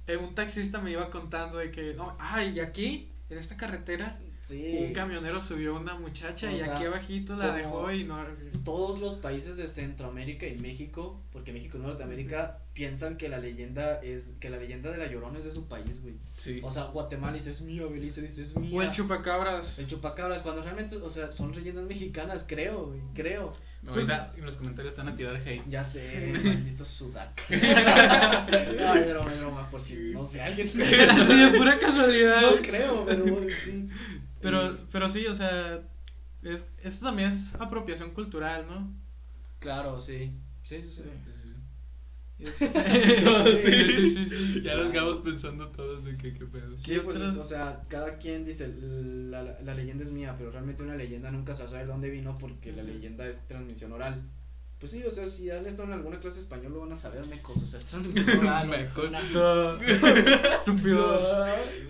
eh, 0.07 0.17
un 0.17 0.35
taxista 0.35 0.81
me 0.81 0.91
iba 0.93 1.09
contando 1.11 1.59
de 1.59 1.71
que, 1.71 1.95
no, 1.95 2.17
ay, 2.19 2.55
y 2.57 2.61
aquí, 2.61 3.13
en 3.31 3.39
esta 3.39 3.57
carretera, 3.57 4.19
Sí. 4.43 4.79
un 4.87 4.95
camionero 4.95 5.43
subió 5.43 5.77
a 5.77 5.81
una 5.81 5.95
muchacha 5.97 6.49
O 6.49 6.51
y 6.51 6.59
sea, 6.59 6.75
aquí 6.77 6.87
abajito 6.87 7.37
la 7.37 7.55
dejó 7.55 7.93
y 7.93 8.05
no... 8.05 8.17
Todos 8.65 8.99
los 8.99 9.17
países 9.17 9.59
de 9.59 9.67
Centroamérica 9.67 10.47
y 10.47 10.57
México, 10.57 11.21
porque 11.31 11.53
México 11.53 11.77
es 11.77 11.83
Norteamérica, 11.83 12.59
piensan 12.73 13.19
que 13.19 13.29
la 13.29 13.39
leyenda 13.39 14.01
es 14.03 14.37
que 14.41 14.49
la 14.49 14.57
leyenda 14.57 14.91
de 14.91 14.97
la 14.97 15.07
Llorona 15.07 15.39
es 15.39 15.45
de 15.45 15.51
su 15.51 15.69
país, 15.69 16.03
güey. 16.03 16.15
Sí. 16.37 16.61
O 16.63 16.71
sea, 16.71 16.85
Guatemala 16.85 17.35
dice 17.35 17.51
es 17.51 17.61
mía, 17.61 17.85
Belice 17.87 18.23
dice 18.23 18.41
es 18.41 18.57
mía. 18.57 18.79
O 18.79 18.83
el 18.83 18.91
chupacabras. 18.91 19.79
El 19.79 19.87
chupacabras, 19.87 20.41
cuando 20.41 20.63
realmente, 20.63 20.97
o 20.97 21.11
sea, 21.11 21.31
son 21.31 21.55
leyendas 21.55 21.85
mexicanas, 21.85 22.47
creo, 22.49 22.87
güey, 22.87 23.01
creo. 23.15 23.53
Ahorita 23.89 24.33
en 24.37 24.45
los 24.45 24.57
comentarios 24.57 24.93
están 24.93 25.09
a 25.09 25.17
tirar 25.17 25.37
hate. 25.37 25.63
Ya 25.69 25.83
sé, 25.83 26.33
maldito 26.45 26.85
sudac. 26.85 27.43
Ay, 27.51 29.09
broma, 29.09 29.33
broma, 29.39 29.71
por 29.71 29.81
si 29.81 30.13
nos 30.13 30.33
ve 30.35 30.43
alguien. 30.43 30.71
De 30.77 31.59
pura 31.59 31.79
casualidad. 31.79 32.43
No 32.43 32.63
creo, 32.63 33.07
pero 33.07 33.25
sí. 33.49 33.89
Pero, 34.41 34.77
pero 34.93 35.09
sí, 35.09 35.27
o 35.27 35.35
sea, 35.35 35.81
es, 36.43 36.65
esto 36.83 37.07
también 37.07 37.31
es 37.31 37.55
apropiación 37.55 38.11
cultural, 38.11 38.67
¿no? 38.69 38.93
Claro, 39.59 40.01
sí. 40.01 40.33
Sí, 40.63 40.83
sí, 40.83 40.91
sí. 40.91 41.03
Sí, 41.25 41.33
sí, 41.33 41.49
sí. 41.49 41.55
Es- 42.41 42.57
sí, 43.65 43.91
sí, 43.91 44.07
sí, 44.11 44.27
sí. 44.31 44.63
Ya 44.63 44.77
nos 44.77 44.89
quedamos 44.89 45.21
pensando 45.21 45.69
todos 45.69 46.05
de 46.05 46.17
que 46.17 46.33
qué 46.35 46.47
pedo. 46.47 46.79
Sí, 46.79 46.95
¿Qué 46.95 47.01
pues, 47.01 47.19
o 47.21 47.45
sea, 47.45 47.85
cada 47.89 48.17
quien 48.19 48.45
dice, 48.45 48.69
la, 48.81 49.43
la, 49.43 49.61
la 49.61 49.75
leyenda 49.75 50.03
es 50.03 50.11
mía, 50.11 50.35
pero 50.39 50.51
realmente 50.51 50.83
una 50.83 50.97
leyenda 50.97 51.31
nunca 51.31 51.55
se 51.55 51.63
va 51.63 51.69
a 51.69 51.71
saber 51.73 51.87
dónde 51.87 52.09
vino 52.11 52.39
porque 52.39 52.73
la 52.73 52.83
leyenda 52.83 53.27
es 53.29 53.47
transmisión 53.47 53.93
oral. 53.93 54.23
Pues 54.81 54.93
sí, 54.93 55.05
o 55.05 55.11
sea, 55.11 55.29
si 55.29 55.51
han 55.51 55.67
estado 55.67 55.89
en 55.89 55.93
alguna 55.93 56.19
clase 56.21 56.39
de 56.39 56.45
español 56.45 56.73
lo 56.73 56.81
van 56.81 56.93
a 56.93 56.97
saber, 56.97 57.27
mecos, 57.27 57.63
o 57.63 57.67
sea, 57.67 57.79
es 57.79 57.87
transmisión 57.87 58.39
oral. 58.39 58.67
Mecos. 58.67 59.11
No. 59.35 59.79
Estúpidos. 59.83 61.23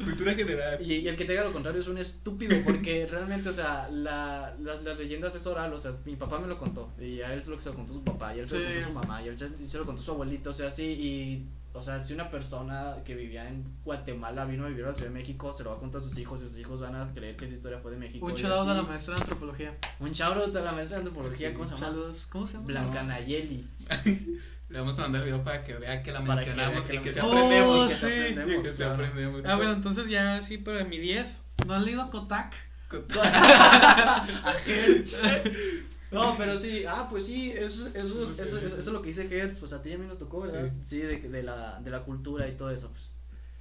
Cultura 0.02 0.34
general. 0.34 0.78
Y, 0.82 0.94
y 0.94 1.06
el 1.06 1.16
que 1.16 1.24
te 1.24 1.32
diga 1.32 1.44
lo 1.44 1.52
contrario 1.52 1.80
es 1.80 1.86
un 1.86 1.98
estúpido, 1.98 2.56
porque 2.64 3.06
realmente, 3.06 3.48
o 3.48 3.52
sea, 3.52 3.88
la, 3.92 4.56
las, 4.60 4.82
las 4.82 4.98
leyendas 4.98 5.36
es 5.36 5.46
oral, 5.46 5.72
o 5.72 5.78
sea, 5.78 5.94
mi 6.04 6.16
papá 6.16 6.40
me 6.40 6.48
lo 6.48 6.58
contó, 6.58 6.90
y 6.98 7.20
a 7.20 7.32
él 7.32 7.42
fue 7.42 7.52
lo 7.52 7.58
que 7.58 7.62
se 7.62 7.70
lo 7.70 7.76
contó 7.76 7.92
su 7.92 8.02
papá, 8.02 8.34
y 8.34 8.40
a 8.40 8.42
él 8.42 8.48
se 8.48 8.58
lo 8.58 8.64
contó 8.64 8.86
su 8.88 8.92
mamá, 8.92 9.22
y 9.22 9.28
a 9.28 9.30
él 9.30 9.38
se, 9.38 9.68
se 9.68 9.78
lo 9.78 9.86
contó 9.86 10.02
su 10.02 10.10
abuelito, 10.10 10.50
o 10.50 10.52
sea, 10.52 10.72
sí, 10.72 10.84
y, 10.84 11.46
o 11.80 11.82
sea, 11.82 11.98
si 11.98 12.12
una 12.12 12.28
persona 12.28 12.96
que 13.06 13.14
vivía 13.14 13.48
en 13.48 13.64
Guatemala 13.84 14.44
vino 14.44 14.66
a 14.66 14.68
vivir 14.68 14.84
a 14.84 14.88
la 14.88 14.94
Ciudad 14.94 15.08
de 15.08 15.18
México, 15.18 15.50
se 15.50 15.64
lo 15.64 15.70
va 15.70 15.76
a 15.76 15.78
contar 15.78 16.02
a 16.02 16.04
sus 16.04 16.18
hijos, 16.18 16.42
y 16.42 16.44
sus 16.44 16.58
hijos 16.58 16.82
van 16.82 16.94
a 16.94 17.10
creer 17.14 17.36
que 17.36 17.46
esa 17.46 17.54
historia 17.54 17.78
fue 17.78 17.92
de 17.92 17.96
México. 17.96 18.26
Un 18.26 18.32
y 18.32 18.34
shout 18.34 18.52
out 18.52 18.68
a 18.68 18.74
la 18.74 18.82
maestra 18.82 19.14
de 19.14 19.22
antropología. 19.22 19.78
Un 19.98 20.12
shoutout 20.12 20.54
a 20.54 20.60
la 20.60 20.72
maestra 20.72 20.98
de 20.98 21.06
antropología, 21.06 21.48
Sí, 21.48 21.54
¿cómo 21.54 21.66
se 21.66 21.74
llama? 21.74 21.86
Saludos. 21.86 22.26
¿Cómo 22.28 22.46
se 22.46 22.52
llama? 22.52 22.66
Blanca 22.66 23.02
Nayeli. 23.02 23.66
Le 24.68 24.78
vamos 24.78 24.98
a 24.98 25.02
mandar 25.02 25.24
video 25.24 25.42
para 25.42 25.62
que 25.62 25.72
vea 25.72 26.02
que 26.02 26.12
la 26.12 26.22
Para 26.22 26.44
que 26.44 26.50
mencionamos 26.50 26.86
vea 26.86 27.00
y 27.00 27.02
que 27.02 27.12
se 27.14 27.20
aprendemos. 27.20 27.86
Oh, 27.86 27.88
que 27.88 27.94
se 27.94 28.00
sí. 28.06 28.20
aprendemos, 28.20 28.52
Y 28.52 28.68
que 28.68 28.72
se 28.74 28.84
aprendemos. 28.84 29.42
Ah, 29.46 29.56
bueno, 29.56 29.72
entonces 29.72 30.06
ya 30.08 30.42
sí 30.42 30.58
para 30.58 30.84
mi 30.84 30.98
10. 30.98 31.42
¿No 31.66 31.72
has 31.72 31.82
leído 31.82 32.10
Kotak? 32.10 32.54
A 32.90 34.54
Hertz. 34.66 35.22
No, 36.12 36.34
pero 36.36 36.58
sí, 36.58 36.84
ah, 36.88 37.06
pues 37.08 37.26
sí, 37.26 37.52
eso, 37.52 37.86
eso, 37.94 38.32
eso, 38.32 38.58
eso, 38.58 38.58
eso 38.66 38.78
es 38.78 38.86
lo 38.88 39.00
que 39.02 39.08
dice 39.08 39.28
Hertz, 39.30 39.58
pues 39.58 39.72
a 39.72 39.82
ti 39.82 39.90
y 39.90 39.92
a 39.92 39.98
mí 39.98 40.06
nos 40.06 40.18
tocó, 40.18 40.40
¿verdad? 40.40 40.72
Sí, 40.82 40.98
de, 40.98 41.18
de, 41.20 41.42
la, 41.42 41.80
de 41.80 41.90
la 41.90 42.02
cultura 42.02 42.48
y 42.48 42.56
todo 42.56 42.70
eso, 42.70 42.90
pues. 42.90 43.10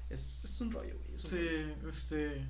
Es, 0.09 0.43
es 0.43 0.59
un 0.61 0.71
rollo, 0.71 0.95
güey. 0.99 1.13
es 1.13 1.23
un 1.25 1.29
Sí, 1.29 1.37
rollo. 1.37 1.89
este. 1.89 2.45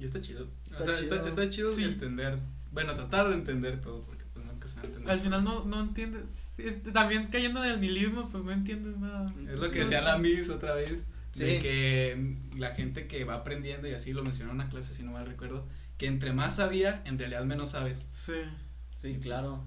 Y 0.00 0.04
está 0.04 0.20
chido. 0.20 0.48
Está 0.66 0.82
o 0.82 0.86
sea, 0.86 0.94
chido. 0.96 1.14
Está, 1.14 1.28
está 1.28 1.48
chido 1.48 1.72
Sí. 1.72 1.84
entender. 1.84 2.38
Bueno, 2.72 2.94
tratar 2.94 3.28
de 3.28 3.34
entender 3.34 3.80
todo, 3.80 4.02
porque 4.04 4.24
pues 4.32 4.44
nunca 4.44 4.66
se 4.66 4.76
va 4.76 4.82
a 4.82 4.86
entender. 4.86 5.10
Al 5.12 5.20
final 5.20 5.44
no, 5.44 5.64
no 5.64 5.80
entiendes. 5.82 6.22
sí, 6.56 6.64
también 6.92 7.28
cayendo 7.28 7.62
en 7.62 7.70
el 7.72 7.80
nihilismo, 7.80 8.28
pues 8.30 8.42
no 8.42 8.50
entiendes 8.50 8.96
nada. 8.98 9.26
Es 9.48 9.60
lo 9.60 9.70
que 9.70 9.80
decía 9.80 10.00
la 10.00 10.18
Miss 10.18 10.48
otra 10.48 10.74
vez. 10.74 11.04
Sí. 11.30 11.44
De 11.44 11.58
que 11.60 12.36
la 12.56 12.74
gente 12.74 13.06
que 13.06 13.24
va 13.24 13.34
aprendiendo, 13.36 13.86
y 13.88 13.92
así 13.92 14.12
lo 14.12 14.22
mencionó 14.24 14.50
en 14.50 14.56
una 14.56 14.68
clase, 14.68 14.92
si 14.94 15.02
no 15.04 15.12
mal 15.12 15.26
recuerdo, 15.26 15.66
que 15.98 16.06
entre 16.06 16.32
más 16.32 16.56
sabía, 16.56 17.02
en 17.06 17.18
realidad 17.18 17.44
menos 17.44 17.70
sabes. 17.70 18.06
Sí. 18.10 18.32
Sí, 19.02 19.18
claro. 19.20 19.60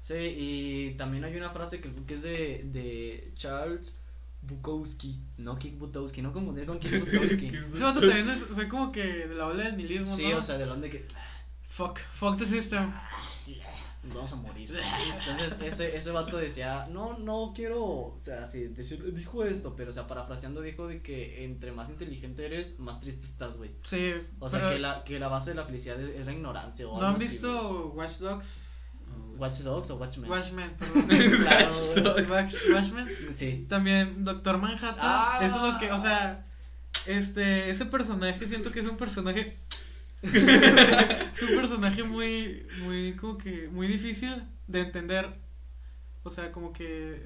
Sí, 0.00 0.14
y 0.14 0.94
también 0.96 1.24
hay 1.24 1.36
una 1.36 1.50
frase 1.50 1.80
que, 1.80 1.92
que 2.04 2.14
es 2.14 2.22
de, 2.22 2.62
de 2.72 3.32
Charles 3.34 3.96
Bukowski, 4.42 5.18
no 5.38 5.58
Kik 5.58 5.78
Butowski, 5.78 6.22
no 6.22 6.32
confundir 6.32 6.66
con 6.66 6.78
Kik 6.78 6.90
Butowski. 7.00 7.46
Ese 7.48 7.82
vato 7.84 8.00
también 8.00 8.28
es- 8.30 8.44
fue 8.44 8.68
como 8.68 8.92
que 8.92 9.02
de 9.26 9.34
la 9.34 9.46
ola 9.48 9.64
del 9.64 9.76
nihilismo, 9.76 10.14
Sí, 10.16 10.28
¿no? 10.28 10.38
o 10.38 10.42
sea, 10.42 10.56
de 10.58 10.66
donde 10.66 10.88
que 10.90 11.04
Fuck, 11.68 11.98
fuck 11.98 12.38
the 12.38 12.46
system. 12.46 12.90
nos 14.04 14.14
vamos 14.14 14.32
a 14.32 14.36
morir. 14.36 14.70
Entonces, 15.18 15.58
ese, 15.60 15.96
ese 15.96 16.10
vato 16.12 16.36
decía, 16.36 16.86
no, 16.92 17.18
no 17.18 17.52
quiero, 17.54 17.82
o 17.84 18.18
sea, 18.20 18.46
sí, 18.46 18.68
decir, 18.68 19.12
dijo 19.12 19.44
esto, 19.44 19.74
pero, 19.76 19.90
o 19.90 19.92
sea, 19.94 20.06
parafraseando, 20.06 20.60
dijo 20.62 20.86
de 20.86 21.02
que 21.02 21.44
entre 21.44 21.72
más 21.72 21.90
inteligente 21.90 22.46
eres, 22.46 22.78
más 22.78 23.00
triste 23.00 23.26
estás, 23.26 23.56
güey. 23.56 23.72
Sí. 23.82 24.14
O 24.38 24.48
sea, 24.48 24.68
que 24.70 24.78
la, 24.78 25.02
que 25.02 25.18
la 25.18 25.28
base 25.28 25.50
de 25.50 25.56
la 25.56 25.64
felicidad 25.66 26.00
es, 26.00 26.10
es 26.20 26.24
la 26.26 26.32
ignorancia. 26.32 26.86
O 26.88 27.00
¿No 27.00 27.08
han 27.08 27.16
así, 27.16 27.26
visto 27.26 27.88
Watch 27.88 28.18
Dogs? 28.18 28.62
Watch 29.38 29.58
Dogs 29.60 29.90
o 29.90 29.96
Watchmen? 29.96 30.30
Watchmen, 30.30 30.70
perdón. 30.78 31.06
Claro, 31.06 32.14
güey. 32.14 32.26
Watch- 32.26 32.56
Watchmen. 32.72 33.08
Sí. 33.34 33.66
También 33.68 34.24
Doctor 34.24 34.58
Manhattan. 34.58 34.96
Ah. 34.98 35.40
Eso 35.42 35.56
es 35.66 35.72
lo 35.74 35.78
que, 35.78 35.92
o 35.92 36.00
sea, 36.00 36.46
este, 37.06 37.70
ese 37.70 37.86
personaje 37.86 38.46
siento 38.48 38.70
que 38.72 38.80
es 38.80 38.88
un 38.88 38.96
personaje. 38.96 39.56
es 40.22 41.42
un 41.42 41.56
personaje 41.56 42.02
muy, 42.02 42.66
muy, 42.84 43.14
como 43.14 43.38
que, 43.38 43.68
muy 43.68 43.86
difícil 43.86 44.42
de 44.66 44.80
entender. 44.80 45.34
O 46.22 46.30
sea, 46.30 46.50
como 46.50 46.72
que. 46.72 47.22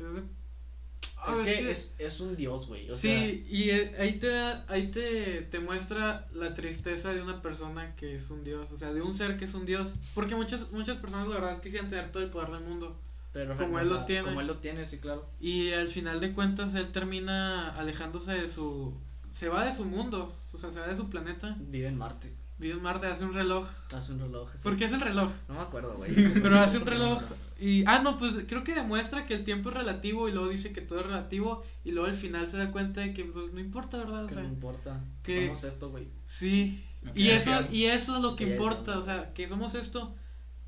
Es 1.02 1.06
de- 1.08 1.20
Ah, 1.22 1.32
Es 1.32 1.38
es 1.40 1.44
que 1.56 1.62
que- 1.64 1.70
es, 1.70 1.94
es 1.98 2.20
un 2.20 2.34
dios, 2.34 2.66
güey. 2.66 2.90
O 2.90 2.96
sea, 2.96 3.20
Sí, 3.20 3.44
y 3.48 3.70
eh, 3.70 3.94
ahí 3.98 4.18
te 4.18 4.28
da- 4.28 4.64
ahí 4.68 4.88
te, 4.90 5.42
te 5.42 5.60
muestra 5.60 6.26
la 6.32 6.54
tristeza 6.54 7.12
de 7.12 7.22
una 7.22 7.42
persona 7.42 7.94
que 7.94 8.16
es 8.16 8.30
un 8.30 8.42
dios, 8.42 8.70
o 8.72 8.76
sea, 8.78 8.92
de 8.94 9.02
un 9.02 9.14
ser 9.14 9.36
que 9.36 9.44
es 9.44 9.52
un 9.54 9.66
dios, 9.66 9.92
porque 10.14 10.34
muchas 10.34 10.72
muchas 10.72 10.96
personas 10.96 11.28
la 11.28 11.34
verdad 11.34 11.60
quisieran 11.60 11.88
tener 11.90 12.10
todo 12.10 12.22
el 12.22 12.30
poder 12.30 12.50
del 12.50 12.62
mundo 12.62 12.98
pero 13.32 13.56
como 13.56 13.78
él 13.78 13.88
lo 13.88 14.04
tiene. 14.06 14.24
Como 14.28 14.40
él 14.40 14.46
lo 14.46 14.56
tiene, 14.58 14.86
sí, 14.86 14.98
claro. 14.98 15.28
y 15.40 15.70
al 15.72 15.88
final 15.88 16.20
de 16.20 16.32
cuentas 16.32 16.74
él 16.74 16.90
termina 16.90 17.68
alejándose 17.74 18.32
de 18.32 18.48
su 18.48 18.94
se 19.30 19.48
va 19.48 19.64
de 19.66 19.72
su 19.76 19.84
mundo, 19.84 20.34
o 20.52 20.58
sea, 20.58 20.70
se 20.70 20.80
va 20.80 20.88
de 20.88 20.96
su 20.96 21.08
planeta, 21.10 21.54
Vive 21.60 21.86
en 21.86 21.96
Marte. 21.98 22.32
Vive 22.60 22.74
en 22.74 22.82
Marte, 22.82 23.06
hace 23.06 23.24
un 23.24 23.32
reloj. 23.32 23.66
Hace 23.92 24.12
un 24.12 24.20
reloj. 24.20 24.50
sí. 24.52 24.58
¿Por 24.62 24.76
qué 24.76 24.84
hace 24.84 24.94
el 24.94 25.00
reloj? 25.00 25.30
No 25.48 25.54
me 25.54 25.60
acuerdo, 25.60 25.94
güey. 25.96 26.10
Pero 26.42 26.60
hace 26.60 26.78
un 26.78 26.86
reloj 26.94 27.22
y 27.58 27.84
ah 27.86 27.98
no, 28.02 28.16
pues 28.18 28.34
creo 28.48 28.64
que 28.64 28.74
demuestra 28.74 29.26
que 29.26 29.34
el 29.34 29.44
tiempo 29.44 29.68
es 29.70 29.74
relativo 29.74 30.28
y 30.28 30.32
luego 30.32 30.48
dice 30.48 30.72
que 30.72 30.80
todo 30.80 31.00
es 31.00 31.06
relativo 31.06 31.62
y 31.84 31.90
luego 31.92 32.06
al 32.08 32.14
final 32.14 32.48
se 32.48 32.56
da 32.58 32.70
cuenta 32.72 33.00
de 33.02 33.12
que 33.12 33.24
pues 33.24 33.52
no 33.52 33.60
importa, 33.60 33.98
¿verdad? 33.98 34.24
O 34.24 34.26
Que 34.28 34.34
sea, 34.34 34.42
no 34.44 34.48
importa. 34.48 35.00
que- 35.22 35.46
Somos 35.48 35.64
esto, 35.64 35.90
güey. 35.90 36.08
Sí, 36.26 36.82
y 37.14 37.28
eso, 37.30 37.50
y 37.70 37.84
eso 37.86 38.16
es 38.16 38.22
lo 38.22 38.36
que 38.36 38.44
eso. 38.44 38.52
importa, 38.52 38.98
o 38.98 39.02
sea, 39.02 39.32
que 39.34 39.48
somos 39.48 39.74
esto, 39.74 40.14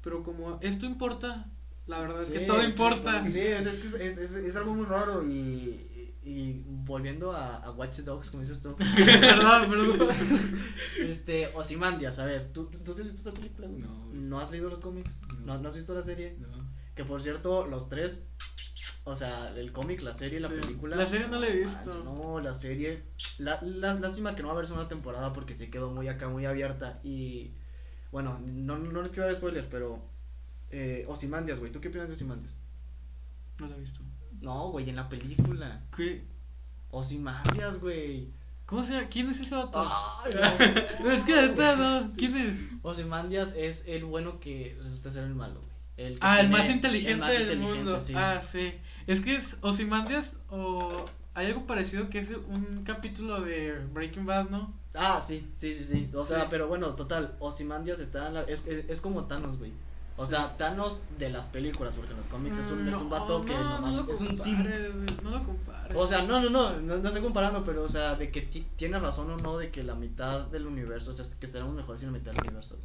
pero 0.02 0.22
como 0.22 0.58
esto 0.62 0.86
importa, 0.86 1.46
la 1.86 1.98
verdad 2.00 2.20
es 2.20 2.26
que 2.30 2.40
todo 2.40 2.62
importa. 2.62 3.24
Sí, 3.26 3.40
es, 3.40 3.66
es, 3.66 3.94
es, 4.18 4.32
es 4.32 4.56
algo 4.56 4.74
muy 4.74 4.86
raro 4.86 5.26
y, 5.26 5.86
y 6.24 6.62
volviendo 6.66 7.32
a, 7.32 7.56
a 7.56 7.70
Watch 7.72 8.00
Dogs, 8.00 8.30
como 8.30 8.42
dices 8.42 8.62
tú, 8.62 8.76
perdón, 8.76 9.68
perdón. 9.70 10.08
este, 11.00 11.48
Ozymandias, 11.54 12.18
a 12.18 12.24
ver, 12.24 12.52
¿tú, 12.52 12.66
tú, 12.70 12.78
tú 12.78 12.92
has 12.92 13.02
visto 13.02 13.20
esa 13.20 13.32
película? 13.32 13.66
güey? 13.68 13.82
No. 14.12 14.38
has 14.38 14.50
leído 14.50 14.68
los 14.70 14.80
cómics? 14.80 15.20
No. 15.40 15.40
¿No, 15.56 15.58
¿No 15.58 15.68
has 15.68 15.74
visto 15.74 15.94
la 15.94 16.02
serie? 16.02 16.36
No. 16.38 16.48
Que 16.94 17.04
por 17.04 17.20
cierto, 17.22 17.66
los 17.66 17.88
tres, 17.88 18.26
o 19.04 19.16
sea, 19.16 19.50
el 19.56 19.72
cómic, 19.72 20.00
la 20.02 20.14
serie, 20.14 20.38
la 20.40 20.48
Sí. 20.48 20.54
película. 20.60 20.94
La 20.96 21.06
serie 21.06 21.26
no 21.28 21.40
la 21.40 21.48
he 21.48 21.56
visto. 21.56 22.04
No, 22.04 22.38
la 22.40 22.54
serie. 22.54 23.02
La, 23.38 23.60
la- 23.62 23.94
lástima 23.94 24.36
que 24.36 24.42
no 24.42 24.48
va 24.48 24.54
a 24.54 24.56
haber 24.56 24.66
segunda 24.66 24.88
temporada 24.88 25.32
porque 25.32 25.54
se 25.54 25.70
quedó 25.70 25.90
muy 25.90 26.08
acá, 26.08 26.28
muy 26.28 26.44
abierta. 26.46 27.00
Y 27.02 27.52
bueno, 28.12 28.38
no, 28.44 28.78
no 28.78 29.02
les 29.02 29.10
quiero 29.12 29.26
dar 29.26 29.34
spoilers, 29.34 29.66
pero. 29.70 30.06
Eh, 30.70 31.04
Ozymandias, 31.08 31.58
güey, 31.58 31.70
¿tú 31.72 31.80
qué 31.80 31.88
opinas 31.88 32.08
de 32.08 32.14
Ozymandias? 32.14 32.58
No 33.58 33.66
lo 33.66 33.74
he 33.74 33.80
visto. 33.80 34.02
No, 34.42 34.70
güey, 34.70 34.90
en 34.90 34.96
la 34.96 35.08
película. 35.08 35.80
¿Qué? 35.96 36.24
Ozymandias, 36.90 37.80
güey. 37.80 38.28
¿Cómo 38.66 38.82
se 38.82 38.94
llama? 38.94 39.08
¿Quién 39.08 39.30
es 39.30 39.40
ese 39.40 39.54
vato? 39.54 39.82
No, 41.02 41.10
es 41.10 41.22
que 41.24 41.34
neta, 41.34 41.76
no. 41.76 42.12
¿Quién 42.16 42.36
es? 42.36 42.56
Ozymandias 42.82 43.54
es 43.56 43.86
el 43.88 44.04
bueno 44.04 44.40
que 44.40 44.76
resulta 44.82 45.10
ser 45.10 45.24
el 45.24 45.34
malo, 45.34 45.54
güey. 45.60 45.72
El 46.08 46.18
Ah, 46.20 46.40
el 46.40 46.48
más 46.48 46.68
inteligente 46.70 47.16
más 47.16 47.30
del 47.32 47.42
inteligente, 47.42 47.76
mundo. 47.76 48.00
sí. 48.00 48.14
Ah, 48.16 48.42
sí. 48.42 48.74
Es 49.06 49.20
que 49.20 49.36
es 49.36 49.56
Ozymandias 49.60 50.36
o 50.50 51.04
hay 51.34 51.46
algo 51.46 51.66
parecido 51.66 52.08
que 52.08 52.18
es 52.18 52.30
un 52.30 52.82
capítulo 52.84 53.40
de 53.42 53.78
Breaking 53.92 54.24
Bad, 54.26 54.48
¿no? 54.50 54.72
Ah, 54.94 55.20
sí, 55.20 55.46
sí, 55.54 55.74
sí, 55.74 55.84
sí. 55.84 56.10
O 56.14 56.24
sea, 56.24 56.40
Sí. 56.42 56.46
pero 56.50 56.66
bueno, 56.68 56.94
total, 56.94 57.34
Ozymandias 57.40 58.00
está 58.00 58.28
en 58.28 58.34
la, 58.34 58.42
es, 58.42 58.66
es, 58.66 58.88
es 58.88 59.00
como 59.00 59.24
Thanos, 59.24 59.58
güey. 59.58 59.72
O 60.16 60.26
sea, 60.26 60.56
Thanos 60.56 61.04
de 61.18 61.30
las 61.30 61.46
películas, 61.46 61.94
porque 61.94 62.10
en 62.12 62.18
los 62.18 62.26
cómics 62.28 62.58
es 62.58 62.70
un, 62.70 62.86
es 62.86 62.96
un 62.96 63.04
No, 63.04 63.10
vato 63.10 63.44
que 63.44 63.54
no, 63.54 63.64
nomás 63.64 63.92
no 63.92 64.02
lo 64.02 64.12
es 64.12 64.20
un 64.20 64.26
compares, 64.28 65.22
No 65.22 65.30
lo 65.30 65.42
compares. 65.44 65.96
O 65.96 66.06
sea, 66.06 66.22
no, 66.22 66.40
no, 66.40 66.50
no, 66.50 66.80
no, 66.80 66.98
no 66.98 67.08
estoy 67.08 67.22
comparando, 67.22 67.64
pero 67.64 67.82
o 67.82 67.88
sea, 67.88 68.14
de 68.16 68.30
que 68.30 68.42
ti- 68.42 68.66
tiene 68.76 68.98
razón 68.98 69.30
o 69.30 69.36
no 69.38 69.56
de 69.56 69.70
que 69.70 69.82
la 69.82 69.94
mitad 69.94 70.46
del 70.46 70.66
universo, 70.66 71.10
o 71.10 71.14
sea, 71.14 71.24
que 71.40 71.46
estaremos 71.46 71.74
mejor 71.74 71.96
sin 71.96 72.12
la 72.12 72.18
mitad 72.18 72.32
del 72.32 72.42
universo. 72.42 72.78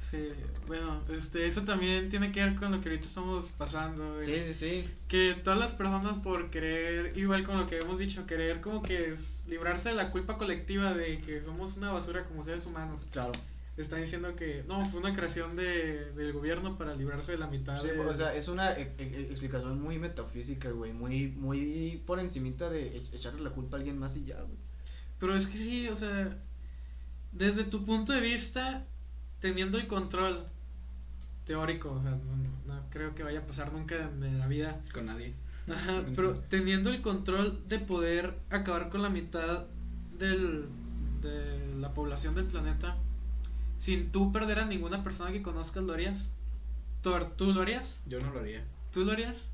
Sí, 0.00 0.28
bueno, 0.68 1.00
este, 1.08 1.46
eso 1.48 1.62
también 1.62 2.08
tiene 2.08 2.30
que 2.30 2.44
ver 2.44 2.54
con 2.54 2.70
lo 2.70 2.80
que 2.80 2.88
ahorita 2.90 3.06
estamos 3.08 3.50
pasando. 3.58 4.20
Sí, 4.20 4.44
sí, 4.44 4.54
sí. 4.54 4.88
Que 5.08 5.34
todas 5.42 5.58
las 5.58 5.72
personas 5.72 6.18
por 6.18 6.50
querer, 6.50 7.18
igual 7.18 7.42
con 7.44 7.58
lo 7.58 7.66
que 7.66 7.78
hemos 7.78 7.98
dicho, 7.98 8.24
querer 8.24 8.60
como 8.60 8.82
que 8.82 9.12
es 9.14 9.42
librarse 9.48 9.88
de 9.88 9.96
la 9.96 10.12
culpa 10.12 10.38
colectiva 10.38 10.94
de 10.94 11.18
que 11.20 11.42
somos 11.42 11.76
una 11.76 11.90
basura 11.90 12.24
como 12.26 12.44
seres 12.44 12.64
humanos. 12.64 13.00
Claro. 13.10 13.32
Están 13.78 14.00
diciendo 14.00 14.34
que 14.34 14.64
no, 14.66 14.84
fue 14.86 14.98
una 15.00 15.14
creación 15.14 15.54
de, 15.56 16.10
del 16.12 16.32
gobierno 16.32 16.76
para 16.76 16.94
librarse 16.96 17.32
de 17.32 17.38
la 17.38 17.46
mitad 17.46 17.80
Sí, 17.80 17.88
de... 17.88 18.00
o 18.00 18.14
sea, 18.14 18.34
es 18.34 18.48
una 18.48 18.72
e- 18.72 18.92
e- 18.98 19.28
explicación 19.30 19.80
muy 19.80 19.98
metafísica, 19.98 20.70
güey, 20.70 20.92
muy, 20.92 21.28
muy 21.28 22.02
por 22.04 22.18
encimita 22.18 22.68
de 22.68 22.96
e- 22.96 23.02
echarle 23.12 23.40
la 23.40 23.50
culpa 23.50 23.76
a 23.76 23.78
alguien 23.78 23.96
más 23.98 24.16
y 24.16 24.24
ya, 24.24 24.36
güey. 24.40 24.58
Pero 25.20 25.36
es 25.36 25.46
que 25.46 25.56
sí, 25.58 25.88
o 25.88 25.94
sea, 25.96 26.36
desde 27.32 27.64
tu 27.64 27.84
punto 27.84 28.12
de 28.12 28.20
vista, 28.20 28.84
teniendo 29.40 29.78
el 29.78 29.86
control 29.86 30.44
teórico, 31.44 31.92
o 31.92 32.02
sea, 32.02 32.10
no, 32.10 32.36
no- 32.36 32.74
no 32.74 32.82
creo 32.90 33.14
que 33.14 33.22
vaya 33.22 33.40
a 33.40 33.46
pasar 33.46 33.72
nunca 33.72 33.94
en, 33.96 34.22
en 34.24 34.38
la 34.38 34.46
vida. 34.48 34.80
Con 34.92 35.06
nadie. 35.06 35.34
Ajá, 35.70 36.02
pero 36.16 36.34
teniendo 36.48 36.90
el 36.90 37.02
control 37.02 37.62
de 37.68 37.78
poder 37.78 38.34
acabar 38.50 38.88
con 38.88 39.02
la 39.02 39.10
mitad 39.10 39.66
del, 40.18 40.64
de 41.22 41.76
la 41.78 41.92
población 41.94 42.34
del 42.34 42.46
planeta, 42.46 42.96
sin 43.78 44.12
tú 44.12 44.32
perder 44.32 44.58
a 44.58 44.66
ninguna 44.66 45.02
persona 45.02 45.32
que 45.32 45.42
conozcas, 45.42 45.84
¿lo 45.84 45.92
harías? 45.92 46.28
¿Tú, 47.00 47.12
¿Tú 47.36 47.52
lo 47.52 47.62
harías? 47.62 48.00
Yo 48.06 48.20
no 48.20 48.32
lo 48.32 48.40
haría. 48.40 48.64
¿Tú 48.92 49.04
lo 49.04 49.12
harías? 49.12 49.44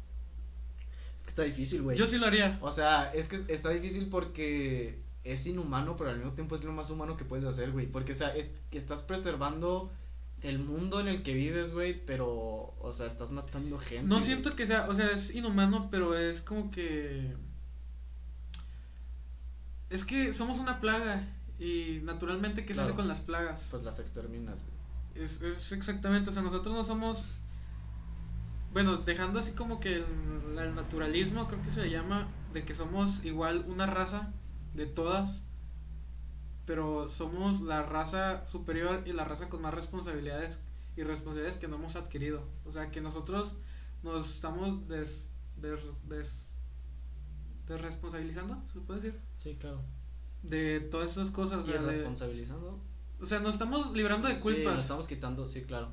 Es 1.16 1.22
que 1.22 1.29
está 1.29 1.43
difícil, 1.43 1.83
güey. 1.83 1.97
Yo 1.97 2.07
sí 2.07 2.18
lo 2.18 2.27
haría. 2.27 2.59
O 2.62 2.72
sea, 2.72 3.12
es 3.12 3.29
que 3.29 3.37
está 3.53 3.70
difícil 3.70 4.09
porque 4.09 4.99
es 5.22 5.47
inhumano, 5.47 5.97
pero 5.97 6.11
al 6.11 6.16
mismo 6.16 6.33
tiempo 6.33 6.55
es 6.55 6.64
lo 6.64 6.72
más 6.72 6.91
humano 6.91 7.16
que 7.16 7.25
puedes 7.25 7.45
hacer, 7.45 7.70
güey. 7.70 7.87
Porque, 7.87 8.12
o 8.12 8.14
sea, 8.14 8.35
es 8.35 8.51
que 8.70 8.79
estás 8.79 9.03
preservando 9.03 9.93
el 10.43 10.59
mundo 10.59 11.01
en 11.01 11.09
el 11.09 11.22
que 11.22 11.35
vives, 11.35 11.72
güey, 11.72 12.05
pero, 12.05 12.75
o 12.79 12.93
sea, 12.93 13.07
estás 13.07 13.31
matando 13.31 13.79
gente. 13.79 14.07
No 14.07 14.20
siento 14.20 14.55
que 14.55 14.66
sea, 14.66 14.89
o 14.89 14.95
sea, 14.95 15.11
es 15.11 15.35
inhumano, 15.35 15.89
pero 15.91 16.16
es 16.16 16.41
como 16.41 16.70
que... 16.70 17.35
Es 19.91 20.05
que 20.05 20.35
somos 20.35 20.59
una 20.59 20.81
plaga 20.81 21.27
y 21.59 22.00
naturalmente, 22.02 22.64
¿qué 22.66 22.74
se 22.74 22.80
hace 22.80 22.92
con 22.94 23.09
las 23.09 23.20
plagas? 23.20 23.68
Pues 23.70 23.82
las 23.82 24.00
exterminas, 24.00 24.64
güey. 24.64 25.24
Es, 25.24 25.40
es 25.42 25.70
exactamente, 25.72 26.30
o 26.30 26.32
sea, 26.32 26.42
nosotros 26.42 26.74
no 26.74 26.82
somos, 26.82 27.38
bueno, 28.72 28.98
dejando 28.98 29.38
así 29.38 29.52
como 29.52 29.80
que 29.80 29.96
el, 29.96 30.59
el 30.59 30.74
naturalismo, 30.74 31.46
creo 31.48 31.62
que 31.62 31.70
se 31.70 31.82
le 31.82 31.90
llama, 31.90 32.28
de 32.52 32.64
que 32.64 32.74
somos 32.74 33.24
igual 33.24 33.64
una 33.68 33.86
raza 33.86 34.32
de 34.74 34.86
todas, 34.86 35.40
pero 36.66 37.09
somos 37.09 37.61
la 37.61 37.82
raza 37.82 38.46
superior 38.46 39.02
y 39.07 39.12
la 39.12 39.24
raza 39.24 39.48
con 39.48 39.62
más 39.62 39.74
responsabilidades 39.74 40.61
y 40.96 41.02
responsabilidades 41.02 41.57
que 41.59 41.68
no 41.68 41.76
hemos 41.76 41.96
adquirido. 41.96 42.42
O 42.64 42.72
sea, 42.72 42.90
que 42.90 43.00
nosotros 43.00 43.55
nos 44.02 44.30
estamos 44.34 44.88
des, 44.88 45.28
des, 45.57 45.80
des- 46.09 46.46
desresponsabilizando, 47.66 48.62
¿se 48.72 48.80
puede 48.80 49.00
decir? 49.00 49.20
Sí, 49.38 49.57
claro. 49.57 49.84
De 50.45 50.80
todas 50.80 51.12
esas 51.12 51.30
cosas. 51.30 51.61
O 51.61 51.64
sea, 51.64 51.80
de- 51.80 51.86
responsabilizando. 51.86 52.78
o 53.20 53.26
sea, 53.26 53.40
nos 53.40 53.55
estamos 53.55 53.92
librando 53.92 54.28
de 54.28 54.34
Sí, 54.36 54.40
culpas. 54.40 54.74
nos 54.74 54.82
estamos 54.82 55.09
quitando, 55.09 55.47
sí, 55.47 55.62
claro. 55.64 55.88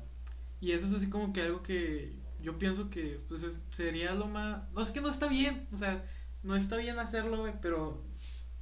Y 0.60 0.72
eso 0.72 0.86
es 0.86 0.92
así 0.94 1.08
como 1.08 1.32
que 1.32 1.42
algo 1.42 1.62
que 1.62 2.12
yo 2.42 2.58
pienso 2.58 2.90
que 2.90 3.18
pues 3.28 3.42
es- 3.44 3.56
sería 3.74 4.14
lo 4.14 4.26
más... 4.26 4.62
No, 4.72 4.82
es 4.82 4.90
que 4.90 5.00
no 5.00 5.08
está 5.08 5.28
bien, 5.28 5.66
o 5.72 5.76
sea, 5.76 6.04
no 6.42 6.54
está 6.56 6.76
bien 6.76 6.98
hacerlo, 6.98 7.38
güey, 7.40 7.54
pero 7.62 8.02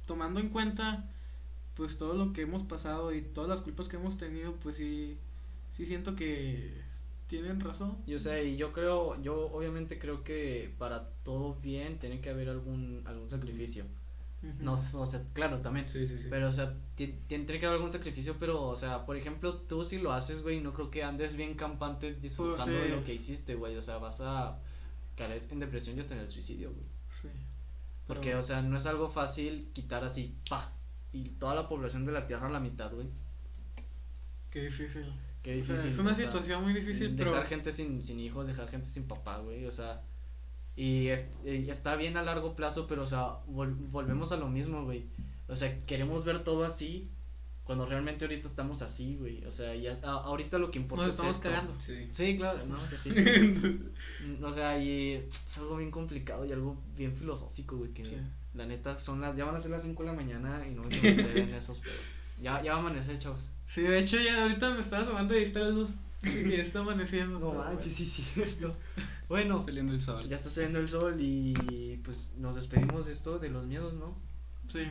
tomando 0.05 0.39
en 0.39 0.49
cuenta 0.49 1.07
pues 1.75 1.97
todo 1.97 2.13
lo 2.13 2.31
que 2.33 2.41
hemos 2.43 2.63
pasado 2.63 3.13
y 3.13 3.21
todas 3.21 3.49
las 3.49 3.61
culpas 3.61 3.87
que 3.89 3.97
hemos 3.97 4.17
tenido, 4.17 4.53
pues 4.57 4.77
sí, 4.77 5.17
sí 5.71 5.85
siento 5.85 6.15
que 6.15 6.79
tienen 7.27 7.59
razón. 7.59 7.97
Yo 8.07 8.19
sé, 8.19 8.45
y 8.45 8.57
yo 8.57 8.71
creo, 8.73 9.21
yo 9.21 9.49
obviamente 9.51 9.97
creo 9.99 10.23
que 10.23 10.73
para 10.77 11.09
todo 11.23 11.55
bien 11.61 11.97
tiene 11.99 12.19
que 12.21 12.29
haber 12.29 12.49
algún, 12.49 13.01
algún 13.05 13.29
sacrificio. 13.29 13.85
No, 14.59 14.79
o 14.93 15.05
sea, 15.05 15.21
claro, 15.33 15.59
también. 15.59 15.87
Sí, 15.87 16.05
sí, 16.07 16.17
sí. 16.17 16.27
Pero, 16.29 16.47
o 16.47 16.51
sea, 16.51 16.73
ti- 16.95 17.07
ti- 17.07 17.15
tiene 17.27 17.59
que 17.59 17.65
haber 17.67 17.75
algún 17.75 17.91
sacrificio, 17.91 18.37
pero, 18.39 18.63
o 18.63 18.75
sea, 18.75 19.05
por 19.05 19.15
ejemplo, 19.15 19.55
tú 19.61 19.85
si 19.85 19.99
lo 19.99 20.13
haces, 20.13 20.41
güey, 20.41 20.61
no 20.61 20.73
creo 20.73 20.89
que 20.89 21.03
andes 21.03 21.35
bien 21.37 21.53
campante 21.53 22.15
disfrutando 22.15 22.65
Pues, 22.73 22.83
sí. 22.83 22.89
de 22.89 22.95
lo 22.95 23.03
que 23.05 23.13
hiciste, 23.13 23.53
güey. 23.55 23.77
O 23.77 23.81
sea, 23.83 23.97
vas 23.99 24.19
a 24.21 24.57
caer 25.15 25.39
en 25.51 25.59
depresión 25.59 25.95
y 25.95 25.99
hasta 25.99 26.15
en 26.15 26.21
el 26.21 26.29
suicidio, 26.29 26.71
güey. 26.71 26.85
Sí. 27.21 27.27
Porque, 28.07 28.29
Pero- 28.29 28.39
o 28.39 28.43
sea, 28.43 28.61
no 28.63 28.77
es 28.77 28.85
algo 28.87 29.09
fácil 29.09 29.69
quitar 29.73 30.03
así, 30.03 30.35
pa, 30.49 30.73
y 31.13 31.29
toda 31.31 31.53
la 31.53 31.69
población 31.69 32.05
de 32.05 32.11
la 32.11 32.25
Tierra 32.25 32.47
a 32.47 32.51
la 32.51 32.59
mitad, 32.59 32.91
güey. 32.91 33.07
Qué 34.49 34.63
difícil. 34.63 35.05
Qué 35.43 35.59
O 35.59 35.63
sea, 35.63 35.75
difícil. 35.75 35.89
es 35.93 35.97
una 35.99 36.11
o 36.11 36.15
sea, 36.15 36.25
situación 36.25 36.63
muy 36.63 36.73
difícil, 36.73 37.15
dejar 37.15 37.33
pero... 37.33 37.45
gente 37.47 37.71
sin, 37.71 38.03
sin 38.03 38.19
hijos, 38.19 38.47
dejar 38.47 38.67
gente 38.69 38.87
sin 38.87 39.07
papá, 39.07 39.37
güey, 39.39 39.65
o 39.65 39.71
sea, 39.71 40.01
y, 40.75 41.07
es- 41.07 41.31
y 41.45 41.69
está 41.69 41.95
bien 41.95 42.17
a 42.17 42.21
largo 42.23 42.55
plazo, 42.55 42.87
pero, 42.87 43.03
o 43.03 43.07
sea, 43.07 43.39
vol- 43.47 43.75
volvemos 43.91 44.31
a 44.31 44.37
lo 44.37 44.47
mismo, 44.47 44.83
güey, 44.85 45.05
o 45.47 45.55
sea, 45.55 45.83
queremos 45.85 46.23
ver 46.25 46.43
todo 46.43 46.63
así, 46.63 47.09
cuando 47.63 47.85
realmente 47.85 48.25
ahorita 48.25 48.47
estamos 48.47 48.81
así, 48.81 49.15
güey, 49.17 49.45
o 49.45 49.51
sea, 49.51 49.75
ya, 49.75 49.97
a- 50.03 50.23
ahorita 50.25 50.57
lo 50.57 50.71
que 50.71 50.79
importa 50.79 51.05
Nos 51.05 51.09
es 51.13 51.15
estamos 51.15 51.35
esto. 51.37 51.49
cagando. 51.49 51.73
Sí. 51.79 52.09
Sí, 52.11 52.35
claro, 52.37 52.57
no, 52.67 52.81
o 52.81 52.87
sea, 52.87 52.97
sí. 52.97 53.11
Mm, 54.25 54.43
o 54.43 54.51
sea, 54.51 54.77
y 54.81 55.13
es 55.31 55.57
algo 55.57 55.77
bien 55.77 55.91
complicado 55.91 56.45
y 56.45 56.51
algo 56.51 56.77
bien 56.95 57.15
filosófico, 57.15 57.77
güey, 57.77 57.91
que 57.93 58.05
Sí. 58.05 58.17
la 58.53 58.65
neta 58.65 58.97
son 58.97 59.21
las, 59.21 59.35
ya 59.35 59.45
van 59.45 59.55
a 59.55 59.59
ser 59.59 59.71
las 59.71 59.83
5 59.83 60.03
de 60.03 60.09
la 60.09 60.15
mañana 60.15 60.65
y 60.67 60.71
no 60.71 60.83
me 60.83 60.95
en 60.97 61.49
esos 61.55 61.79
pedos. 61.79 61.97
Ya, 62.41 62.61
ya 62.63 62.71
va 62.73 62.77
a 62.77 62.81
amanecer, 62.81 63.19
chavos. 63.19 63.51
Sí, 63.65 63.81
de 63.81 63.99
hecho 63.99 64.19
ya 64.19 64.41
ahorita 64.43 64.71
me 64.73 64.81
estaba 64.81 65.03
asomando 65.03 65.37
y 65.37 65.43
está 65.43 65.59
la 65.59 65.69
luz. 65.69 65.91
Y 66.49 66.53
está 66.55 66.79
amaneciendo. 66.79 67.39
No 67.39 67.53
manches, 67.53 67.93
sí, 67.95 68.05
cierto. 68.05 68.75
Bueno, 69.27 69.63
Saliendo 69.63 69.93
el 69.93 70.01
sol. 70.01 70.27
ya 70.27 70.35
está 70.35 70.49
saliendo 70.49 70.79
el 70.79 70.87
sol 70.89 71.15
y 71.19 71.99
pues 72.03 72.33
nos 72.37 72.55
despedimos 72.55 73.05
de 73.07 73.13
esto 73.13 73.39
de 73.39 73.49
los 73.49 73.65
miedos, 73.65 73.93
¿no? 73.93 74.15
Sí. 74.67 74.81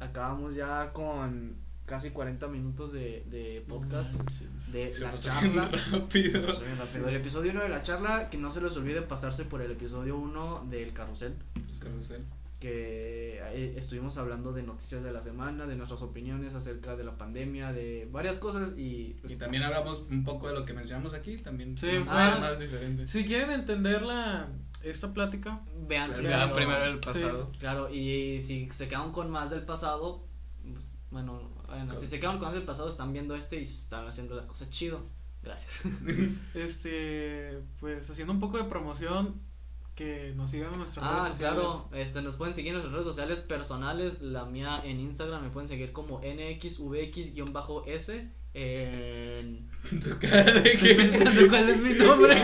Acabamos 0.00 0.54
ya 0.54 0.92
con 0.92 1.56
casi 1.86 2.10
40 2.10 2.46
minutos 2.48 2.92
de, 2.92 3.24
de 3.30 3.64
podcast, 3.68 4.12
Manches. 4.14 4.72
de 4.72 4.94
Se 4.94 5.00
la 5.00 5.16
charla. 5.18 5.70
rápido. 5.92 6.46
Rápido. 6.46 7.08
El 7.08 7.16
episodio 7.16 7.50
1 7.50 7.62
de 7.64 7.68
la 7.68 7.82
charla, 7.82 8.30
que 8.30 8.38
no 8.38 8.50
se 8.50 8.60
les 8.60 8.76
olvide 8.76 9.02
pasarse 9.02 9.44
por 9.44 9.60
el 9.60 9.70
episodio 9.72 10.16
1 10.16 10.66
del 10.70 10.92
carrusel, 10.92 11.34
Carrusel. 11.80 12.24
Que 12.60 13.40
eh, 13.42 13.74
estuvimos 13.76 14.18
hablando 14.18 14.52
de 14.52 14.62
noticias 14.62 15.02
de 15.02 15.12
la 15.12 15.22
semana, 15.22 15.66
de 15.66 15.76
nuestras 15.76 16.02
opiniones 16.02 16.54
acerca 16.54 16.94
de 16.94 17.04
la 17.04 17.16
pandemia, 17.16 17.72
de 17.72 18.06
varias 18.12 18.38
cosas 18.38 18.74
y... 18.76 19.16
pues, 19.20 19.32
Y 19.32 19.36
también 19.36 19.62
hablamos 19.62 20.04
un 20.10 20.22
poco 20.24 20.48
de 20.48 20.54
lo 20.54 20.64
que 20.66 20.74
mencionamos 20.74 21.14
aquí, 21.14 21.38
también 21.38 21.76
Sí, 21.76 21.88
cosas 22.00 22.40
más 22.40 22.58
diferentes. 22.58 23.08
Si 23.10 23.24
quieren 23.24 23.50
entender 23.50 24.02
la, 24.02 24.48
esta 24.84 25.12
plática, 25.12 25.62
Vean, 25.88 26.10
Vean 26.10 26.20
primero- 26.20 26.52
primero 26.54 26.84
el 26.84 27.00
pasado. 27.00 27.50
Claro, 27.58 27.92
y 27.92 28.40
si 28.42 28.68
se 28.70 28.88
quedan 28.88 29.10
con 29.10 29.30
más 29.30 29.50
del 29.50 29.62
pasado, 29.62 30.26
pues, 30.70 30.94
bueno, 31.10 31.50
bueno, 31.66 31.98
si 31.98 32.06
se 32.06 32.20
quedan 32.20 32.36
con 32.36 32.42
más 32.46 32.54
del 32.54 32.64
pasado, 32.64 32.88
están 32.90 33.12
viendo 33.14 33.34
este 33.34 33.58
y 33.58 33.62
están 33.62 34.06
haciendo 34.06 34.34
las 34.36 34.44
cosas 34.46 34.68
chido. 34.70 35.02
Gracias. 35.42 35.82
este, 36.54 37.62
pues 37.78 38.08
haciendo 38.10 38.34
un 38.34 38.40
poco 38.40 38.58
de 38.58 38.64
promoción, 38.64 39.40
que 40.00 40.32
nos 40.34 40.50
sigan 40.50 40.72
en 40.72 40.78
nuestras 40.78 41.04
ah, 41.06 41.24
redes 41.24 41.32
sociales. 41.32 41.58
claro, 41.60 41.90
este, 41.92 42.22
nos 42.22 42.36
pueden 42.36 42.54
seguir 42.54 42.68
en 42.68 42.76
nuestras 42.76 42.94
redes 42.94 43.06
sociales 43.06 43.40
personales. 43.40 44.22
La 44.22 44.46
mía 44.46 44.80
en 44.82 44.98
Instagram 44.98 45.42
me 45.42 45.50
pueden 45.50 45.68
seguir 45.68 45.92
como 45.92 46.22
NXVX-S. 46.22 47.50
En, 48.54 49.68
Estoy 49.84 50.94
pensando 50.94 51.48
cuál 51.50 51.68
es 51.68 51.80
mi 51.82 51.92
nombre. 51.92 52.34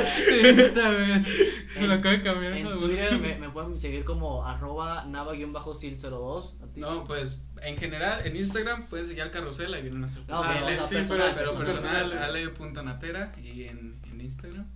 Me 1.80 1.86
lo 1.86 1.94
acabo 1.94 2.14
de 2.14 2.22
cambiar. 2.22 2.52
en 2.52 2.78
Twitter 2.78 3.18
me, 3.18 3.38
me 3.38 3.48
pueden 3.48 3.80
seguir 3.80 4.04
como 4.04 4.44
arroba 4.44 5.06
nava-sil02. 5.06 6.62
¿A 6.62 6.66
ti? 6.74 6.80
No, 6.80 7.04
pues 7.04 7.40
en 7.62 7.78
general 7.78 8.20
en 8.26 8.36
Instagram 8.36 8.86
pueden 8.86 9.06
seguir 9.06 9.22
al 9.22 9.30
carrusel, 9.30 9.72
ahí 9.72 9.80
vienen 9.80 10.00
nuestros 10.00 10.28
No, 10.28 10.42
Ah, 10.42 10.52
pero, 10.54 10.76
sea, 10.76 10.86
sí, 10.86 10.94
personal, 10.94 11.32
pero 11.34 11.54
personal. 11.56 12.02
personal, 12.02 12.22
ale.natera 12.22 13.32
y 13.42 13.64
en, 13.64 13.98
en 14.04 14.20
Instagram. 14.20 14.70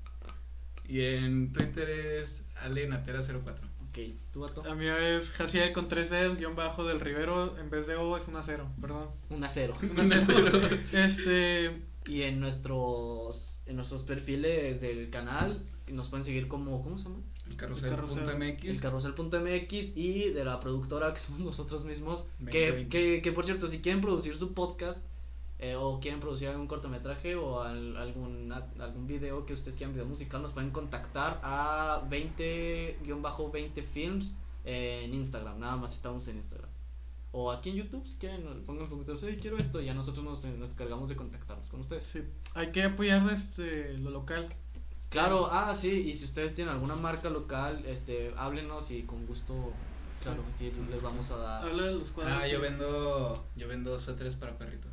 Y 0.89 1.03
en 1.03 1.53
Twitter 1.53 1.89
es 1.89 2.47
alenatera04. 2.62 3.70
Ok, 3.88 3.98
tú, 4.32 4.40
vato. 4.40 4.62
La 4.64 4.74
mía 4.74 5.16
es 5.16 5.32
Jaciel 5.32 5.72
con 5.72 5.88
tres 5.88 6.12
E's, 6.12 6.36
guion 6.36 6.54
bajo 6.54 6.84
del 6.84 7.00
Rivero. 7.00 7.58
En 7.58 7.70
vez 7.70 7.86
de 7.88 7.96
O 7.96 8.16
es 8.16 8.28
una 8.28 8.42
cero, 8.42 8.70
perdón. 8.80 9.08
Un 9.30 9.42
acero. 9.42 9.74
Una 9.92 10.20
cero. 10.20 10.61
Este. 10.92 11.82
Y 12.06 12.22
en 12.22 12.40
nuestros 12.40 13.62
en 13.66 13.76
nuestros 13.76 14.04
perfiles 14.04 14.80
del 14.80 15.11
canal 15.11 15.62
nos 15.88 16.08
pueden 16.08 16.24
seguir 16.24 16.48
como 16.48 16.82
¿cómo 16.82 16.98
se 16.98 17.04
llama? 17.04 17.18
El 17.46 17.52
El 17.52 17.56
carrusel.mx. 17.56 18.64
El 18.64 18.80
carrusel.mx 18.80 19.96
y 19.96 20.30
de 20.30 20.44
la 20.44 20.61
productora 20.61 21.12
que 21.12 21.18
somos 21.18 21.40
nosotros 21.40 21.84
mismos. 21.84 22.26
Que, 22.38 22.68
2020. 22.68 22.88
que, 22.88 23.22
que 23.22 23.32
por 23.32 23.44
cierto, 23.44 23.68
si 23.68 23.80
quieren 23.80 24.00
producir 24.00 24.36
su 24.36 24.54
podcast, 24.54 25.04
eh, 25.61 25.76
o 25.76 26.00
quieren 26.00 26.20
producir 26.20 26.48
algún 26.48 26.66
cortometraje 26.66 27.36
o 27.36 27.61
al- 27.62 27.96
algún, 27.98 28.50
algún 28.78 29.06
video 29.06 29.44
que 29.46 29.52
ustedes 29.52 29.76
quieran, 29.76 29.92
video 29.94 30.06
musical, 30.06 30.40
nos 30.42 30.52
pueden 30.52 30.70
contactar 30.70 31.38
a 31.42 32.02
20-20 32.08 33.82
films 33.84 34.38
en 34.64 35.14
Instagram. 35.14 35.58
Nada 35.58 35.76
más 35.76 35.94
estamos 35.94 36.26
en 36.28 36.36
Instagram. 36.36 36.68
O 37.32 37.50
aquí 37.52 37.70
en 37.70 37.76
YouTube, 37.76 38.06
si 38.08 38.18
quieren, 38.18 38.42
pongan 38.64 38.80
los 38.80 38.90
comentarios, 38.90 39.22
"Hey, 39.22 39.38
quiero 39.40 39.56
esto, 39.58 39.80
y 39.80 39.84
ya 39.86 39.94
nosotros 39.94 40.24
nos, 40.24 40.44
nos 40.44 40.72
encargamos 40.72 41.08
de 41.08 41.16
contactarnos 41.16 41.68
con 41.68 41.80
ustedes. 41.80 42.04
Sí. 42.04 42.22
Hay 42.54 42.72
que 42.72 42.82
apoyar 42.82 43.30
este, 43.30 43.96
lo 43.98 44.11
local. 44.11 44.48
Claro, 45.11 45.48
ah, 45.50 45.74
sí, 45.74 45.90
y 46.08 46.14
si 46.14 46.24
ustedes 46.24 46.54
tienen 46.54 46.72
alguna 46.74 46.96
marca 46.96 47.30
local, 47.30 47.84
este, 47.86 48.32
háblenos 48.36 48.90
y 48.90 49.02
con 49.02 49.26
gusto, 49.26 49.72
claro, 50.22 50.42
les 50.90 51.02
vamos 51.02 51.30
a 51.30 51.36
dar. 51.36 51.64
Habla 51.68 51.82
de 51.84 51.94
los 51.94 52.08
cuadros. 52.11 52.36
Ah, 52.36 52.46
yo 52.48 52.61
vendo, 52.61 53.46
yo 53.56 53.68
vendo 53.68 53.98
suéteres 53.98 54.34
para 54.36 54.56
perritos. 54.58 54.89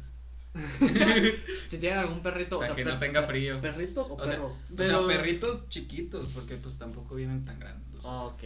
Si 1.67 1.77
tienen 1.77 1.99
algún 1.99 2.21
perrito, 2.21 2.59
o 2.59 2.65
sea, 2.65 2.75
que 2.75 2.83
per- 2.83 2.93
no 2.93 2.99
tenga 2.99 3.23
frío. 3.23 3.59
¿Perritos 3.61 4.09
o, 4.09 4.15
O 4.15 4.25
sea, 4.25 4.35
perros? 4.35 4.65
O 4.77 4.83
sea, 4.83 5.05
perritos 5.07 5.69
chiquitos, 5.69 6.31
porque 6.33 6.55
pues 6.57 6.77
tampoco 6.77 7.15
vienen 7.15 7.45
tan 7.45 7.59
grandes. 7.59 8.05
Ah, 8.05 8.23
ok. 8.23 8.43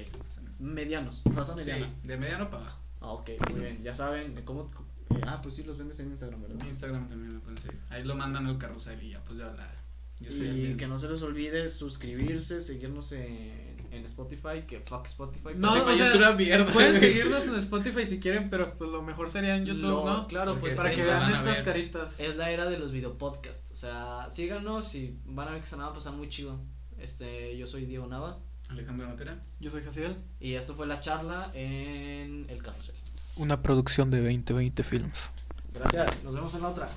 Medianos, 0.59 1.23
raza 1.29 1.53
Sí, 1.53 1.59
mediana. 1.59 1.93
de 2.03 2.17
mediano 2.17 2.49
para 2.49 2.63
abajo. 2.63 2.79
Ah, 3.01 3.11
ok, 3.13 3.29
muy 3.49 3.59
bien. 3.61 3.83
Ya 3.83 3.95
saben, 3.95 4.37
eh, 4.37 4.43
¿cómo? 4.45 4.69
eh, 5.11 5.23
ah, 5.25 5.41
pues 5.41 5.55
sí, 5.55 5.63
los 5.63 5.77
vendes 5.77 5.99
en 5.99 6.11
Instagram, 6.11 6.43
En 6.45 6.49
¿verdad? 6.49 6.65
Instagram 6.67 7.07
también 7.07 7.33
me 7.33 7.39
pueden 7.39 7.57
seguir. 7.57 7.79
Ahí 7.89 8.03
lo 8.03 8.15
mandan 8.15 8.45
al 8.47 8.57
carrusel 8.57 9.01
y 9.03 9.09
ya 9.11 9.23
pues 9.23 9.39
ya 9.39 9.45
la. 9.51 9.73
Yo 10.19 10.31
soy 10.31 10.47
el 10.49 10.71
Y 10.71 10.77
que 10.77 10.85
no 10.87 10.99
se 10.99 11.09
les 11.09 11.21
olvide 11.23 11.67
suscribirse, 11.69 12.61
seguirnos 12.61 13.11
en, 13.13 13.70
en 13.91 14.05
Spotify, 14.05 14.63
que 14.67 14.79
fuck 14.79 15.05
Spotify. 15.05 15.49
No, 15.55 15.75
Spotify 15.75 15.93
o 15.93 15.97
sea, 15.97 16.07
es 16.07 16.15
una 16.15 16.31
mierda. 16.33 16.71
Pueden 16.73 16.95
seguirnos 16.99 17.45
en 17.45 17.55
Spotify 17.55 18.05
si 18.05 18.19
quieren, 18.19 18.49
pero 18.49 18.77
pues 18.77 18.89
lo 18.89 19.01
mejor 19.01 19.29
sería 19.29 19.55
en 19.55 19.65
YouTube, 19.65 19.83
Lo- 19.89 20.05
¿no? 20.05 20.27
Claro, 20.27 20.51
Porque 20.53 20.61
pues 20.67 20.75
Para 20.75 20.91
que 20.95 21.03
vean 21.03 21.29
estas 21.31 21.43
ver. 21.45 21.63
caritas. 21.63 22.19
Es 22.19 22.37
la 22.37 22.49
era 22.51 22.69
de 22.69 22.79
los 22.79 22.91
videopodcasts. 22.91 23.71
O 23.71 23.75
sea, 23.75 24.29
síganos 24.31 24.95
y 24.95 25.19
van 25.25 25.47
a 25.49 25.51
ver 25.51 25.61
que 25.61 25.67
se 25.67 25.75
van 25.75 25.85
a 25.85 25.93
pasar 25.93 26.13
muy 26.13 26.29
chido. 26.29 26.59
Este, 26.97 27.57
yo 27.57 27.67
soy 27.67 27.85
Diego 27.85 28.05
Nava 28.07 28.39
Alejandro 28.69 29.07
Notera. 29.07 29.43
Yo 29.59 29.71
soy 29.71 29.83
Jaciel. 29.83 30.15
y 30.39 30.53
esto 30.53 30.75
fue 30.75 30.87
la 30.87 31.01
charla 31.01 31.51
en 31.53 32.45
el 32.49 32.61
carrusel. 32.63 32.95
Una 33.35 33.61
producción 33.61 34.09
de 34.11 34.19
2020 34.21 34.83
Films. 34.83 35.31
Gracias, 35.73 36.23
nos 36.23 36.33
vemos 36.35 36.53
en 36.55 36.61
la 36.61 36.69
otra. 36.69 36.89